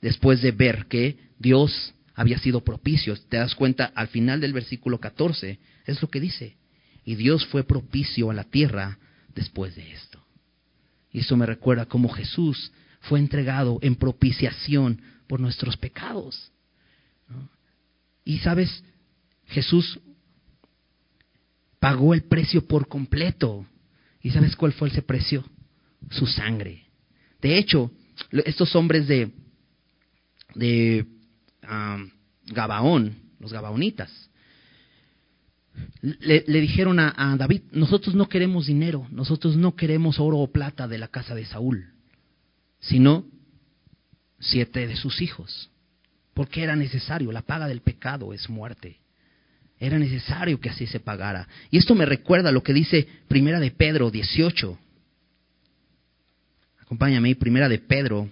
después 0.00 0.42
de 0.42 0.52
ver 0.52 0.86
que 0.86 1.16
Dios 1.38 1.94
había 2.14 2.38
sido 2.38 2.64
propicio. 2.64 3.16
Te 3.28 3.36
das 3.36 3.54
cuenta 3.54 3.92
al 3.94 4.08
final 4.08 4.40
del 4.40 4.52
versículo 4.52 4.98
14, 4.98 5.58
es 5.86 6.02
lo 6.02 6.08
que 6.08 6.20
dice, 6.20 6.56
y 7.04 7.14
Dios 7.14 7.46
fue 7.46 7.64
propicio 7.64 8.30
a 8.30 8.34
la 8.34 8.44
tierra 8.44 8.98
después 9.34 9.76
de 9.76 9.92
esto. 9.92 10.24
Y 11.12 11.20
eso 11.20 11.36
me 11.36 11.46
recuerda 11.46 11.86
cómo 11.86 12.08
Jesús 12.08 12.72
fue 13.00 13.18
entregado 13.18 13.78
en 13.82 13.94
propiciación 13.94 15.00
por 15.26 15.40
nuestros 15.40 15.76
pecados. 15.76 16.52
Y 18.24 18.38
sabes, 18.40 18.84
Jesús 19.46 20.00
pagó 21.80 22.14
el 22.14 22.24
precio 22.24 22.66
por 22.66 22.88
completo. 22.88 23.66
¿Y 24.20 24.30
sabes 24.30 24.56
cuál 24.56 24.72
fue 24.72 24.88
ese 24.88 25.02
precio? 25.02 25.44
Su 26.10 26.26
sangre. 26.26 26.84
De 27.40 27.56
hecho, 27.56 27.90
estos 28.44 28.74
hombres 28.76 29.06
de, 29.06 29.30
de 30.54 31.06
Gabaón, 32.46 33.16
los 33.38 33.52
Gabaonitas, 33.52 34.10
le, 36.02 36.42
dijeron 36.60 36.98
a, 36.98 37.14
a, 37.16 37.36
David, 37.36 37.62
nosotros 37.70 38.14
no 38.14 38.28
queremos 38.28 38.66
dinero, 38.66 39.06
nosotros 39.10 39.56
no 39.56 39.76
queremos 39.76 40.18
oro 40.18 40.38
o 40.38 40.52
plata 40.52 40.88
de 40.88 40.98
la 40.98 41.08
casa 41.08 41.36
de 41.36 41.46
Saúl, 41.46 41.92
sino 42.80 43.24
siete 44.40 44.88
de 44.88 44.96
sus 44.96 45.22
hijos 45.22 45.70
porque 46.38 46.62
era 46.62 46.76
necesario, 46.76 47.32
la 47.32 47.42
paga 47.42 47.66
del 47.66 47.80
pecado 47.80 48.32
es 48.32 48.48
muerte. 48.48 49.00
Era 49.76 49.98
necesario 49.98 50.60
que 50.60 50.70
así 50.70 50.86
se 50.86 51.00
pagara. 51.00 51.48
Y 51.68 51.78
esto 51.78 51.96
me 51.96 52.06
recuerda 52.06 52.52
lo 52.52 52.62
que 52.62 52.72
dice 52.72 53.08
Primera 53.26 53.58
de 53.58 53.72
Pedro 53.72 54.08
18. 54.08 54.78
Acompáñame, 56.80 57.34
Primera 57.34 57.68
de 57.68 57.80
Pedro, 57.80 58.30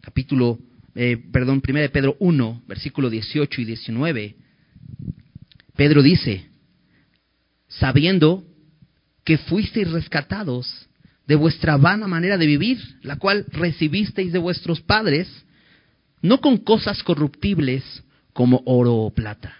capítulo, 0.00 0.58
eh, 0.96 1.18
perdón, 1.30 1.60
Primera 1.60 1.82
de 1.82 1.90
Pedro 1.90 2.16
1, 2.18 2.64
versículo 2.66 3.08
18 3.08 3.60
y 3.60 3.64
19. 3.64 4.34
Pedro 5.76 6.02
dice, 6.02 6.46
sabiendo 7.68 8.42
que 9.22 9.38
fuisteis 9.38 9.88
rescatados 9.92 10.88
de 11.28 11.36
vuestra 11.36 11.76
vana 11.76 12.08
manera 12.08 12.38
de 12.38 12.46
vivir, 12.46 12.80
la 13.02 13.20
cual 13.20 13.46
recibisteis 13.52 14.32
de 14.32 14.40
vuestros 14.40 14.80
padres, 14.80 15.45
no 16.22 16.40
con 16.40 16.58
cosas 16.58 17.02
corruptibles 17.02 18.04
como 18.32 18.62
oro 18.66 18.94
o 18.94 19.10
plata, 19.10 19.54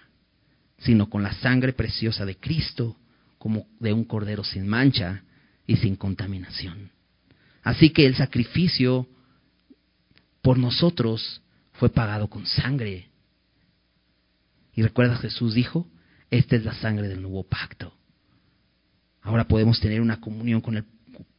sino 0.78 1.08
con 1.08 1.22
la 1.22 1.32
sangre 1.34 1.72
preciosa 1.72 2.24
de 2.24 2.36
Cristo, 2.36 2.96
como 3.38 3.66
de 3.80 3.92
un 3.92 4.04
cordero 4.04 4.44
sin 4.44 4.66
mancha 4.66 5.22
y 5.66 5.76
sin 5.76 5.96
contaminación. 5.96 6.90
Así 7.62 7.90
que 7.90 8.06
el 8.06 8.14
sacrificio 8.14 9.08
por 10.42 10.58
nosotros 10.58 11.42
fue 11.72 11.88
pagado 11.88 12.28
con 12.28 12.46
sangre. 12.46 13.08
Y 14.74 14.82
recuerdas 14.82 15.20
Jesús 15.20 15.54
dijo, 15.54 15.86
esta 16.30 16.56
es 16.56 16.64
la 16.64 16.74
sangre 16.74 17.08
del 17.08 17.22
nuevo 17.22 17.44
pacto. 17.44 17.92
Ahora 19.22 19.48
podemos 19.48 19.80
tener 19.80 20.00
una 20.00 20.20
comunión 20.20 20.60
con 20.60 20.76
él 20.76 20.84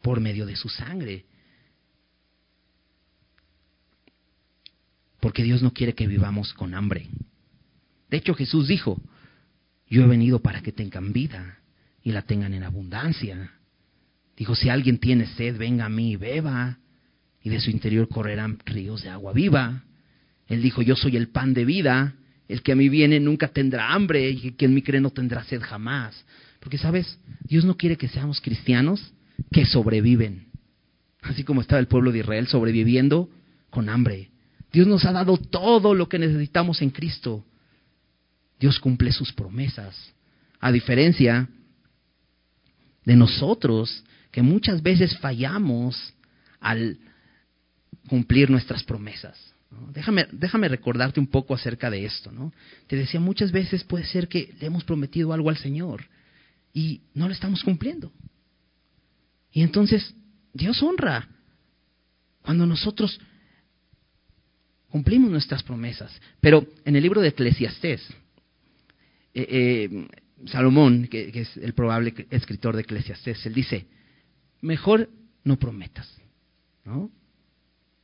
por 0.01 0.20
medio 0.20 0.45
de 0.45 0.55
su 0.55 0.70
sangre. 0.70 1.26
Porque 5.20 5.43
Dios 5.43 5.61
no 5.61 5.74
quiere 5.74 5.93
que 5.93 6.07
vivamos 6.07 6.53
con 6.53 6.74
hambre. 6.74 7.07
De 8.09 8.18
hecho, 8.18 8.34
Jesús 8.34 8.68
dijo, 8.68 9.01
yo 9.89 10.03
he 10.03 10.07
venido 10.07 10.39
para 10.39 10.61
que 10.61 10.72
tengan 10.72 11.13
vida 11.13 11.59
y 12.03 12.11
la 12.11 12.22
tengan 12.22 12.53
en 12.53 12.63
abundancia. 12.63 13.51
Dijo, 14.36 14.55
si 14.55 14.70
alguien 14.70 14.99
tiene 14.99 15.26
sed, 15.28 15.57
venga 15.57 15.86
a 15.86 15.89
mí 15.89 16.11
y 16.11 16.15
beba, 16.15 16.78
y 17.41 17.49
de 17.49 17.59
su 17.59 17.70
interior 17.70 18.07
correrán 18.07 18.59
ríos 18.65 19.03
de 19.03 19.09
agua 19.09 19.34
viva. 19.34 19.84
Él 20.47 20.61
dijo, 20.61 20.82
yo 20.82 20.95
soy 20.95 21.18
el 21.18 21.30
pan 21.30 21.53
de 21.53 21.65
vida, 21.65 22.15
el 22.47 22.61
que 22.61 22.74
a 22.74 22.76
mí 22.76 22.89
viene 22.89 23.20
nunca 23.20 23.49
tendrá 23.49 23.93
hambre, 23.93 24.30
y 24.30 24.51
quien 24.53 24.74
me 24.74 24.84
cree 24.84 25.01
no 25.01 25.09
tendrá 25.09 25.43
sed 25.45 25.61
jamás. 25.61 26.26
Porque, 26.59 26.78
¿sabes? 26.78 27.20
Dios 27.41 27.65
no 27.65 27.76
quiere 27.76 27.97
que 27.97 28.07
seamos 28.07 28.41
cristianos 28.41 29.13
que 29.51 29.65
sobreviven, 29.65 30.47
así 31.22 31.43
como 31.43 31.61
estaba 31.61 31.80
el 31.80 31.88
pueblo 31.88 32.11
de 32.11 32.20
Israel 32.20 32.47
sobreviviendo 32.47 33.30
con 33.70 33.89
hambre. 33.89 34.30
Dios 34.72 34.88
nos 34.88 35.05
ha 35.05 35.11
dado 35.11 35.38
todo 35.38 35.93
lo 35.93 36.09
que 36.09 36.20
necesitamos 36.20 36.82
en 36.82 36.89
Cristo. 36.89 37.45
Dios 38.59 38.80
cumple 38.80 39.11
sus 39.11 39.32
promesas. 39.34 39.95
A 40.59 40.72
diferencia 40.72 41.47
de 43.05 43.15
nosotros, 43.15 44.03
que 44.32 44.41
muchas 44.41 44.82
veces 44.82 45.18
fallamos 45.20 46.13
al 46.59 46.97
cumplir 48.07 48.49
nuestras 48.49 48.84
promesas. 48.84 49.53
Déjame, 49.93 50.28
déjame 50.32 50.70
recordarte 50.70 51.20
un 51.20 51.28
poco 51.28 51.53
acerca 51.53 51.89
de 51.89 52.05
esto. 52.05 52.32
¿no? 52.32 52.53
Te 52.88 52.95
decía, 52.95 53.20
muchas 53.20 53.51
veces 53.51 53.84
puede 53.84 54.05
ser 54.05 54.28
que 54.28 54.53
le 54.59 54.68
hemos 54.68 54.84
prometido 54.84 55.34
algo 55.34 55.49
al 55.49 55.57
Señor 55.57 56.05
y 56.74 57.01
no 57.13 57.28
lo 57.28 57.34
estamos 57.34 57.63
cumpliendo. 57.63 58.11
Y 59.51 59.61
entonces 59.61 60.13
Dios 60.53 60.82
honra 60.82 61.28
cuando 62.41 62.65
nosotros 62.65 63.20
cumplimos 64.89 65.29
nuestras 65.29 65.63
promesas. 65.63 66.11
Pero 66.39 66.65
en 66.85 66.95
el 66.95 67.03
libro 67.03 67.21
de 67.21 67.29
Eclesiastés, 67.29 68.01
eh, 69.33 69.47
eh, 69.49 70.07
Salomón, 70.45 71.07
que, 71.07 71.31
es 71.33 71.57
el 71.57 71.73
probable 71.73 72.13
escritor 72.29 72.75
de 72.75 72.81
Eclesiastés, 72.81 73.45
él 73.45 73.53
dice, 73.53 73.85
mejor 74.61 75.09
no 75.43 75.57
prometas, 75.57 76.11
¿no? 76.85 77.09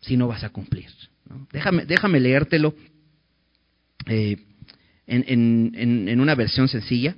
Si 0.02 0.18
no 0.18 0.28
vas 0.28 0.44
a 0.44 0.50
cumplir. 0.50 0.88
Déjame, 1.52 1.86
déjame 1.86 2.20
leértelo 2.20 2.76
eh, 4.06 4.38
en, 5.08 6.20
una 6.20 6.36
versión 6.36 6.68
sencilla. 6.68 7.16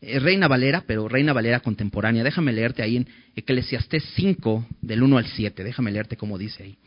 Reina 0.00 0.46
Valera, 0.46 0.84
pero 0.86 1.08
Reina 1.08 1.32
Valera 1.32 1.60
contemporánea. 1.60 2.22
Déjame 2.22 2.52
leerte 2.52 2.82
ahí 2.82 2.98
en 2.98 3.08
Eclesiastés 3.34 4.04
5, 4.14 4.66
del 4.82 5.02
1 5.02 5.18
al 5.18 5.26
7. 5.26 5.64
Déjame 5.64 5.90
leerte 5.90 6.16
cómo 6.16 6.38
dice 6.38 6.62
ahí. 6.62 6.78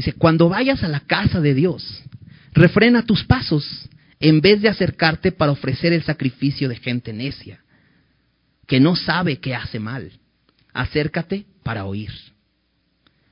Dice, 0.00 0.14
cuando 0.14 0.48
vayas 0.48 0.82
a 0.82 0.88
la 0.88 1.00
casa 1.00 1.42
de 1.42 1.52
Dios, 1.52 2.02
refrena 2.54 3.04
tus 3.04 3.22
pasos 3.24 3.86
en 4.18 4.40
vez 4.40 4.62
de 4.62 4.70
acercarte 4.70 5.30
para 5.30 5.52
ofrecer 5.52 5.92
el 5.92 6.02
sacrificio 6.04 6.70
de 6.70 6.76
gente 6.76 7.12
necia, 7.12 7.60
que 8.66 8.80
no 8.80 8.96
sabe 8.96 9.40
que 9.40 9.54
hace 9.54 9.78
mal. 9.78 10.10
Acércate 10.72 11.44
para 11.62 11.84
oír. 11.84 12.10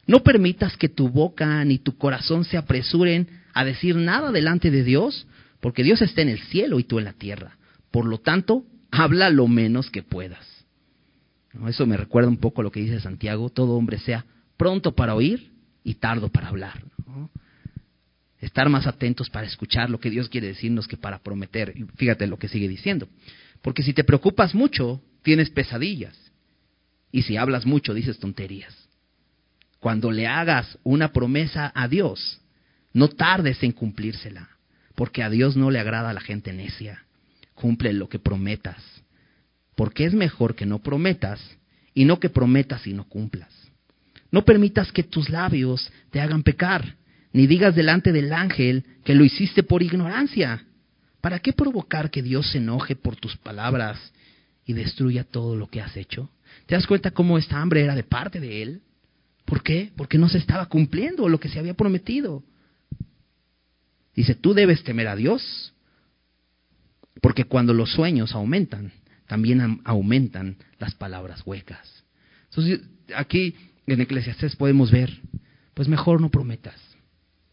No 0.06 0.22
permitas 0.22 0.76
que 0.76 0.90
tu 0.90 1.08
boca 1.08 1.64
ni 1.64 1.78
tu 1.78 1.96
corazón 1.96 2.44
se 2.44 2.58
apresuren 2.58 3.30
a 3.54 3.64
decir 3.64 3.96
nada 3.96 4.30
delante 4.30 4.70
de 4.70 4.84
Dios, 4.84 5.26
porque 5.60 5.82
Dios 5.82 6.02
está 6.02 6.20
en 6.20 6.28
el 6.28 6.40
cielo 6.40 6.78
y 6.78 6.84
tú 6.84 6.98
en 6.98 7.06
la 7.06 7.14
tierra. 7.14 7.56
Por 7.90 8.04
lo 8.04 8.18
tanto, 8.18 8.66
habla 8.90 9.30
lo 9.30 9.48
menos 9.48 9.90
que 9.90 10.02
puedas. 10.02 10.46
Eso 11.66 11.86
me 11.86 11.96
recuerda 11.96 12.28
un 12.28 12.36
poco 12.36 12.62
lo 12.62 12.70
que 12.70 12.80
dice 12.80 13.00
Santiago, 13.00 13.48
todo 13.48 13.72
hombre 13.72 13.98
sea 14.00 14.26
pronto 14.58 14.94
para 14.94 15.14
oír 15.14 15.56
y 15.88 15.94
tardo 15.94 16.28
para 16.28 16.48
hablar. 16.48 16.82
Estar 18.40 18.68
más 18.68 18.86
atentos 18.86 19.30
para 19.30 19.46
escuchar 19.46 19.88
lo 19.88 19.98
que 19.98 20.10
Dios 20.10 20.28
quiere 20.28 20.48
decirnos 20.48 20.86
que 20.86 20.98
para 20.98 21.18
prometer. 21.18 21.74
Fíjate 21.96 22.26
lo 22.26 22.38
que 22.38 22.48
sigue 22.48 22.68
diciendo. 22.68 23.08
Porque 23.62 23.82
si 23.82 23.94
te 23.94 24.04
preocupas 24.04 24.54
mucho, 24.54 25.00
tienes 25.22 25.48
pesadillas. 25.48 26.14
Y 27.10 27.22
si 27.22 27.38
hablas 27.38 27.64
mucho, 27.64 27.94
dices 27.94 28.18
tonterías. 28.18 28.74
Cuando 29.80 30.10
le 30.10 30.26
hagas 30.26 30.78
una 30.84 31.10
promesa 31.10 31.72
a 31.74 31.88
Dios, 31.88 32.42
no 32.92 33.08
tardes 33.08 33.62
en 33.62 33.72
cumplírsela, 33.72 34.50
porque 34.94 35.22
a 35.22 35.30
Dios 35.30 35.56
no 35.56 35.70
le 35.70 35.80
agrada 35.80 36.12
la 36.12 36.20
gente 36.20 36.52
necia. 36.52 37.02
Cumple 37.54 37.94
lo 37.94 38.10
que 38.10 38.18
prometas, 38.18 38.84
porque 39.74 40.04
es 40.04 40.12
mejor 40.12 40.54
que 40.54 40.66
no 40.66 40.80
prometas 40.80 41.40
y 41.94 42.04
no 42.04 42.20
que 42.20 42.28
prometas 42.28 42.86
y 42.86 42.92
no 42.92 43.04
cumplas. 43.04 43.67
No 44.30 44.44
permitas 44.44 44.92
que 44.92 45.02
tus 45.02 45.30
labios 45.30 45.90
te 46.10 46.20
hagan 46.20 46.42
pecar, 46.42 46.96
ni 47.32 47.46
digas 47.46 47.74
delante 47.74 48.12
del 48.12 48.32
ángel 48.32 48.84
que 49.04 49.14
lo 49.14 49.24
hiciste 49.24 49.62
por 49.62 49.82
ignorancia. 49.82 50.64
¿Para 51.20 51.40
qué 51.40 51.52
provocar 51.52 52.10
que 52.10 52.22
Dios 52.22 52.50
se 52.50 52.58
enoje 52.58 52.94
por 52.94 53.16
tus 53.16 53.36
palabras 53.36 53.98
y 54.64 54.72
destruya 54.72 55.24
todo 55.24 55.56
lo 55.56 55.68
que 55.68 55.80
has 55.80 55.96
hecho? 55.96 56.30
¿Te 56.66 56.74
das 56.74 56.86
cuenta 56.86 57.10
cómo 57.10 57.38
esta 57.38 57.60
hambre 57.60 57.82
era 57.82 57.94
de 57.94 58.04
parte 58.04 58.40
de 58.40 58.62
Él? 58.62 58.82
¿Por 59.44 59.62
qué? 59.62 59.92
Porque 59.96 60.18
no 60.18 60.28
se 60.28 60.38
estaba 60.38 60.66
cumpliendo 60.66 61.28
lo 61.28 61.40
que 61.40 61.48
se 61.48 61.58
había 61.58 61.74
prometido. 61.74 62.44
Dice, 64.14 64.34
tú 64.34 64.52
debes 64.52 64.82
temer 64.84 65.08
a 65.08 65.16
Dios, 65.16 65.72
porque 67.22 67.44
cuando 67.44 67.72
los 67.72 67.92
sueños 67.92 68.34
aumentan, 68.34 68.92
también 69.26 69.80
aumentan 69.84 70.56
las 70.78 70.94
palabras 70.94 71.42
huecas. 71.46 72.04
Entonces, 72.50 72.80
aquí 73.14 73.54
en 73.94 74.00
Eclesiastés 74.00 74.56
podemos 74.56 74.90
ver, 74.90 75.20
pues 75.74 75.88
mejor 75.88 76.20
no 76.20 76.30
prometas, 76.30 76.80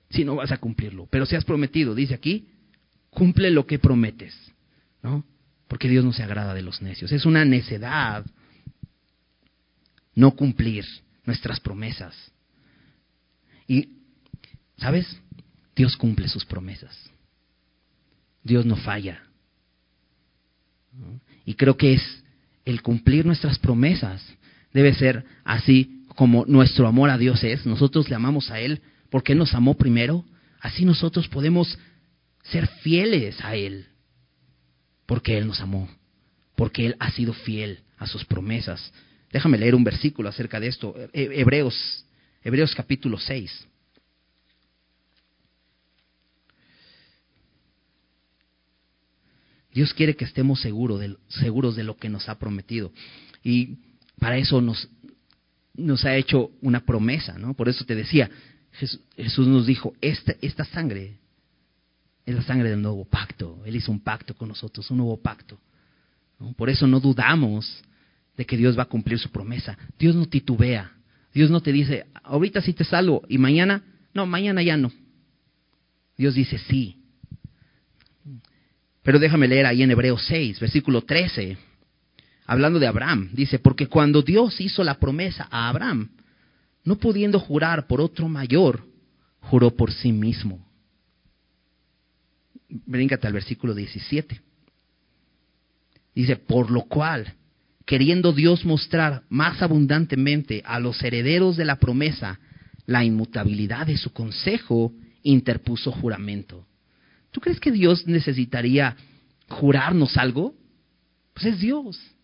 si 0.09 0.25
no 0.25 0.35
vas 0.35 0.51
a 0.51 0.57
cumplirlo. 0.57 1.07
Pero 1.09 1.25
si 1.25 1.35
has 1.35 1.45
prometido, 1.45 1.95
dice 1.95 2.13
aquí, 2.13 2.49
cumple 3.09 3.51
lo 3.51 3.65
que 3.65 3.79
prometes, 3.79 4.35
¿no? 5.01 5.25
Porque 5.67 5.89
Dios 5.89 6.03
no 6.03 6.13
se 6.13 6.23
agrada 6.23 6.53
de 6.53 6.61
los 6.61 6.81
necios. 6.81 7.11
Es 7.11 7.25
una 7.25 7.45
necedad 7.45 8.25
no 10.13 10.31
cumplir 10.31 10.85
nuestras 11.25 11.59
promesas. 11.59 12.15
Y, 13.67 13.89
¿sabes? 14.77 15.19
Dios 15.75 15.97
cumple 15.97 16.27
sus 16.27 16.45
promesas. 16.45 17.09
Dios 18.43 18.65
no 18.65 18.75
falla. 18.75 19.23
Y 21.45 21.55
creo 21.55 21.75
que 21.75 21.93
es 21.93 22.23
el 22.63 22.81
cumplir 22.81 23.25
nuestras 23.25 23.59
promesas 23.59 24.23
debe 24.73 24.93
ser 24.93 25.25
así 25.43 25.94
como 26.15 26.45
nuestro 26.47 26.87
amor 26.87 27.09
a 27.09 27.17
Dios 27.17 27.43
es. 27.43 27.65
Nosotros 27.65 28.09
le 28.09 28.15
amamos 28.15 28.49
a 28.49 28.59
Él 28.59 28.81
porque 29.09 29.33
Él 29.33 29.37
nos 29.37 29.53
amó 29.53 29.75
primero. 29.75 30.25
Así 30.59 30.85
nosotros 30.85 31.27
podemos 31.27 31.77
ser 32.43 32.67
fieles 32.67 33.39
a 33.43 33.55
Él 33.55 33.87
porque 35.05 35.37
Él 35.37 35.47
nos 35.47 35.61
amó, 35.61 35.87
porque 36.55 36.85
Él 36.87 36.95
ha 36.99 37.11
sido 37.11 37.33
fiel 37.33 37.81
a 37.97 38.07
sus 38.07 38.25
promesas. 38.25 38.91
Déjame 39.31 39.57
leer 39.57 39.75
un 39.75 39.83
versículo 39.83 40.29
acerca 40.29 40.59
de 40.59 40.67
esto. 40.67 40.95
Hebreos, 41.13 42.05
Hebreos 42.43 42.73
capítulo 42.73 43.19
6. 43.19 43.67
Dios 49.73 49.93
quiere 49.93 50.15
que 50.15 50.23
estemos 50.23 50.61
seguros 50.61 51.01
de, 51.01 51.17
seguros 51.27 51.75
de 51.75 51.83
lo 51.83 51.97
que 51.97 52.07
nos 52.07 52.29
ha 52.29 52.39
prometido. 52.39 52.93
Y 53.43 53.79
para 54.19 54.37
eso 54.37 54.61
nos, 54.61 54.87
nos 55.77 56.05
ha 56.05 56.15
hecho 56.15 56.51
una 56.61 56.85
promesa, 56.85 57.37
¿no? 57.37 57.53
Por 57.53 57.69
eso 57.69 57.85
te 57.85 57.95
decía, 57.95 58.29
Jesús, 58.71 59.47
nos 59.47 59.65
dijo, 59.65 59.93
esta, 60.01 60.35
esta 60.41 60.65
sangre 60.65 61.17
es 62.25 62.35
la 62.35 62.41
sangre 62.41 62.69
del 62.69 62.81
nuevo 62.81 63.05
pacto. 63.05 63.61
Él 63.65 63.75
hizo 63.75 63.91
un 63.91 63.99
pacto 63.99 64.35
con 64.35 64.49
nosotros, 64.49 64.89
un 64.91 64.97
nuevo 64.97 65.17
pacto. 65.21 65.59
Por 66.57 66.69
eso 66.69 66.85
no 66.87 66.99
dudamos 66.99 67.81
de 68.35 68.45
que 68.45 68.57
Dios 68.57 68.77
va 68.77 68.83
a 68.83 68.87
cumplir 68.87 69.19
su 69.19 69.29
promesa. 69.29 69.77
Dios 69.97 70.15
no 70.15 70.25
titubea. 70.25 70.91
Dios 71.33 71.49
no 71.49 71.61
te 71.61 71.71
dice, 71.71 72.05
ahorita 72.23 72.61
sí 72.61 72.73
te 72.73 72.83
salvo 72.83 73.23
y 73.27 73.37
mañana, 73.37 73.83
no, 74.13 74.25
mañana 74.25 74.61
ya 74.63 74.77
no. 74.77 74.91
Dios 76.17 76.35
dice 76.35 76.57
sí. 76.57 76.97
Pero 79.03 79.19
déjame 79.19 79.47
leer 79.47 79.65
ahí 79.65 79.83
en 79.83 79.91
Hebreos 79.91 80.25
6, 80.27 80.59
versículo 80.59 81.03
13, 81.03 81.57
hablando 82.45 82.79
de 82.79 82.87
Abraham. 82.87 83.29
Dice, 83.33 83.59
porque 83.59 83.87
cuando 83.87 84.21
Dios 84.21 84.59
hizo 84.61 84.83
la 84.83 84.99
promesa 84.99 85.47
a 85.49 85.69
Abraham, 85.69 86.09
no 86.83 86.97
pudiendo 86.97 87.39
jurar 87.39 87.87
por 87.87 88.01
otro 88.01 88.29
mayor, 88.29 88.85
juró 89.39 89.71
por 89.75 89.91
sí 89.91 90.11
mismo. 90.11 90.65
Bríncate 92.69 93.27
al 93.27 93.33
versículo 93.33 93.73
17. 93.73 94.41
Dice, 96.13 96.35
por 96.37 96.71
lo 96.71 96.83
cual, 96.83 97.33
queriendo 97.85 98.31
Dios 98.31 98.65
mostrar 98.65 99.23
más 99.29 99.61
abundantemente 99.61 100.61
a 100.65 100.79
los 100.79 101.01
herederos 101.03 101.57
de 101.57 101.65
la 101.65 101.77
promesa 101.77 102.39
la 102.85 103.03
inmutabilidad 103.03 103.87
de 103.87 103.97
su 103.97 104.13
consejo, 104.13 104.93
interpuso 105.23 105.91
juramento. 105.91 106.67
¿Tú 107.31 107.41
crees 107.41 107.59
que 107.59 107.71
Dios 107.71 108.05
necesitaría 108.07 108.95
jurarnos 109.49 110.17
algo? 110.17 110.53
Pues 111.33 111.47
es 111.47 111.59
Dios. 111.59 112.14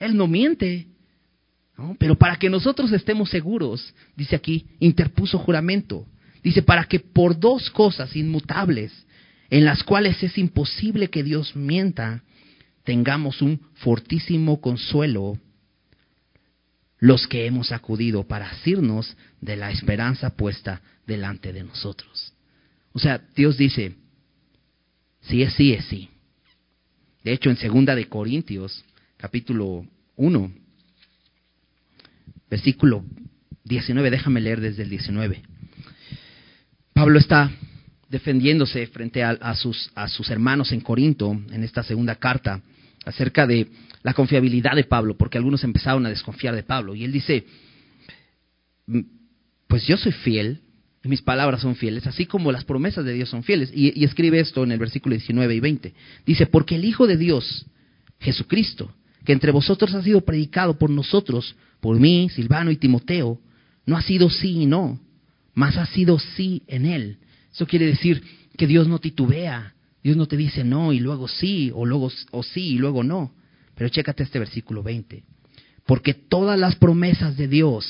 Él 0.00 0.16
no 0.16 0.26
miente. 0.26 0.88
Pero 1.98 2.16
para 2.16 2.36
que 2.36 2.50
nosotros 2.50 2.90
estemos 2.92 3.30
seguros, 3.30 3.94
dice 4.16 4.34
aquí, 4.34 4.66
interpuso 4.80 5.38
juramento. 5.38 6.06
Dice, 6.42 6.62
para 6.62 6.84
que 6.84 7.00
por 7.00 7.38
dos 7.38 7.70
cosas 7.70 8.16
inmutables, 8.16 8.92
en 9.50 9.64
las 9.64 9.82
cuales 9.84 10.22
es 10.22 10.36
imposible 10.38 11.08
que 11.08 11.22
Dios 11.22 11.54
mienta, 11.54 12.22
tengamos 12.84 13.42
un 13.42 13.60
fortísimo 13.74 14.60
consuelo 14.60 15.38
los 16.98 17.26
que 17.26 17.46
hemos 17.46 17.72
acudido 17.72 18.24
para 18.24 18.50
asirnos 18.50 19.16
de 19.40 19.56
la 19.56 19.70
esperanza 19.70 20.36
puesta 20.36 20.82
delante 21.06 21.52
de 21.52 21.64
nosotros. 21.64 22.34
O 22.92 22.98
sea, 22.98 23.22
Dios 23.34 23.56
dice, 23.56 23.94
si 25.22 25.42
es 25.42 25.54
sí, 25.54 25.72
es 25.72 25.84
sí. 25.86 26.10
De 27.24 27.32
hecho, 27.32 27.50
en 27.50 27.56
segunda 27.56 27.94
de 27.94 28.08
Corintios, 28.08 28.84
capítulo 29.20 29.86
1, 30.16 30.52
versículo 32.48 33.04
19, 33.64 34.10
déjame 34.10 34.40
leer 34.40 34.62
desde 34.62 34.82
el 34.82 34.88
19. 34.88 35.42
Pablo 36.94 37.18
está 37.18 37.50
defendiéndose 38.08 38.86
frente 38.86 39.22
a, 39.22 39.54
sus, 39.56 39.90
a 39.94 40.08
sus 40.08 40.30
hermanos 40.30 40.72
en 40.72 40.80
Corinto, 40.80 41.32
en 41.32 41.62
esta 41.62 41.82
segunda 41.82 42.14
carta, 42.14 42.62
acerca 43.04 43.46
de 43.46 43.68
la 44.02 44.14
confiabilidad 44.14 44.74
de 44.74 44.84
Pablo, 44.84 45.18
porque 45.18 45.36
algunos 45.36 45.62
empezaron 45.64 46.06
a 46.06 46.08
desconfiar 46.08 46.54
de 46.54 46.62
Pablo. 46.62 46.94
Y 46.94 47.04
él 47.04 47.12
dice, 47.12 47.44
pues 49.68 49.86
yo 49.86 49.98
soy 49.98 50.12
fiel 50.12 50.62
y 51.04 51.08
mis 51.08 51.20
palabras 51.20 51.60
son 51.60 51.76
fieles, 51.76 52.06
así 52.06 52.24
como 52.24 52.52
las 52.52 52.64
promesas 52.64 53.04
de 53.04 53.12
Dios 53.12 53.28
son 53.28 53.42
fieles. 53.42 53.70
Y, 53.74 54.00
y, 54.00 54.04
escribe 54.04 54.40
esto 54.40 54.64
en 54.64 54.72
el 54.72 54.78
versículo 54.78 55.14
19 55.14 55.54
y 55.54 55.60
20. 55.60 55.94
Dice, 56.24 56.46
porque 56.46 56.76
el 56.76 56.86
Hijo 56.86 57.06
de 57.06 57.18
Dios, 57.18 57.66
Jesucristo, 58.18 58.94
que 59.24 59.32
entre 59.32 59.52
vosotros 59.52 59.94
ha 59.94 60.02
sido 60.02 60.22
predicado 60.22 60.78
por 60.78 60.90
nosotros, 60.90 61.54
por 61.80 61.98
mí, 61.98 62.28
Silvano 62.30 62.70
y 62.70 62.76
Timoteo, 62.76 63.38
no 63.86 63.96
ha 63.96 64.02
sido 64.02 64.30
sí 64.30 64.62
y 64.62 64.66
no, 64.66 65.00
mas 65.54 65.76
ha 65.76 65.86
sido 65.86 66.18
sí 66.18 66.62
en 66.66 66.86
él. 66.86 67.18
Eso 67.52 67.66
quiere 67.66 67.86
decir 67.86 68.22
que 68.56 68.66
Dios 68.66 68.88
no 68.88 68.98
titubea, 68.98 69.74
Dios 70.02 70.16
no 70.16 70.26
te 70.26 70.36
dice 70.36 70.64
no 70.64 70.92
y 70.92 71.00
luego 71.00 71.28
sí, 71.28 71.70
o 71.74 71.84
luego 71.84 72.10
o 72.30 72.42
sí 72.42 72.74
y 72.74 72.78
luego 72.78 73.02
no. 73.02 73.34
Pero 73.74 73.88
chécate 73.88 74.22
este 74.22 74.38
versículo 74.38 74.82
20. 74.82 75.24
Porque 75.86 76.14
todas 76.14 76.58
las 76.58 76.76
promesas 76.76 77.36
de 77.36 77.48
Dios 77.48 77.86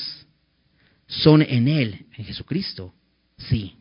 son 1.07 1.41
en 1.41 1.67
Él, 1.67 2.05
en 2.17 2.25
Jesucristo, 2.25 2.93
sí, 3.37 3.75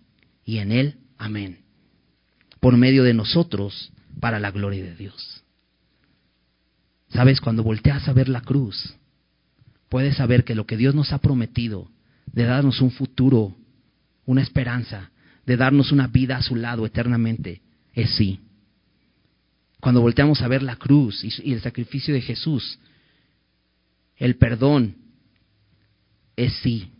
y 0.44 0.58
en 0.58 0.72
Él, 0.72 0.96
amén. 1.16 1.60
Por 2.58 2.76
medio 2.76 3.04
de 3.04 3.14
nosotros, 3.14 3.92
para 4.20 4.40
la 4.40 4.50
gloria 4.50 4.84
de 4.84 4.96
Dios. 4.96 5.39
Sabes, 7.10 7.40
cuando 7.40 7.62
volteas 7.62 8.06
a 8.08 8.12
ver 8.12 8.28
la 8.28 8.40
cruz, 8.40 8.94
puedes 9.88 10.16
saber 10.16 10.44
que 10.44 10.54
lo 10.54 10.66
que 10.66 10.76
Dios 10.76 10.94
nos 10.94 11.12
ha 11.12 11.18
prometido, 11.18 11.90
de 12.32 12.44
darnos 12.44 12.80
un 12.80 12.90
futuro, 12.90 13.56
una 14.26 14.42
esperanza, 14.42 15.10
de 15.44 15.56
darnos 15.56 15.90
una 15.90 16.06
vida 16.06 16.36
a 16.36 16.42
su 16.42 16.54
lado 16.54 16.86
eternamente, 16.86 17.62
es 17.94 18.14
sí. 18.14 18.40
Cuando 19.80 20.00
volteamos 20.00 20.42
a 20.42 20.48
ver 20.48 20.62
la 20.62 20.76
cruz 20.76 21.24
y, 21.24 21.52
el 21.52 21.60
sacrificio 21.60 22.14
de 22.14 22.20
Jesús, 22.20 22.78
el 24.16 24.36
perdón 24.36 24.96
es 26.36 26.52
sí. 26.62 26.92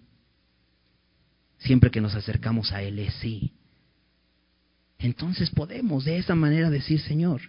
Siempre 1.59 1.91
que 1.91 2.01
nos 2.01 2.15
acercamos 2.15 2.73
a 2.73 2.83
Él 2.83 2.99
es 2.99 3.15
sí. 3.15 3.53
Entonces 4.99 5.51
podemos 5.51 6.05
de 6.05 6.19
esa 6.19 6.35
manera 6.35 6.71
decir, 6.71 7.01
Señor, 7.01 7.43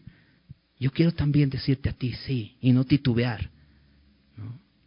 yo 0.81 0.91
quiero 0.91 1.11
también 1.11 1.51
decirte 1.51 1.89
a 1.89 1.93
ti 1.93 2.13
sí 2.25 2.55
y 2.59 2.71
no 2.71 2.85
titubear. 2.85 3.51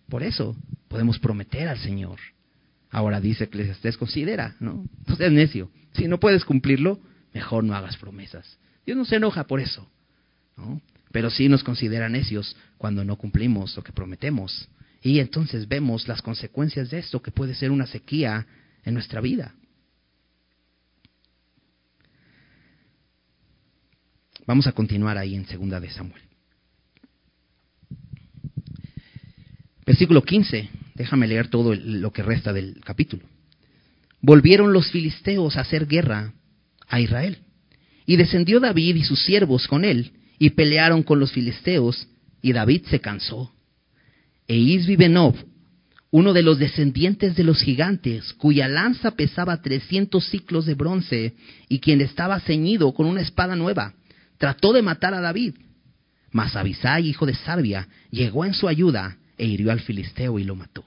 Por 0.09 0.24
eso 0.24 0.57
podemos 0.88 1.20
prometer 1.20 1.68
al 1.68 1.78
Señor. 1.78 2.18
Ahora 2.90 3.20
dice 3.20 3.45
Eclesiastés, 3.45 3.97
considera, 3.97 4.57
¿no? 4.59 4.84
No 5.07 5.16
seas 5.16 5.30
necio. 5.30 5.70
Si 5.92 6.09
no 6.09 6.18
puedes 6.18 6.45
cumplirlo, 6.45 6.99
mejor 7.32 7.62
no 7.62 7.76
hagas 7.76 7.97
promesas. 7.97 8.59
Dios 8.84 8.99
no 8.99 9.05
se 9.05 9.16
enoja 9.16 9.47
por 9.47 9.61
eso, 9.61 9.88
¿no? 10.57 10.82
Pero 11.12 11.30
sí 11.30 11.49
nos 11.49 11.62
considera 11.62 12.09
necios 12.09 12.57
cuando 12.76 13.05
no 13.05 13.16
cumplimos 13.16 13.76
lo 13.76 13.84
que 13.84 13.92
prometemos. 13.92 14.68
Y 15.01 15.20
entonces 15.20 15.68
vemos 15.68 16.09
las 16.09 16.22
consecuencias 16.22 16.90
de 16.90 16.99
esto, 16.99 17.22
que 17.22 17.30
puede 17.30 17.55
ser 17.55 17.70
una 17.70 17.86
sequía 17.86 18.49
en 18.84 18.95
nuestra 18.95 19.20
vida. 19.20 19.55
Vamos 24.47 24.66
a 24.66 24.72
continuar 24.72 25.16
ahí 25.16 25.34
en 25.34 25.47
segunda 25.47 25.80
de 25.80 25.90
Samuel. 25.90 26.22
Versículo 29.86 30.22
15, 30.22 30.68
déjame 30.95 31.26
leer 31.26 31.49
todo 31.49 31.74
lo 31.74 32.12
que 32.12 32.22
resta 32.22 32.53
del 32.53 32.80
capítulo. 32.84 33.24
Volvieron 34.20 34.72
los 34.72 34.90
filisteos 34.90 35.57
a 35.57 35.61
hacer 35.61 35.86
guerra 35.86 36.32
a 36.88 37.01
Israel. 37.01 37.38
Y 38.07 38.16
descendió 38.16 38.61
David 38.61 38.97
y 38.97 39.05
sus 39.05 39.22
siervos 39.24 39.66
con 39.66 39.84
él, 39.84 40.12
y 40.38 40.51
pelearon 40.51 41.03
con 41.03 41.20
los 41.20 41.32
filisteos, 41.32 42.07
y 42.42 42.53
David 42.53 42.82
se 42.90 43.01
cansó. 43.01 43.51
E 44.47 44.57
Isbibenob, 44.57 45.34
uno 46.11 46.34
de 46.34 46.42
los 46.42 46.59
descendientes 46.59 47.34
de 47.34 47.45
los 47.45 47.62
gigantes, 47.62 48.34
cuya 48.34 48.68
lanza 48.68 49.12
pesaba 49.12 49.62
trescientos 49.62 50.28
ciclos 50.28 50.66
de 50.66 50.74
bronce, 50.74 51.34
y 51.68 51.80
quien 51.80 52.03
estaba 52.03 52.40
ceñido 52.40 52.92
con 52.92 53.07
una 53.07 53.22
espada 53.22 53.57
nueva, 53.57 53.95
trató 54.45 54.74
de 54.74 54.82
matar 54.82 55.14
a 55.14 55.22
David. 55.22 55.55
Mas 56.30 56.55
Abisai, 56.55 57.09
hijo 57.09 57.24
de 57.24 57.32
Sarbia, 57.32 57.88
llegó 58.11 58.45
en 58.45 58.53
su 58.53 58.68
ayuda, 58.68 59.16
e 59.38 59.47
hirió 59.47 59.72
al 59.72 59.80
filisteo 59.80 60.38
y 60.38 60.45
lo 60.45 60.55
mató. 60.55 60.84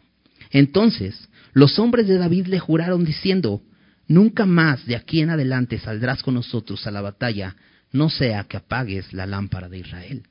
Entonces 0.52 1.28
los 1.54 1.80
hombres 1.80 2.08
de 2.08 2.20
David 2.20 2.46
le 2.46 2.60
juraron 2.60 3.04
diciendo, 3.04 3.64
Nunca 4.08 4.46
más 4.46 4.86
de 4.86 4.96
aquí 4.96 5.22
en 5.22 5.32
adelante 5.32 5.80
saldrás 5.80 6.22
con 6.22 6.36
nosotros 6.36 6.86
a 6.86 6.92
la 6.92 7.02
batalla, 7.02 7.56
no 7.92 8.12
sea 8.12 8.44
que 8.44 8.58
apagues 8.58 9.12
la 9.12 9.26
lámpara 9.26 9.68
de 9.70 9.80
Israel. 9.80 10.22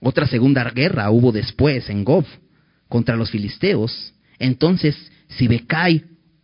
Otra 0.00 0.26
segunda 0.26 0.64
guerra 0.70 1.10
hubo 1.10 1.32
después 1.32 1.90
en 1.90 2.02
Gob 2.02 2.24
contra 2.88 3.14
los 3.14 3.30
filisteos. 3.30 4.14
Entonces 4.38 4.96
Sibecai 5.36 6.02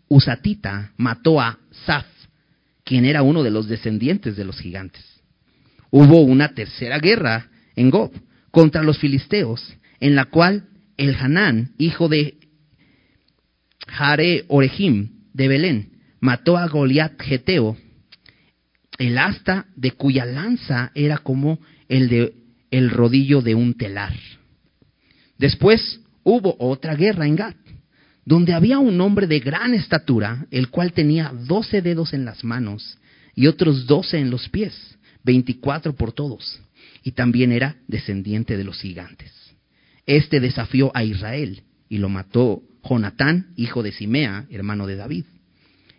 Usatita 0.09 0.93
mató 0.99 1.41
a 1.41 1.59
Saf, 1.87 2.05
quien 2.85 3.07
era 3.07 3.23
uno 3.23 3.43
de 3.43 3.51
los 3.51 3.69
descendientes 3.69 4.37
de 4.37 4.45
los 4.45 4.61
gigantes. 4.61 5.18
Hubo 5.91 6.21
una 6.23 6.55
tercera 6.55 6.99
guerra 6.99 7.49
en 7.77 7.91
Gob 7.91 8.13
contra 8.51 8.83
los 8.83 8.99
filisteos, 8.99 9.77
en 10.01 10.15
la 10.15 10.27
cual 10.27 10.69
el 10.97 11.15
Hanán, 11.15 11.75
hijo 11.79 12.09
de 12.09 12.39
Jare 13.87 14.45
Orejim 14.49 15.11
de 15.33 15.49
Belén, 15.49 15.93
mató 16.21 16.57
a 16.57 16.69
Goliat 16.69 17.21
Geteo, 17.21 17.77
el 18.99 19.17
asta 19.17 19.67
de 19.77 19.93
cuya 19.93 20.25
lanza 20.25 20.91
era 20.95 21.19
como 21.19 21.61
el 21.89 22.09
de 22.09 22.35
el 22.71 22.91
rodillo 22.91 23.41
de 23.41 23.55
un 23.55 23.75
telar. 23.75 24.13
Después 25.39 26.01
hubo 26.23 26.57
otra 26.59 26.95
guerra 26.97 27.27
en 27.27 27.37
Gat, 27.37 27.57
donde 28.25 28.53
había 28.53 28.79
un 28.79 29.01
hombre 29.01 29.27
de 29.27 29.41
gran 29.41 29.73
estatura, 29.73 30.47
el 30.51 30.69
cual 30.69 30.93
tenía 30.93 31.33
doce 31.47 31.81
dedos 31.81 32.13
en 32.13 32.25
las 32.25 32.45
manos 32.45 32.99
y 33.35 33.47
otros 33.47 33.87
doce 33.87 34.19
en 34.19 34.31
los 34.31 34.49
pies, 34.49 34.98
veinticuatro 35.29 35.95
por 35.95 36.13
todos, 36.13 36.59
y 37.03 37.13
también 37.13 37.53
era 37.53 37.77
descendiente 37.87 38.57
de 38.57 38.65
los 38.65 38.81
gigantes. 38.81 39.31
Este 40.07 40.41
desafió 40.41 40.91
a 40.95 41.05
Israel 41.05 41.65
y 41.91 41.99
lo 41.99 42.09
mató 42.09 42.63
Jonatán, 42.83 43.53
hijo 43.55 43.83
de 43.83 43.93
Simea, 43.93 44.47
hermano 44.51 44.87
de 44.87 44.97
David. 44.97 45.25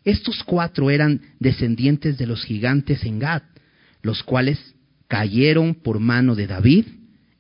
Estos 0.04 0.44
cuatro 0.44 0.90
eran 0.90 1.22
descendientes 1.40 2.18
de 2.18 2.26
los 2.26 2.44
gigantes 2.44 3.04
en 3.04 3.20
Gad, 3.20 3.44
los 4.02 4.24
cuales 4.24 4.58
cayeron 5.08 5.76
por 5.76 6.00
mano 6.00 6.34
de 6.34 6.48
David 6.48 6.86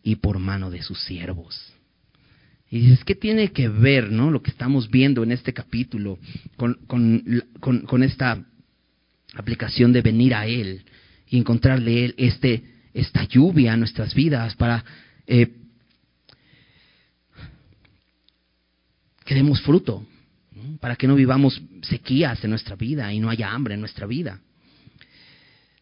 y 0.03 0.17
por 0.17 0.37
mano 0.37 0.69
de 0.69 0.83
sus 0.83 1.01
siervos. 1.01 1.73
Y 2.69 2.81
dices, 2.81 3.03
¿qué 3.03 3.15
tiene 3.15 3.51
que 3.51 3.67
ver 3.67 4.11
¿no? 4.11 4.29
lo 4.29 4.43
que 4.43 4.51
estamos 4.51 4.91
viendo 4.91 5.23
en 5.23 5.31
este 5.31 5.53
capítulo 5.53 6.19
con, 6.55 6.75
con, 6.85 8.03
esta 8.03 8.45
aplicación 9.33 9.91
de 9.91 10.03
venir 10.03 10.35
a 10.35 10.45
Él 10.45 10.83
y 11.29 11.37
encontrarle 11.37 12.05
Él 12.05 12.15
este, 12.17 12.63
esta 12.93 13.23
lluvia 13.25 13.73
a 13.73 13.77
nuestras 13.77 14.13
vidas 14.13 14.55
para 14.55 14.83
eh, 15.27 15.51
que 19.25 19.35
demos 19.35 19.61
fruto? 19.61 20.05
para 20.79 20.95
que 20.95 21.07
no 21.07 21.15
vivamos 21.15 21.61
sequías 21.81 22.43
en 22.43 22.49
nuestra 22.51 22.75
vida 22.75 23.11
y 23.13 23.19
no 23.19 23.29
haya 23.29 23.51
hambre 23.51 23.73
en 23.73 23.79
nuestra 23.79 24.05
vida. 24.05 24.39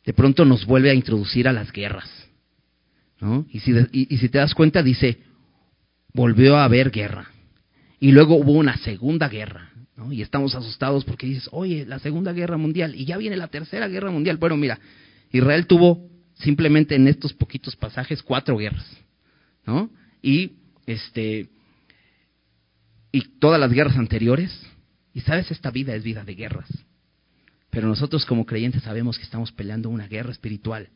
De 0.05 0.13
pronto 0.13 0.45
nos 0.45 0.65
vuelve 0.65 0.89
a 0.89 0.93
introducir 0.93 1.47
a 1.47 1.53
las 1.53 1.71
guerras. 1.71 2.09
¿no? 3.19 3.45
Y, 3.51 3.59
si, 3.59 3.73
y, 3.91 4.17
si 4.17 4.29
te 4.29 4.37
das 4.37 4.53
cuenta, 4.53 4.81
dice, 4.81 5.17
volvió 6.13 6.57
a 6.57 6.65
haber 6.65 6.91
guerra. 6.91 7.29
Y 7.99 8.11
luego 8.11 8.35
hubo 8.35 8.53
una 8.53 8.77
segunda 8.77 9.27
guerra. 9.27 9.71
¿no? 9.95 10.11
Y 10.13 10.21
estamos 10.21 10.55
asustados 10.55 11.03
porque 11.03 11.27
dices, 11.27 11.49
oye, 11.51 11.85
la 11.85 11.99
segunda 11.99 12.31
guerra 12.31 12.57
mundial. 12.57 12.95
Y 12.95 13.05
ya 13.05 13.17
viene 13.17 13.35
la 13.35 13.47
tercera 13.47 13.87
guerra 13.87 14.11
mundial. 14.11 14.37
Bueno, 14.37 14.55
mira, 14.55 14.79
Israel 15.31 15.67
tuvo 15.67 16.07
simplemente 16.35 16.95
en 16.95 17.07
estos 17.07 17.33
poquitos 17.33 17.75
pasajes 17.75 18.23
cuatro 18.23 18.57
guerras. 18.57 18.85
¿no? 19.65 19.89
Y 20.21 20.53
este 20.85 21.49
y 23.11 23.21
todas 23.39 23.59
las 23.59 23.71
guerras 23.71 23.97
anteriores. 23.97 24.65
Y 25.13 25.21
sabes, 25.21 25.49
esta 25.51 25.71
vida 25.71 25.95
es 25.95 26.03
vida 26.03 26.23
de 26.23 26.35
guerras. 26.35 26.69
Pero 27.69 27.87
nosotros 27.87 28.25
como 28.25 28.45
creyentes 28.45 28.83
sabemos 28.83 29.17
que 29.17 29.23
estamos 29.23 29.51
peleando 29.51 29.89
una 29.89 30.07
guerra 30.07 30.31
espiritual. 30.31 30.89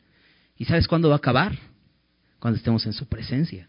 ¿Y 0.56 0.64
sabes 0.64 0.86
cuándo 0.86 1.08
va 1.08 1.16
a 1.16 1.18
acabar? 1.18 1.58
Cuando 2.38 2.56
estemos 2.56 2.86
en 2.86 2.92
su 2.92 3.06
presencia. 3.06 3.68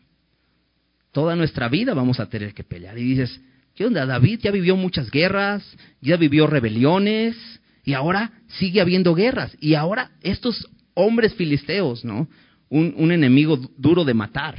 Toda 1.12 1.36
nuestra 1.36 1.70
vida 1.70 1.94
vamos 1.94 2.20
a 2.20 2.28
tener 2.28 2.54
que 2.54 2.64
pelear. 2.64 2.98
Y 2.98 3.04
dices, 3.04 3.42
¿qué 3.76 3.86
onda? 3.86 4.06
David 4.06 4.40
ya 4.42 4.52
vivió 4.52 4.76
muchas 4.76 5.10
guerras, 5.10 5.64
ya 6.02 6.18
vivió 6.18 6.48
rebeliones, 6.48 7.36
y 7.84 7.94
ahora 7.94 8.32
sigue 8.48 8.82
habiendo 8.82 9.14
guerras. 9.14 9.56
Y 9.60 9.76
ahora 9.76 10.12
estos 10.22 10.68
hombres 10.94 11.34
filisteos, 11.34 12.06
¿no? 12.06 12.28
Un, 12.70 13.12
enemigo 13.12 13.58
duro 13.78 14.04
de 14.04 14.14
matar. 14.14 14.58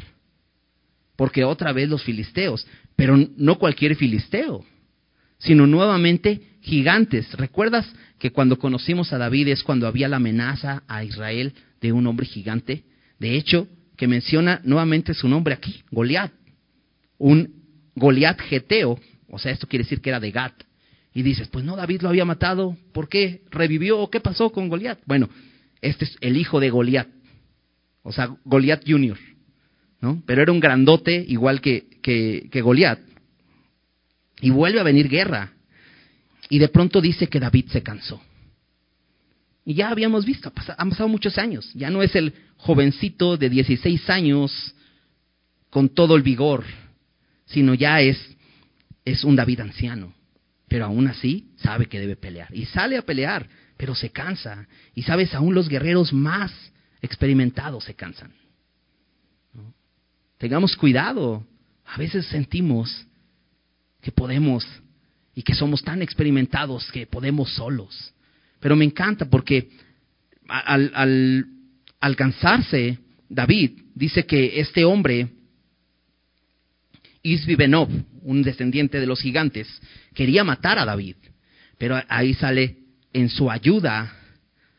Porque 1.16 1.44
otra 1.44 1.72
vez 1.72 1.88
los 1.88 2.02
filisteos. 2.02 2.66
Pero 2.96 3.16
no 3.36 3.58
cualquier 3.58 3.96
filisteo, 3.96 4.64
sino 5.38 5.66
nuevamente 5.66 6.42
gigantes. 6.60 7.32
¿Recuerdas 7.32 7.90
que 8.18 8.30
cuando 8.30 8.58
conocimos 8.58 9.12
a 9.12 9.18
David 9.18 9.48
es 9.48 9.62
cuando 9.62 9.86
había 9.86 10.08
la 10.08 10.16
amenaza 10.16 10.84
a 10.86 11.02
Israel 11.02 11.54
de 11.80 11.92
un 11.92 12.06
hombre 12.06 12.26
gigante? 12.26 12.84
De 13.18 13.36
hecho, 13.36 13.66
que 13.96 14.06
menciona 14.06 14.60
nuevamente 14.64 15.14
su 15.14 15.28
nombre 15.28 15.54
aquí, 15.54 15.82
Goliat. 15.90 16.32
Un 17.18 17.64
Goliat 17.96 18.40
geteo, 18.40 18.98
o 19.28 19.38
sea, 19.38 19.52
esto 19.52 19.66
quiere 19.66 19.84
decir 19.84 20.00
que 20.00 20.10
era 20.10 20.20
de 20.20 20.30
Gat, 20.30 20.54
Y 21.14 21.22
dices, 21.22 21.48
pues 21.48 21.64
no, 21.64 21.76
David 21.76 22.02
lo 22.02 22.08
había 22.08 22.24
matado, 22.24 22.76
¿por 22.92 23.08
qué? 23.08 23.42
¿Revivió? 23.50 24.10
¿Qué 24.10 24.18
pasó 24.18 24.50
con 24.50 24.68
Goliat? 24.68 24.98
Bueno, 25.06 25.30
este 25.80 26.06
es 26.06 26.16
el 26.20 26.36
hijo 26.36 26.58
de 26.58 26.70
Goliat, 26.70 27.08
o 28.02 28.10
sea, 28.10 28.36
Goliat 28.44 28.82
Junior, 28.84 29.16
¿no? 30.00 30.22
Pero 30.26 30.42
era 30.42 30.50
un 30.50 30.58
grandote 30.58 31.24
igual 31.28 31.60
que, 31.60 31.86
que, 32.02 32.48
que 32.50 32.60
Goliat. 32.60 32.98
Y 34.40 34.50
vuelve 34.50 34.80
a 34.80 34.82
venir 34.82 35.08
guerra. 35.08 35.52
Y 36.50 36.58
de 36.58 36.68
pronto 36.68 37.00
dice 37.00 37.28
que 37.28 37.40
David 37.40 37.66
se 37.68 37.82
cansó. 37.82 38.20
Y 39.64 39.74
ya 39.74 39.88
habíamos 39.88 40.26
visto, 40.26 40.52
han 40.76 40.90
pasado 40.90 41.08
muchos 41.08 41.38
años. 41.38 41.70
Ya 41.74 41.90
no 41.90 42.02
es 42.02 42.14
el 42.16 42.34
jovencito 42.56 43.36
de 43.36 43.48
16 43.48 44.10
años 44.10 44.74
con 45.70 45.88
todo 45.88 46.16
el 46.16 46.22
vigor, 46.22 46.64
sino 47.46 47.74
ya 47.74 48.00
es, 48.00 48.18
es 49.04 49.24
un 49.24 49.36
David 49.36 49.60
anciano. 49.60 50.13
Pero 50.74 50.86
aún 50.86 51.06
así 51.06 51.52
sabe 51.54 51.86
que 51.86 52.00
debe 52.00 52.16
pelear. 52.16 52.52
Y 52.52 52.64
sale 52.64 52.96
a 52.96 53.02
pelear, 53.02 53.48
pero 53.76 53.94
se 53.94 54.10
cansa. 54.10 54.66
Y 54.92 55.04
sabes, 55.04 55.32
aún 55.32 55.54
los 55.54 55.68
guerreros 55.68 56.12
más 56.12 56.50
experimentados 57.00 57.84
se 57.84 57.94
cansan. 57.94 58.32
Tengamos 60.36 60.74
cuidado. 60.74 61.46
A 61.84 61.96
veces 61.96 62.26
sentimos 62.26 63.06
que 64.00 64.10
podemos 64.10 64.66
y 65.36 65.44
que 65.44 65.54
somos 65.54 65.80
tan 65.84 66.02
experimentados 66.02 66.90
que 66.90 67.06
podemos 67.06 67.54
solos. 67.54 68.12
Pero 68.58 68.74
me 68.74 68.84
encanta 68.84 69.26
porque 69.26 69.68
al, 70.48 70.90
al 70.96 71.46
alcanzarse 72.00 72.98
David, 73.28 73.80
dice 73.94 74.26
que 74.26 74.58
este 74.58 74.84
hombre, 74.84 75.28
Isbibenov, 77.24 77.88
un 78.22 78.42
descendiente 78.42 79.00
de 79.00 79.06
los 79.06 79.20
gigantes, 79.20 79.66
quería 80.14 80.44
matar 80.44 80.78
a 80.78 80.84
David. 80.84 81.16
Pero 81.78 82.00
ahí 82.08 82.34
sale 82.34 82.76
en 83.12 83.28
su 83.28 83.50
ayuda 83.50 84.12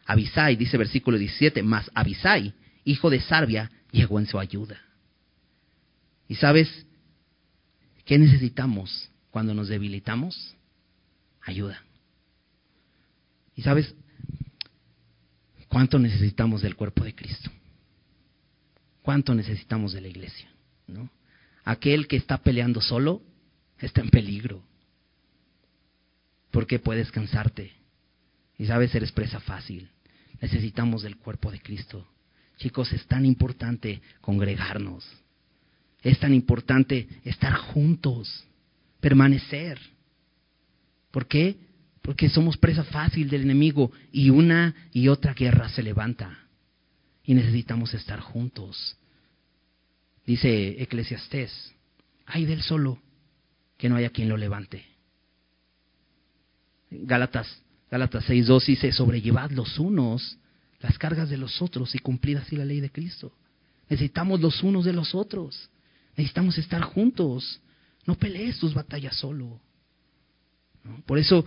Abisai, 0.05 0.55
dice 0.55 0.77
versículo 0.77 1.17
17, 1.17 1.63
más 1.63 1.89
Abisai, 1.95 2.53
hijo 2.83 3.09
de 3.09 3.19
Sarbia, 3.19 3.71
llegó 3.91 4.19
en 4.19 4.27
su 4.27 4.39
ayuda. 4.39 4.79
¿Y 6.27 6.35
sabes 6.35 6.85
qué 8.05 8.17
necesitamos 8.19 9.09
cuando 9.31 9.53
nos 9.55 9.67
debilitamos? 9.67 10.55
Ayuda. 11.41 11.83
¿Y 13.55 13.63
sabes 13.63 13.95
cuánto 15.67 15.97
necesitamos 15.97 16.61
del 16.61 16.75
cuerpo 16.75 17.03
de 17.03 17.15
Cristo? 17.15 17.49
¿Cuánto 19.01 19.33
necesitamos 19.33 19.93
de 19.93 20.01
la 20.01 20.07
iglesia? 20.07 20.49
¿No? 20.87 21.09
Aquel 21.65 22.07
que 22.07 22.15
está 22.15 22.37
peleando 22.37 22.79
solo 22.79 23.21
está 23.79 23.99
en 23.99 24.09
peligro. 24.09 24.63
Porque 26.51 26.79
puedes 26.79 27.11
cansarte. 27.11 27.73
Y 28.57 28.67
sabes, 28.67 28.95
eres 28.95 29.11
presa 29.11 29.41
fácil. 29.41 29.89
Necesitamos 30.39 31.03
del 31.03 31.17
cuerpo 31.17 31.51
de 31.51 31.59
Cristo. 31.59 32.07
Chicos, 32.57 32.93
es 32.93 33.05
tan 33.07 33.25
importante 33.25 34.01
congregarnos. 34.21 35.05
Es 36.01 36.19
tan 36.19 36.33
importante 36.33 37.09
estar 37.25 37.53
juntos, 37.53 38.45
permanecer. 39.01 39.77
¿Por 41.11 41.27
qué? 41.27 41.57
porque 42.05 42.29
somos 42.29 42.55
presa 42.55 42.83
fácil 42.83 43.31
del 43.31 43.41
enemigo 43.41 43.91
y 44.11 44.29
una 44.29 44.75
y 44.93 45.07
otra 45.07 45.33
guerra 45.33 45.69
se 45.69 45.81
levanta 45.81 46.37
y 47.23 47.33
necesitamos 47.33 47.95
estar 47.95 48.19
juntos. 48.19 48.95
Dice 50.25 50.81
Eclesiastés, 50.81 51.73
hay 52.25 52.45
del 52.45 52.61
solo 52.61 52.99
que 53.77 53.89
no 53.89 53.95
haya 53.95 54.09
quien 54.09 54.29
lo 54.29 54.37
levante. 54.37 54.85
Gálatas, 56.89 57.61
Gálatas 57.91 58.27
6.2 58.29 58.65
dice, 58.65 58.91
sobrellevad 58.91 59.51
los 59.51 59.77
unos 59.77 60.39
las 60.85 60.97
cargas 60.99 61.29
de 61.29 61.37
los 61.37 61.61
otros 61.61 61.95
y 61.95 61.99
cumplid 61.99 62.37
así 62.37 62.55
la 62.55 62.65
ley 62.65 62.79
de 62.79 62.91
Cristo. 62.91 63.33
Necesitamos 63.89 64.39
los 64.39 64.61
unos 64.63 64.85
de 64.85 64.93
los 64.93 65.15
otros. 65.15 65.69
Necesitamos 66.15 66.57
estar 66.57 66.81
juntos. 66.81 67.59
No 68.05 68.15
pelees 68.15 68.59
tus 68.59 68.73
batallas 68.73 69.15
solo. 69.15 69.59
Por 71.05 71.17
eso 71.17 71.45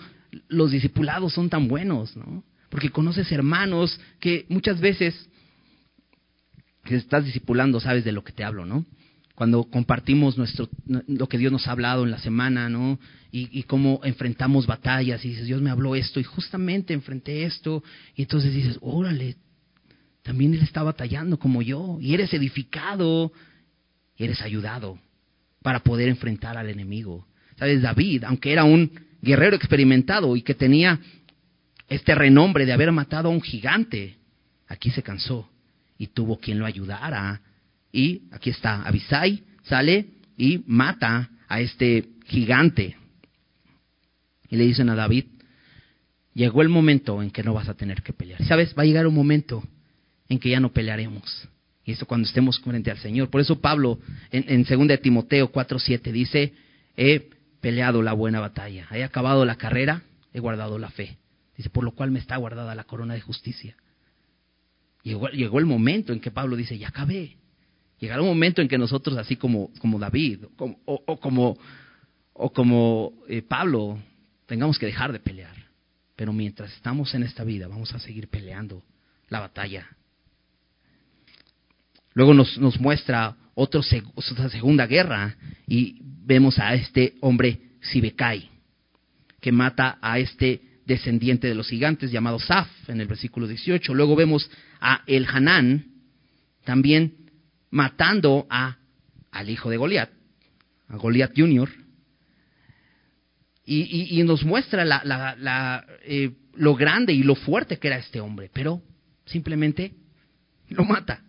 los 0.49 0.73
discipulados 0.73 1.33
son 1.33 1.49
tan 1.49 1.69
buenos, 1.69 2.17
¿no? 2.17 2.43
Porque 2.69 2.91
conoces 2.91 3.31
hermanos 3.31 3.99
que 4.19 4.45
muchas 4.49 4.81
veces 4.81 5.29
que 6.89 6.97
estás 6.97 7.27
discipulando 7.27 7.81
sabes 7.81 8.03
de 8.05 8.13
lo 8.13 8.25
que 8.25 8.33
te 8.33 8.45
hablo, 8.45 8.65
¿no? 8.65 8.87
Cuando 9.35 9.65
compartimos 9.65 10.39
nuestro, 10.39 10.71
lo 10.87 11.29
que 11.29 11.37
Dios 11.37 11.53
nos 11.53 11.69
ha 11.69 11.73
hablado 11.73 12.03
en 12.05 12.11
la 12.11 12.19
semana, 12.19 12.71
¿no? 12.71 12.99
Y, 13.31 13.57
y 13.57 13.65
cómo 13.65 14.01
enfrentamos 14.05 14.67
batallas 14.67 15.23
y 15.23 15.29
dices, 15.29 15.47
Dios 15.47 15.61
me 15.61 15.69
habló 15.69 15.95
esto 15.95 16.19
y 16.19 16.25
justamente 16.25 16.95
enfrenté 16.95 17.45
esto 17.45 17.85
y 18.17 18.23
entonces 18.23 18.55
dices, 18.55 18.79
órale, 18.81 19.37
también 20.23 20.55
Él 20.55 20.63
está 20.63 20.83
batallando 20.83 21.39
como 21.39 21.61
yo 21.61 21.99
y 22.01 22.15
eres 22.15 22.33
edificado 22.33 23.33
y 24.17 24.25
eres 24.25 24.41
ayudado 24.41 24.99
para 25.63 25.81
poder 25.81 26.09
enfrentar 26.09 26.57
al 26.57 26.71
enemigo. 26.71 27.27
¿Sabes? 27.59 27.83
David, 27.83 28.25
aunque 28.25 28.51
era 28.51 28.65
un 28.65 28.91
guerrero 29.21 29.57
experimentado 29.57 30.37
y 30.37 30.43
que 30.43 30.55
tenía 30.55 30.99
este 31.87 32.15
renombre 32.15 32.65
de 32.65 32.73
haber 32.73 32.93
matado 32.93 33.29
a 33.29 33.33
un 33.33 33.43
gigante, 33.43 34.17
aquí 34.69 34.91
se 34.91 35.03
cansó 35.03 35.51
y 35.99 36.07
tuvo 36.07 36.39
quien 36.39 36.59
lo 36.59 36.67
ayudara. 36.67 37.41
Y 37.93 38.23
aquí 38.31 38.51
está, 38.51 38.83
Abisai 38.83 39.43
sale 39.65 40.07
y 40.37 40.63
mata 40.67 41.29
a 41.49 41.61
este 41.61 42.09
gigante. 42.27 42.97
Y 44.49 44.57
le 44.57 44.65
dicen 44.65 44.89
a 44.89 44.95
David, 44.95 45.25
llegó 46.33 46.63
el 46.63 46.69
momento 46.69 47.23
en 47.23 47.31
que 47.31 47.43
no 47.43 47.53
vas 47.53 47.69
a 47.69 47.75
tener 47.75 48.03
que 48.03 48.13
pelear. 48.13 48.43
¿Sabes? 48.45 48.75
Va 48.79 48.83
a 48.83 48.87
llegar 48.87 49.07
un 49.07 49.15
momento 49.15 49.63
en 50.29 50.39
que 50.39 50.51
ya 50.51 50.61
no 50.61 50.73
pelearemos. 50.73 51.49
Y 51.85 51.93
esto 51.93 52.07
cuando 52.07 52.27
estemos 52.27 52.61
frente 52.61 52.91
al 52.91 52.99
Señor. 52.99 53.31
Por 53.31 53.41
eso 53.41 53.61
Pablo 53.61 53.99
en, 54.31 54.45
en 54.49 54.89
2 54.89 55.01
Timoteo 55.01 55.51
4.7 55.51 56.13
dice, 56.13 56.53
eh, 56.97 57.31
peleado 57.61 58.03
la 58.03 58.13
buena 58.13 58.41
batalla, 58.41 58.87
he 58.93 59.03
acabado 59.03 59.45
la 59.45 59.57
carrera, 59.57 60.03
he 60.33 60.41
guardado 60.41 60.79
la 60.79 60.91
fe. 60.91 61.17
Dice, 61.57 61.71
por 61.71 61.85
lo 61.85 61.93
cual 61.93 62.11
me 62.11 62.19
está 62.19 62.37
guardada 62.37 62.75
la 62.75 62.85
corona 62.85 63.15
de 63.15 63.21
justicia. 63.21 63.75
Llegó, 65.03 65.59
el 65.59 65.67
momento 65.67 66.13
en 66.13 66.21
que 66.21 66.31
Pablo 66.31 66.57
dice, 66.57 66.77
ya 66.77 66.89
acabé. 66.89 67.37
Llegará 67.99 68.23
un 68.23 68.29
momento 68.29 68.63
en 68.63 68.69
que 68.69 68.79
nosotros, 68.79 69.17
así 69.17 69.37
como, 69.37 69.71
como 69.81 69.99
David 69.99 70.45
o, 70.57 71.19
como, 71.19 71.59
o 72.33 72.53
como 72.53 73.13
eh, 73.29 73.43
Pablo, 73.43 73.99
tengamos 74.47 74.79
que 74.79 74.87
dejar 74.87 75.13
de 75.13 75.21
pelear. 75.21 75.57
Pero 76.15 76.33
mientras 76.33 76.73
estamos 76.75 77.15
en 77.15 77.23
esta 77.23 77.45
vida, 77.45 77.69
vamos 77.69 77.93
a 77.95 77.99
seguir 77.99 78.29
peleando 78.29 78.83
la 79.29 79.41
batalla. 79.41 79.89
Luego 82.15 82.35
nos, 82.35 82.81
muestra 82.81 83.37
otra 83.55 83.83
segunda 84.51 84.87
guerra 84.87 85.37
y 85.67 85.99
vemos 86.03 86.59
a 86.59 86.75
este 86.75 87.15
hombre 87.21 87.61
Sibekai, 87.81 88.51
que 89.41 89.53
mata 89.53 89.99
a 90.01 90.19
este 90.19 90.61
descendiente 90.89 91.47
de 91.47 91.55
los 91.55 91.69
gigantes 91.69 92.11
llamado 92.11 92.41
Saf 92.41 92.67
en 92.89 93.01
el 93.01 93.07
versículo 93.07 93.47
18. 93.47 93.95
Luego 93.95 94.17
vemos 94.17 94.51
a 94.81 95.03
El 95.07 95.27
Hanán 95.27 95.85
también 96.65 97.31
matando 97.71 98.47
a, 98.49 98.79
al 99.31 99.51
hijo 99.51 99.69
de 99.71 99.77
Goliat, 99.77 100.11
a 100.89 100.97
Goliat 100.97 101.33
Junior. 101.37 101.69
Y, 103.71 104.23
nos 104.25 104.45
muestra 104.45 104.83
eh, 106.05 106.31
lo 106.55 106.75
grande 106.75 107.13
y 107.13 107.23
lo 107.23 107.35
fuerte 107.35 107.77
que 107.77 107.89
era 107.89 107.99
este 107.99 108.19
hombre, 108.19 108.51
pero 108.51 108.81
simplemente 109.27 109.93
lo 110.71 110.85
mata. 110.85 111.23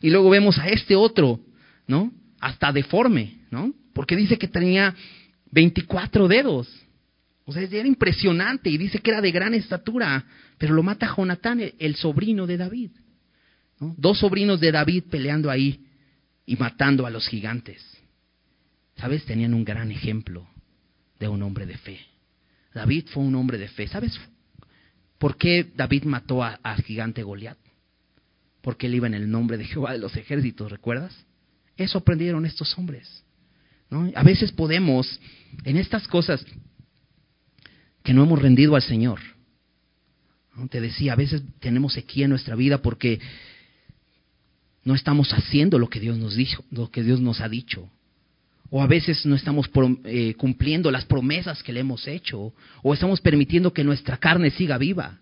Y 0.00 0.08
luego 0.08 0.30
vemos 0.30 0.58
a 0.58 0.68
este 0.68 0.96
otro, 0.96 1.40
¿no? 1.86 2.10
Hasta 2.40 2.72
deforme, 2.72 3.42
¿no? 3.50 3.74
Porque 3.92 4.16
dice 4.16 4.38
que 4.38 4.48
tenía 4.48 4.94
24 5.50 6.26
dedos. 6.26 6.82
O 7.44 7.52
sea, 7.52 7.62
era 7.62 7.86
impresionante 7.86 8.70
y 8.70 8.78
dice 8.78 9.00
que 9.00 9.10
era 9.10 9.20
de 9.20 9.32
gran 9.32 9.54
estatura, 9.54 10.24
pero 10.58 10.74
lo 10.74 10.82
mata 10.82 11.12
Jonatán, 11.16 11.60
el 11.78 11.96
sobrino 11.96 12.46
de 12.46 12.56
David. 12.56 12.90
Dos 13.78 14.20
sobrinos 14.20 14.60
de 14.60 14.70
David 14.70 15.04
peleando 15.10 15.50
ahí 15.50 15.84
y 16.46 16.56
matando 16.56 17.04
a 17.04 17.10
los 17.10 17.26
gigantes. 17.26 17.82
¿Sabes? 18.96 19.24
Tenían 19.24 19.54
un 19.54 19.64
gran 19.64 19.90
ejemplo 19.90 20.48
de 21.18 21.26
un 21.26 21.42
hombre 21.42 21.66
de 21.66 21.76
fe. 21.78 21.98
David 22.72 23.06
fue 23.08 23.24
un 23.24 23.34
hombre 23.34 23.58
de 23.58 23.68
fe. 23.68 23.88
¿Sabes 23.88 24.18
por 25.18 25.36
qué 25.36 25.72
David 25.74 26.04
mató 26.04 26.44
al 26.44 26.82
gigante 26.84 27.22
Goliat? 27.22 27.58
porque 28.62 28.86
él 28.86 28.94
iba 28.94 29.06
en 29.06 29.14
el 29.14 29.30
nombre 29.30 29.58
de 29.58 29.64
Jehová 29.64 29.92
de 29.92 29.98
los 29.98 30.16
ejércitos, 30.16 30.70
¿recuerdas? 30.70 31.26
Eso 31.76 31.98
aprendieron 31.98 32.46
estos 32.46 32.78
hombres. 32.78 33.24
¿no? 33.90 34.10
A 34.14 34.22
veces 34.22 34.52
podemos, 34.52 35.20
en 35.64 35.76
estas 35.76 36.08
cosas 36.08 36.46
que 38.02 38.12
no 38.14 38.24
hemos 38.24 38.40
rendido 38.40 38.74
al 38.74 38.82
Señor, 38.82 39.20
te 40.68 40.80
decía, 40.80 41.14
a 41.14 41.16
veces 41.16 41.42
tenemos 41.60 41.94
sequía 41.94 42.24
en 42.24 42.30
nuestra 42.30 42.54
vida 42.56 42.78
porque 42.82 43.20
no 44.84 44.94
estamos 44.94 45.32
haciendo 45.32 45.78
lo 45.78 45.88
que 45.88 46.00
Dios 46.00 46.18
nos 46.18 46.36
dijo, 46.36 46.64
lo 46.70 46.90
que 46.90 47.02
Dios 47.02 47.20
nos 47.20 47.40
ha 47.40 47.48
dicho, 47.48 47.88
O 48.70 48.82
a 48.82 48.86
veces 48.86 49.26
no 49.26 49.36
estamos 49.36 49.68
eh, 50.04 50.34
cumpliendo 50.34 50.90
las 50.90 51.04
promesas 51.04 51.62
que 51.62 51.74
le 51.74 51.80
hemos 51.80 52.08
hecho. 52.08 52.54
O 52.82 52.94
estamos 52.94 53.20
permitiendo 53.20 53.72
que 53.72 53.84
nuestra 53.84 54.16
carne 54.16 54.50
siga 54.50 54.78
viva. 54.78 55.18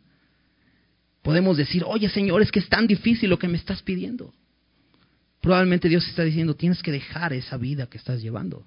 Podemos 1.22 1.56
decir, 1.56 1.82
oye 1.84 2.08
Señor, 2.08 2.42
es 2.42 2.52
que 2.52 2.60
es 2.60 2.68
tan 2.68 2.86
difícil 2.86 3.28
lo 3.28 3.40
que 3.40 3.48
me 3.48 3.56
estás 3.56 3.82
pidiendo. 3.82 4.32
Probablemente 5.40 5.88
Dios 5.88 6.06
está 6.06 6.22
diciendo, 6.22 6.54
tienes 6.54 6.80
que 6.80 6.92
dejar 6.92 7.32
esa 7.32 7.56
vida 7.56 7.88
que 7.88 7.98
estás 7.98 8.22
llevando. 8.22 8.64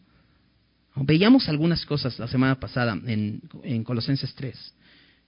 Veíamos 0.95 1.49
algunas 1.49 1.85
cosas 1.85 2.19
la 2.19 2.27
semana 2.27 2.59
pasada 2.59 2.93
en, 3.05 3.41
en 3.63 3.83
Colosenses 3.83 4.33
3. 4.35 4.73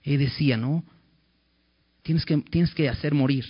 Y 0.04 0.16
decía, 0.16 0.56
¿no? 0.56 0.84
Tienes 2.02 2.24
que, 2.24 2.36
tienes 2.38 2.72
que 2.72 2.88
hacer 2.88 3.14
morir, 3.14 3.44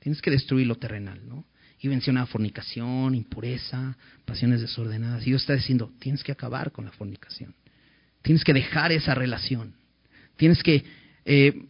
tienes 0.00 0.20
que 0.20 0.30
destruir 0.30 0.66
lo 0.66 0.74
terrenal, 0.74 1.26
¿no? 1.26 1.46
Y 1.80 1.88
mencionaba 1.88 2.26
fornicación, 2.26 3.14
impureza, 3.14 3.96
pasiones 4.26 4.60
desordenadas. 4.60 5.22
Y 5.22 5.30
Dios 5.30 5.40
está 5.40 5.54
diciendo, 5.54 5.90
tienes 5.98 6.22
que 6.22 6.30
acabar 6.30 6.72
con 6.72 6.84
la 6.84 6.92
fornicación. 6.92 7.54
Tienes 8.20 8.44
que 8.44 8.52
dejar 8.52 8.92
esa 8.92 9.14
relación. 9.14 9.72
Tienes 10.36 10.62
que 10.62 10.84
eh, 11.24 11.64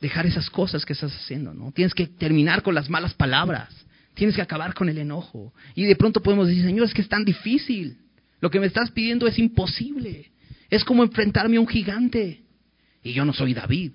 dejar 0.00 0.26
esas 0.26 0.48
cosas 0.48 0.86
que 0.86 0.92
estás 0.92 1.12
haciendo, 1.12 1.52
¿no? 1.52 1.72
Tienes 1.72 1.92
que 1.92 2.06
terminar 2.06 2.62
con 2.62 2.76
las 2.76 2.88
malas 2.88 3.14
palabras. 3.14 3.74
Tienes 4.14 4.36
que 4.36 4.42
acabar 4.42 4.74
con 4.74 4.88
el 4.88 4.98
enojo. 4.98 5.52
Y 5.74 5.86
de 5.86 5.96
pronto 5.96 6.22
podemos 6.22 6.46
decir, 6.46 6.64
Señor, 6.64 6.86
es 6.86 6.94
que 6.94 7.02
es 7.02 7.08
tan 7.08 7.24
difícil. 7.24 7.98
Lo 8.40 8.50
que 8.50 8.60
me 8.60 8.66
estás 8.66 8.90
pidiendo 8.90 9.26
es 9.26 9.38
imposible. 9.38 10.30
Es 10.70 10.84
como 10.84 11.02
enfrentarme 11.02 11.56
a 11.56 11.60
un 11.60 11.68
gigante. 11.68 12.42
Y 13.02 13.12
yo 13.12 13.24
no 13.24 13.32
soy 13.32 13.54
David 13.54 13.92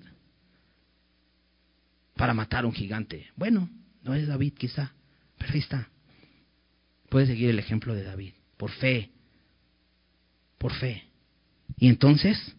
para 2.16 2.34
matar 2.34 2.64
a 2.64 2.66
un 2.66 2.74
gigante. 2.74 3.28
Bueno, 3.36 3.68
no 4.02 4.14
es 4.14 4.26
David 4.26 4.54
quizá, 4.54 4.92
pero 5.38 5.52
ahí 5.52 5.60
está. 5.60 5.88
Puedes 7.08 7.28
seguir 7.28 7.50
el 7.50 7.58
ejemplo 7.58 7.94
de 7.94 8.02
David, 8.02 8.32
por 8.56 8.70
fe, 8.70 9.10
por 10.58 10.72
fe. 10.72 11.04
Y 11.78 11.88
entonces 11.88 12.54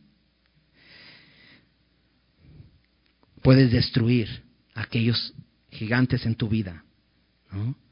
puedes 3.42 3.72
destruir 3.72 4.44
aquellos 4.74 5.34
gigantes 5.70 6.26
en 6.26 6.36
tu 6.36 6.50
vida, 6.50 6.84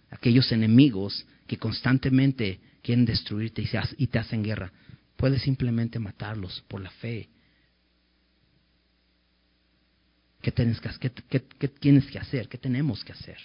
aquellos 0.09 0.51
enemigos 0.51 1.25
que 1.47 1.57
constantemente 1.57 2.59
quieren 2.83 3.05
destruirte 3.05 3.63
y 3.97 4.07
te 4.07 4.19
hacen 4.19 4.43
guerra. 4.43 4.71
Puedes 5.15 5.41
simplemente 5.41 5.97
matarlos 5.97 6.63
por 6.67 6.81
la 6.81 6.91
fe 6.91 7.29
¿Qué 10.43 10.51
tienes 10.51 10.81
que, 10.81 11.39
tienes 11.79 12.05
que 12.07 12.19
hacer? 12.19 12.49
¿Qué 12.49 12.57
tenemos 12.57 13.01
que 13.05 13.13
hacer? 13.13 13.37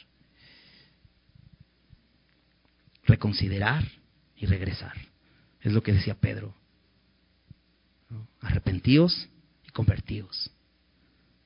Reconsiderar 3.05 3.87
y 4.37 4.47
regresar. 4.47 4.95
Es 5.61 5.73
lo 5.73 5.81
que 5.81 5.93
decía 5.93 6.17
Pedro. 6.17 6.57
Arrepentíos 8.41 9.29
y 9.65 9.71
convertíos. 9.71 10.51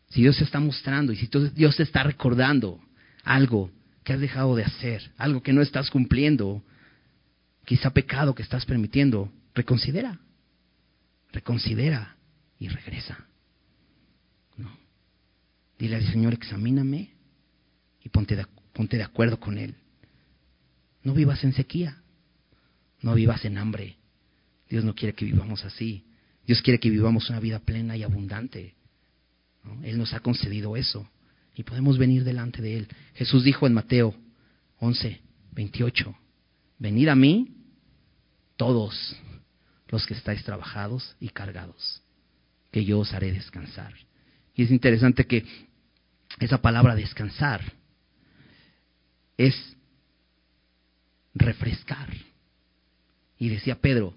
Si 0.08 0.22
Dios 0.22 0.38
te 0.38 0.44
está 0.44 0.58
mostrando 0.58 1.12
y 1.12 1.16
si 1.16 1.28
Dios 1.54 1.76
te 1.76 1.82
está 1.82 2.02
recordando 2.02 2.80
algo 3.22 3.70
que 4.04 4.14
has 4.14 4.20
dejado 4.20 4.56
de 4.56 4.64
hacer, 4.64 5.12
algo 5.18 5.42
que 5.42 5.52
no 5.52 5.60
estás 5.60 5.90
cumpliendo, 5.90 6.64
quizá 7.64 7.90
pecado 7.90 8.34
que 8.34 8.42
estás 8.42 8.64
permitiendo, 8.66 9.32
reconsidera. 9.54 10.18
Reconsidera 11.32 12.16
y 12.58 12.68
regresa. 12.68 13.26
Dile 15.78 15.96
al 15.96 16.06
Señor, 16.06 16.34
examíname 16.34 17.10
y 18.04 18.08
ponte 18.08 18.36
de, 18.36 18.46
ponte 18.72 18.96
de 18.96 19.02
acuerdo 19.02 19.40
con 19.40 19.58
Él. 19.58 19.74
No 21.02 21.12
vivas 21.12 21.42
en 21.42 21.52
sequía, 21.52 22.02
no 23.00 23.14
vivas 23.14 23.44
en 23.44 23.58
hambre. 23.58 23.96
Dios 24.68 24.84
no 24.84 24.94
quiere 24.94 25.14
que 25.14 25.24
vivamos 25.24 25.64
así. 25.64 26.04
Dios 26.46 26.62
quiere 26.62 26.78
que 26.78 26.90
vivamos 26.90 27.28
una 27.30 27.40
vida 27.40 27.58
plena 27.58 27.96
y 27.96 28.04
abundante. 28.04 28.74
Él 29.82 29.98
nos 29.98 30.12
ha 30.14 30.20
concedido 30.20 30.76
eso 30.76 31.08
y 31.54 31.62
podemos 31.64 31.98
venir 31.98 32.24
delante 32.24 32.62
de 32.62 32.76
Él. 32.76 32.88
Jesús 33.14 33.44
dijo 33.44 33.66
en 33.66 33.74
Mateo 33.74 34.14
11, 34.78 35.20
28, 35.52 36.16
venid 36.82 37.08
a 37.08 37.14
mí 37.14 37.54
todos 38.56 39.16
los 39.86 40.04
que 40.04 40.14
estáis 40.14 40.42
trabajados 40.42 41.14
y 41.20 41.28
cargados, 41.28 42.02
que 42.72 42.84
yo 42.84 42.98
os 42.98 43.14
haré 43.14 43.30
descansar. 43.30 43.94
Y 44.56 44.64
es 44.64 44.72
interesante 44.72 45.24
que 45.24 45.46
esa 46.40 46.60
palabra 46.60 46.96
descansar 46.96 47.60
es 49.38 49.54
refrescar. 51.34 52.12
Y 53.38 53.48
decía 53.48 53.76
Pedro, 53.76 54.12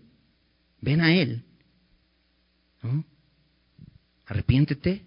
ven 0.81 1.01
a 1.01 1.13
Él, 1.13 1.43
arrepiéntete, 4.25 5.03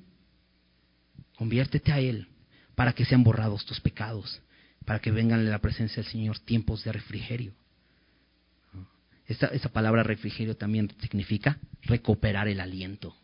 conviértete 1.36 1.90
a 1.90 1.98
Él, 1.98 2.28
para 2.76 2.92
que 2.92 3.04
sean 3.04 3.24
borrados 3.24 3.66
tus 3.66 3.80
pecados, 3.80 4.40
para 4.88 5.00
que 5.00 5.10
vengan 5.10 5.40
en 5.40 5.50
la 5.50 5.58
presencia 5.58 6.02
del 6.02 6.10
Señor 6.10 6.38
tiempos 6.38 6.82
de 6.82 6.92
refrigerio. 6.92 7.52
Esta, 9.26 9.68
palabra 9.68 10.02
refrigerio 10.02 10.56
también 10.56 10.90
significa 11.02 11.58
recuperar 11.82 12.48
el 12.48 12.58
aliento. 12.58 13.14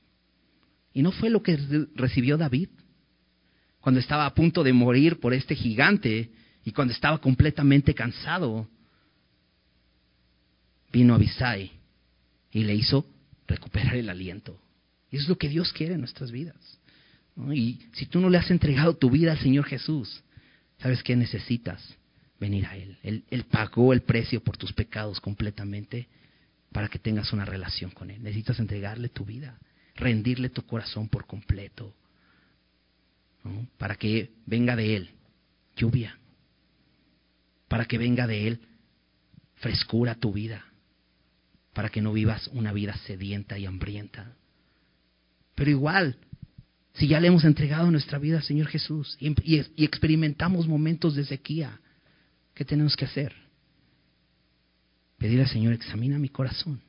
Y 0.93 1.01
no 1.01 1.11
fue 1.11 1.31
lo 1.31 1.43
que 1.43 1.57
recibió 1.95 2.37
David 2.37 2.69
cuando 3.81 3.99
estaba 3.99 4.27
a 4.27 4.35
punto 4.35 4.63
de 4.63 4.75
morir 4.75 5.21
por 5.21 5.33
este 5.33 5.55
gigante 5.55 6.31
y 6.67 6.73
cuando 6.73 6.93
estaba 6.93 7.17
completamente 7.17 7.95
cansado, 7.95 8.69
vino 10.93 11.15
Abisai 11.15 11.71
y 12.53 12.65
le 12.65 12.75
hizo 12.75 13.07
recuperar 13.49 13.97
el 13.97 14.11
aliento. 14.11 14.61
Y 15.11 15.17
es 15.17 15.27
lo 15.31 15.39
que 15.39 15.49
Dios 15.49 15.73
quiere 15.73 15.95
en 15.95 16.01
nuestras 16.01 16.31
vidas. 16.31 16.79
Y 17.55 17.81
si 17.95 18.05
tú 18.05 18.21
no 18.21 18.29
le 18.29 18.37
has 18.37 18.51
entregado 18.51 18.99
tu 18.99 19.09
vida 19.09 19.33
al 19.33 19.39
Señor 19.39 19.65
Jesús, 19.65 20.24
¿sabes 20.85 21.03
qué 21.03 21.17
necesitas? 21.17 21.97
Venir 22.39 22.67
a 22.67 22.77
Él. 22.77 22.99
Él. 23.03 23.25
Él 23.31 23.45
pagó 23.45 23.95
el 23.95 24.03
precio 24.03 24.45
por 24.45 24.59
tus 24.59 24.75
pecados 24.75 25.19
completamente 25.19 26.09
para 26.73 26.89
que 26.89 26.99
tengas 26.99 27.33
una 27.33 27.47
relación 27.47 27.91
con 27.91 28.11
Él. 28.11 28.23
Necesitas 28.23 28.59
entregarle 28.59 29.09
tu 29.09 29.25
vida, 29.25 29.59
rendirle 29.97 30.51
tu 30.51 30.67
corazón 30.67 31.09
por 31.09 31.27
completo 31.27 31.95
para 33.79 33.95
que 33.97 34.33
venga 34.45 34.77
de 34.77 34.97
Él 34.97 35.11
lluvia, 35.75 36.19
para 37.67 37.87
que 37.87 37.97
venga 37.97 38.27
de 38.27 38.49
Él 38.49 38.61
frescura 39.55 40.17
tu 40.17 40.35
vida, 40.35 40.67
para 41.73 41.89
que 41.89 42.03
no 42.03 42.13
vivas 42.13 42.49
una 42.49 42.75
vida 42.75 42.95
sedienta 43.07 43.59
y 43.59 43.65
hambrienta. 43.65 44.37
Pero 45.55 45.71
igual, 45.71 46.19
si 46.95 47.09
ya 47.09 47.21
le 47.21 47.29
hemos 47.29 47.45
entregado 47.45 47.91
nuestra 47.91 48.19
vida 48.19 48.37
al 48.37 48.45
Señor 48.45 48.69
Jesús 48.69 49.17
y, 49.21 49.35
y 49.45 49.85
experimentamos 49.85 50.69
momentos 50.69 51.17
de 51.17 51.25
sequía, 51.25 51.81
¿qué 52.55 52.65
tenemos 52.65 52.97
que 52.97 53.05
hacer? 53.05 53.35
Pedir 55.19 55.41
al 55.41 55.49
Señor, 55.49 55.73
examina 55.73 56.19
mi 56.19 56.29
corazón, 56.29 56.81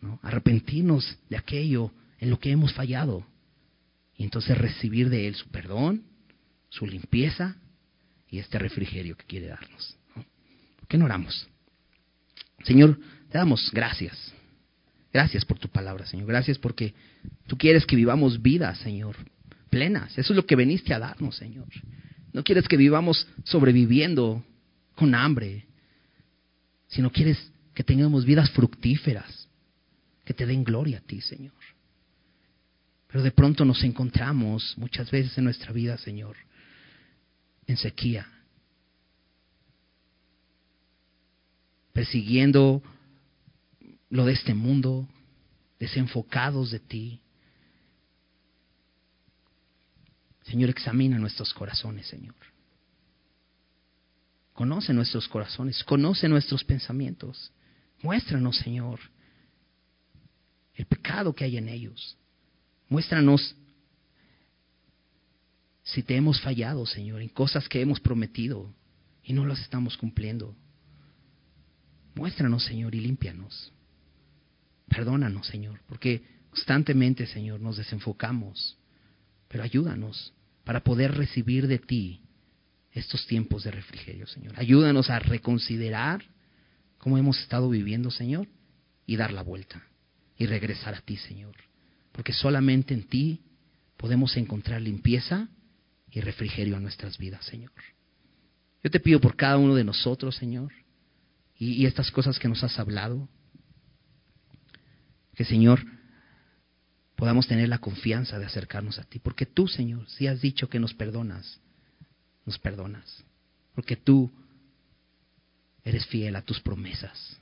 ¿no? 0.00 0.18
arrepentirnos 0.22 1.18
de 1.28 1.36
aquello 1.36 1.92
en 2.18 2.30
lo 2.30 2.38
que 2.38 2.50
hemos 2.50 2.72
fallado 2.72 3.26
y 4.16 4.24
entonces 4.24 4.56
recibir 4.56 5.10
de 5.10 5.28
Él 5.28 5.34
su 5.34 5.48
perdón, 5.48 6.04
su 6.70 6.86
limpieza 6.86 7.56
y 8.30 8.38
este 8.38 8.58
refrigerio 8.58 9.16
que 9.16 9.26
quiere 9.26 9.48
darnos. 9.48 9.96
¿Por 10.78 10.88
qué 10.88 10.96
no 10.96 11.04
oramos? 11.04 11.46
Señor, 12.64 12.98
te 13.30 13.36
damos 13.36 13.70
gracias. 13.72 14.32
Gracias 15.12 15.44
por 15.44 15.58
tu 15.58 15.68
palabra, 15.68 16.06
Señor. 16.06 16.26
Gracias 16.26 16.58
porque 16.58 16.94
tú 17.46 17.58
quieres 17.58 17.84
que 17.84 17.96
vivamos 17.96 18.40
vidas, 18.40 18.78
Señor, 18.78 19.16
plenas. 19.68 20.16
Eso 20.16 20.32
es 20.32 20.36
lo 20.36 20.46
que 20.46 20.56
veniste 20.56 20.94
a 20.94 20.98
darnos, 20.98 21.36
Señor. 21.36 21.68
No 22.32 22.42
quieres 22.42 22.66
que 22.66 22.78
vivamos 22.78 23.26
sobreviviendo 23.44 24.42
con 24.94 25.14
hambre, 25.14 25.66
sino 26.88 27.10
quieres 27.10 27.52
que 27.74 27.84
tengamos 27.84 28.24
vidas 28.24 28.50
fructíferas, 28.50 29.48
que 30.24 30.32
te 30.32 30.46
den 30.46 30.64
gloria 30.64 30.98
a 30.98 31.02
ti, 31.02 31.20
Señor. 31.20 31.52
Pero 33.08 33.22
de 33.22 33.30
pronto 33.30 33.66
nos 33.66 33.84
encontramos 33.84 34.74
muchas 34.78 35.10
veces 35.10 35.36
en 35.36 35.44
nuestra 35.44 35.72
vida, 35.72 35.98
Señor, 35.98 36.36
en 37.66 37.76
sequía, 37.76 38.26
persiguiendo 41.92 42.82
lo 44.12 44.26
de 44.26 44.34
este 44.34 44.52
mundo, 44.52 45.08
desenfocados 45.80 46.70
de 46.70 46.80
ti. 46.80 47.22
Señor, 50.42 50.68
examina 50.68 51.18
nuestros 51.18 51.54
corazones, 51.54 52.08
Señor. 52.08 52.34
Conoce 54.52 54.92
nuestros 54.92 55.26
corazones, 55.28 55.82
conoce 55.84 56.28
nuestros 56.28 56.62
pensamientos. 56.62 57.52
Muéstranos, 58.02 58.58
Señor, 58.58 59.00
el 60.74 60.84
pecado 60.84 61.34
que 61.34 61.44
hay 61.44 61.56
en 61.56 61.70
ellos. 61.70 62.18
Muéstranos 62.90 63.56
si 65.84 66.02
te 66.02 66.16
hemos 66.16 66.38
fallado, 66.42 66.84
Señor, 66.84 67.22
en 67.22 67.30
cosas 67.30 67.66
que 67.66 67.80
hemos 67.80 67.98
prometido 67.98 68.74
y 69.24 69.32
no 69.32 69.46
las 69.46 69.60
estamos 69.60 69.96
cumpliendo. 69.96 70.54
Muéstranos, 72.14 72.62
Señor, 72.62 72.94
y 72.94 73.00
límpianos. 73.00 73.72
Perdónanos, 74.94 75.46
Señor, 75.46 75.80
porque 75.86 76.22
constantemente, 76.50 77.26
Señor, 77.26 77.60
nos 77.60 77.76
desenfocamos. 77.76 78.78
Pero 79.48 79.64
ayúdanos 79.64 80.32
para 80.64 80.82
poder 80.84 81.14
recibir 81.14 81.66
de 81.66 81.78
ti 81.78 82.20
estos 82.92 83.26
tiempos 83.26 83.64
de 83.64 83.70
refrigerio, 83.70 84.26
Señor. 84.26 84.52
Ayúdanos 84.56 85.10
a 85.10 85.18
reconsiderar 85.18 86.22
cómo 86.98 87.18
hemos 87.18 87.38
estado 87.40 87.68
viviendo, 87.70 88.10
Señor, 88.10 88.48
y 89.06 89.16
dar 89.16 89.32
la 89.32 89.42
vuelta 89.42 89.82
y 90.36 90.46
regresar 90.46 90.94
a 90.94 91.00
ti, 91.00 91.16
Señor. 91.16 91.54
Porque 92.12 92.32
solamente 92.32 92.94
en 92.94 93.04
ti 93.04 93.40
podemos 93.96 94.36
encontrar 94.36 94.82
limpieza 94.82 95.48
y 96.10 96.20
refrigerio 96.20 96.76
a 96.76 96.80
nuestras 96.80 97.16
vidas, 97.18 97.44
Señor. 97.46 97.72
Yo 98.82 98.90
te 98.90 99.00
pido 99.00 99.20
por 99.20 99.36
cada 99.36 99.56
uno 99.56 99.74
de 99.74 99.84
nosotros, 99.84 100.36
Señor, 100.36 100.72
y, 101.56 101.86
estas 101.86 102.10
cosas 102.10 102.38
que 102.40 102.48
nos 102.48 102.64
has 102.64 102.78
hablado, 102.80 103.28
que, 105.34 105.44
Señor, 105.44 105.84
podamos 107.16 107.46
tener 107.46 107.68
la 107.68 107.78
confianza 107.78 108.38
de 108.38 108.46
acercarnos 108.46 108.98
a 108.98 109.04
ti, 109.04 109.18
porque 109.18 109.46
tú, 109.46 109.68
Señor, 109.68 110.08
si 110.08 110.26
has 110.26 110.40
dicho 110.40 110.68
que 110.68 110.80
nos 110.80 110.94
perdonas, 110.94 111.60
nos 112.44 112.58
perdonas, 112.58 113.24
porque 113.74 113.96
tú 113.96 114.30
eres 115.84 116.06
fiel 116.06 116.36
a 116.36 116.42
tus 116.42 116.60
promesas. 116.60 117.38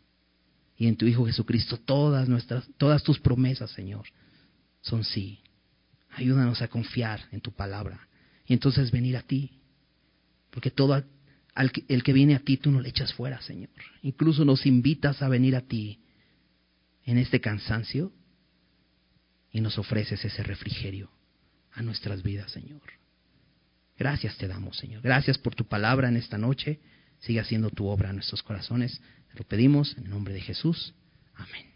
Y 0.76 0.86
en 0.86 0.96
tu 0.96 1.06
Hijo 1.06 1.26
Jesucristo 1.26 1.76
todas 1.76 2.28
nuestras 2.28 2.66
todas 2.78 3.02
tus 3.02 3.18
promesas, 3.18 3.70
Señor, 3.70 4.06
son 4.80 5.04
sí. 5.04 5.40
Ayúdanos 6.10 6.62
a 6.62 6.68
confiar 6.68 7.20
en 7.32 7.40
tu 7.40 7.52
palabra 7.52 8.08
y 8.46 8.54
entonces 8.54 8.90
venir 8.90 9.16
a 9.16 9.22
ti. 9.22 9.60
Porque 10.50 10.70
todo 10.70 11.04
el 11.54 12.02
que 12.02 12.12
viene 12.12 12.34
a 12.34 12.40
ti 12.40 12.56
tú 12.56 12.70
no 12.70 12.80
le 12.80 12.88
echas 12.88 13.12
fuera, 13.12 13.40
Señor. 13.42 13.70
Incluso 14.02 14.44
nos 14.44 14.66
invitas 14.66 15.22
a 15.22 15.28
venir 15.28 15.54
a 15.54 15.60
ti 15.60 16.00
en 17.04 17.18
este 17.18 17.40
cansancio 17.40 18.12
y 19.50 19.60
nos 19.60 19.78
ofreces 19.78 20.24
ese 20.24 20.42
refrigerio 20.42 21.10
a 21.72 21.82
nuestras 21.82 22.22
vidas, 22.22 22.50
Señor. 22.52 22.82
Gracias 23.98 24.36
te 24.38 24.48
damos, 24.48 24.78
Señor. 24.78 25.02
Gracias 25.02 25.38
por 25.38 25.54
tu 25.54 25.66
palabra 25.66 26.08
en 26.08 26.16
esta 26.16 26.38
noche. 26.38 26.80
Sigue 27.18 27.40
haciendo 27.40 27.70
tu 27.70 27.86
obra 27.86 28.10
en 28.10 28.16
nuestros 28.16 28.42
corazones. 28.42 29.00
Te 29.30 29.38
lo 29.38 29.44
pedimos 29.44 29.96
en 29.98 30.04
el 30.04 30.10
nombre 30.10 30.32
de 30.32 30.40
Jesús. 30.40 30.94
Amén. 31.34 31.69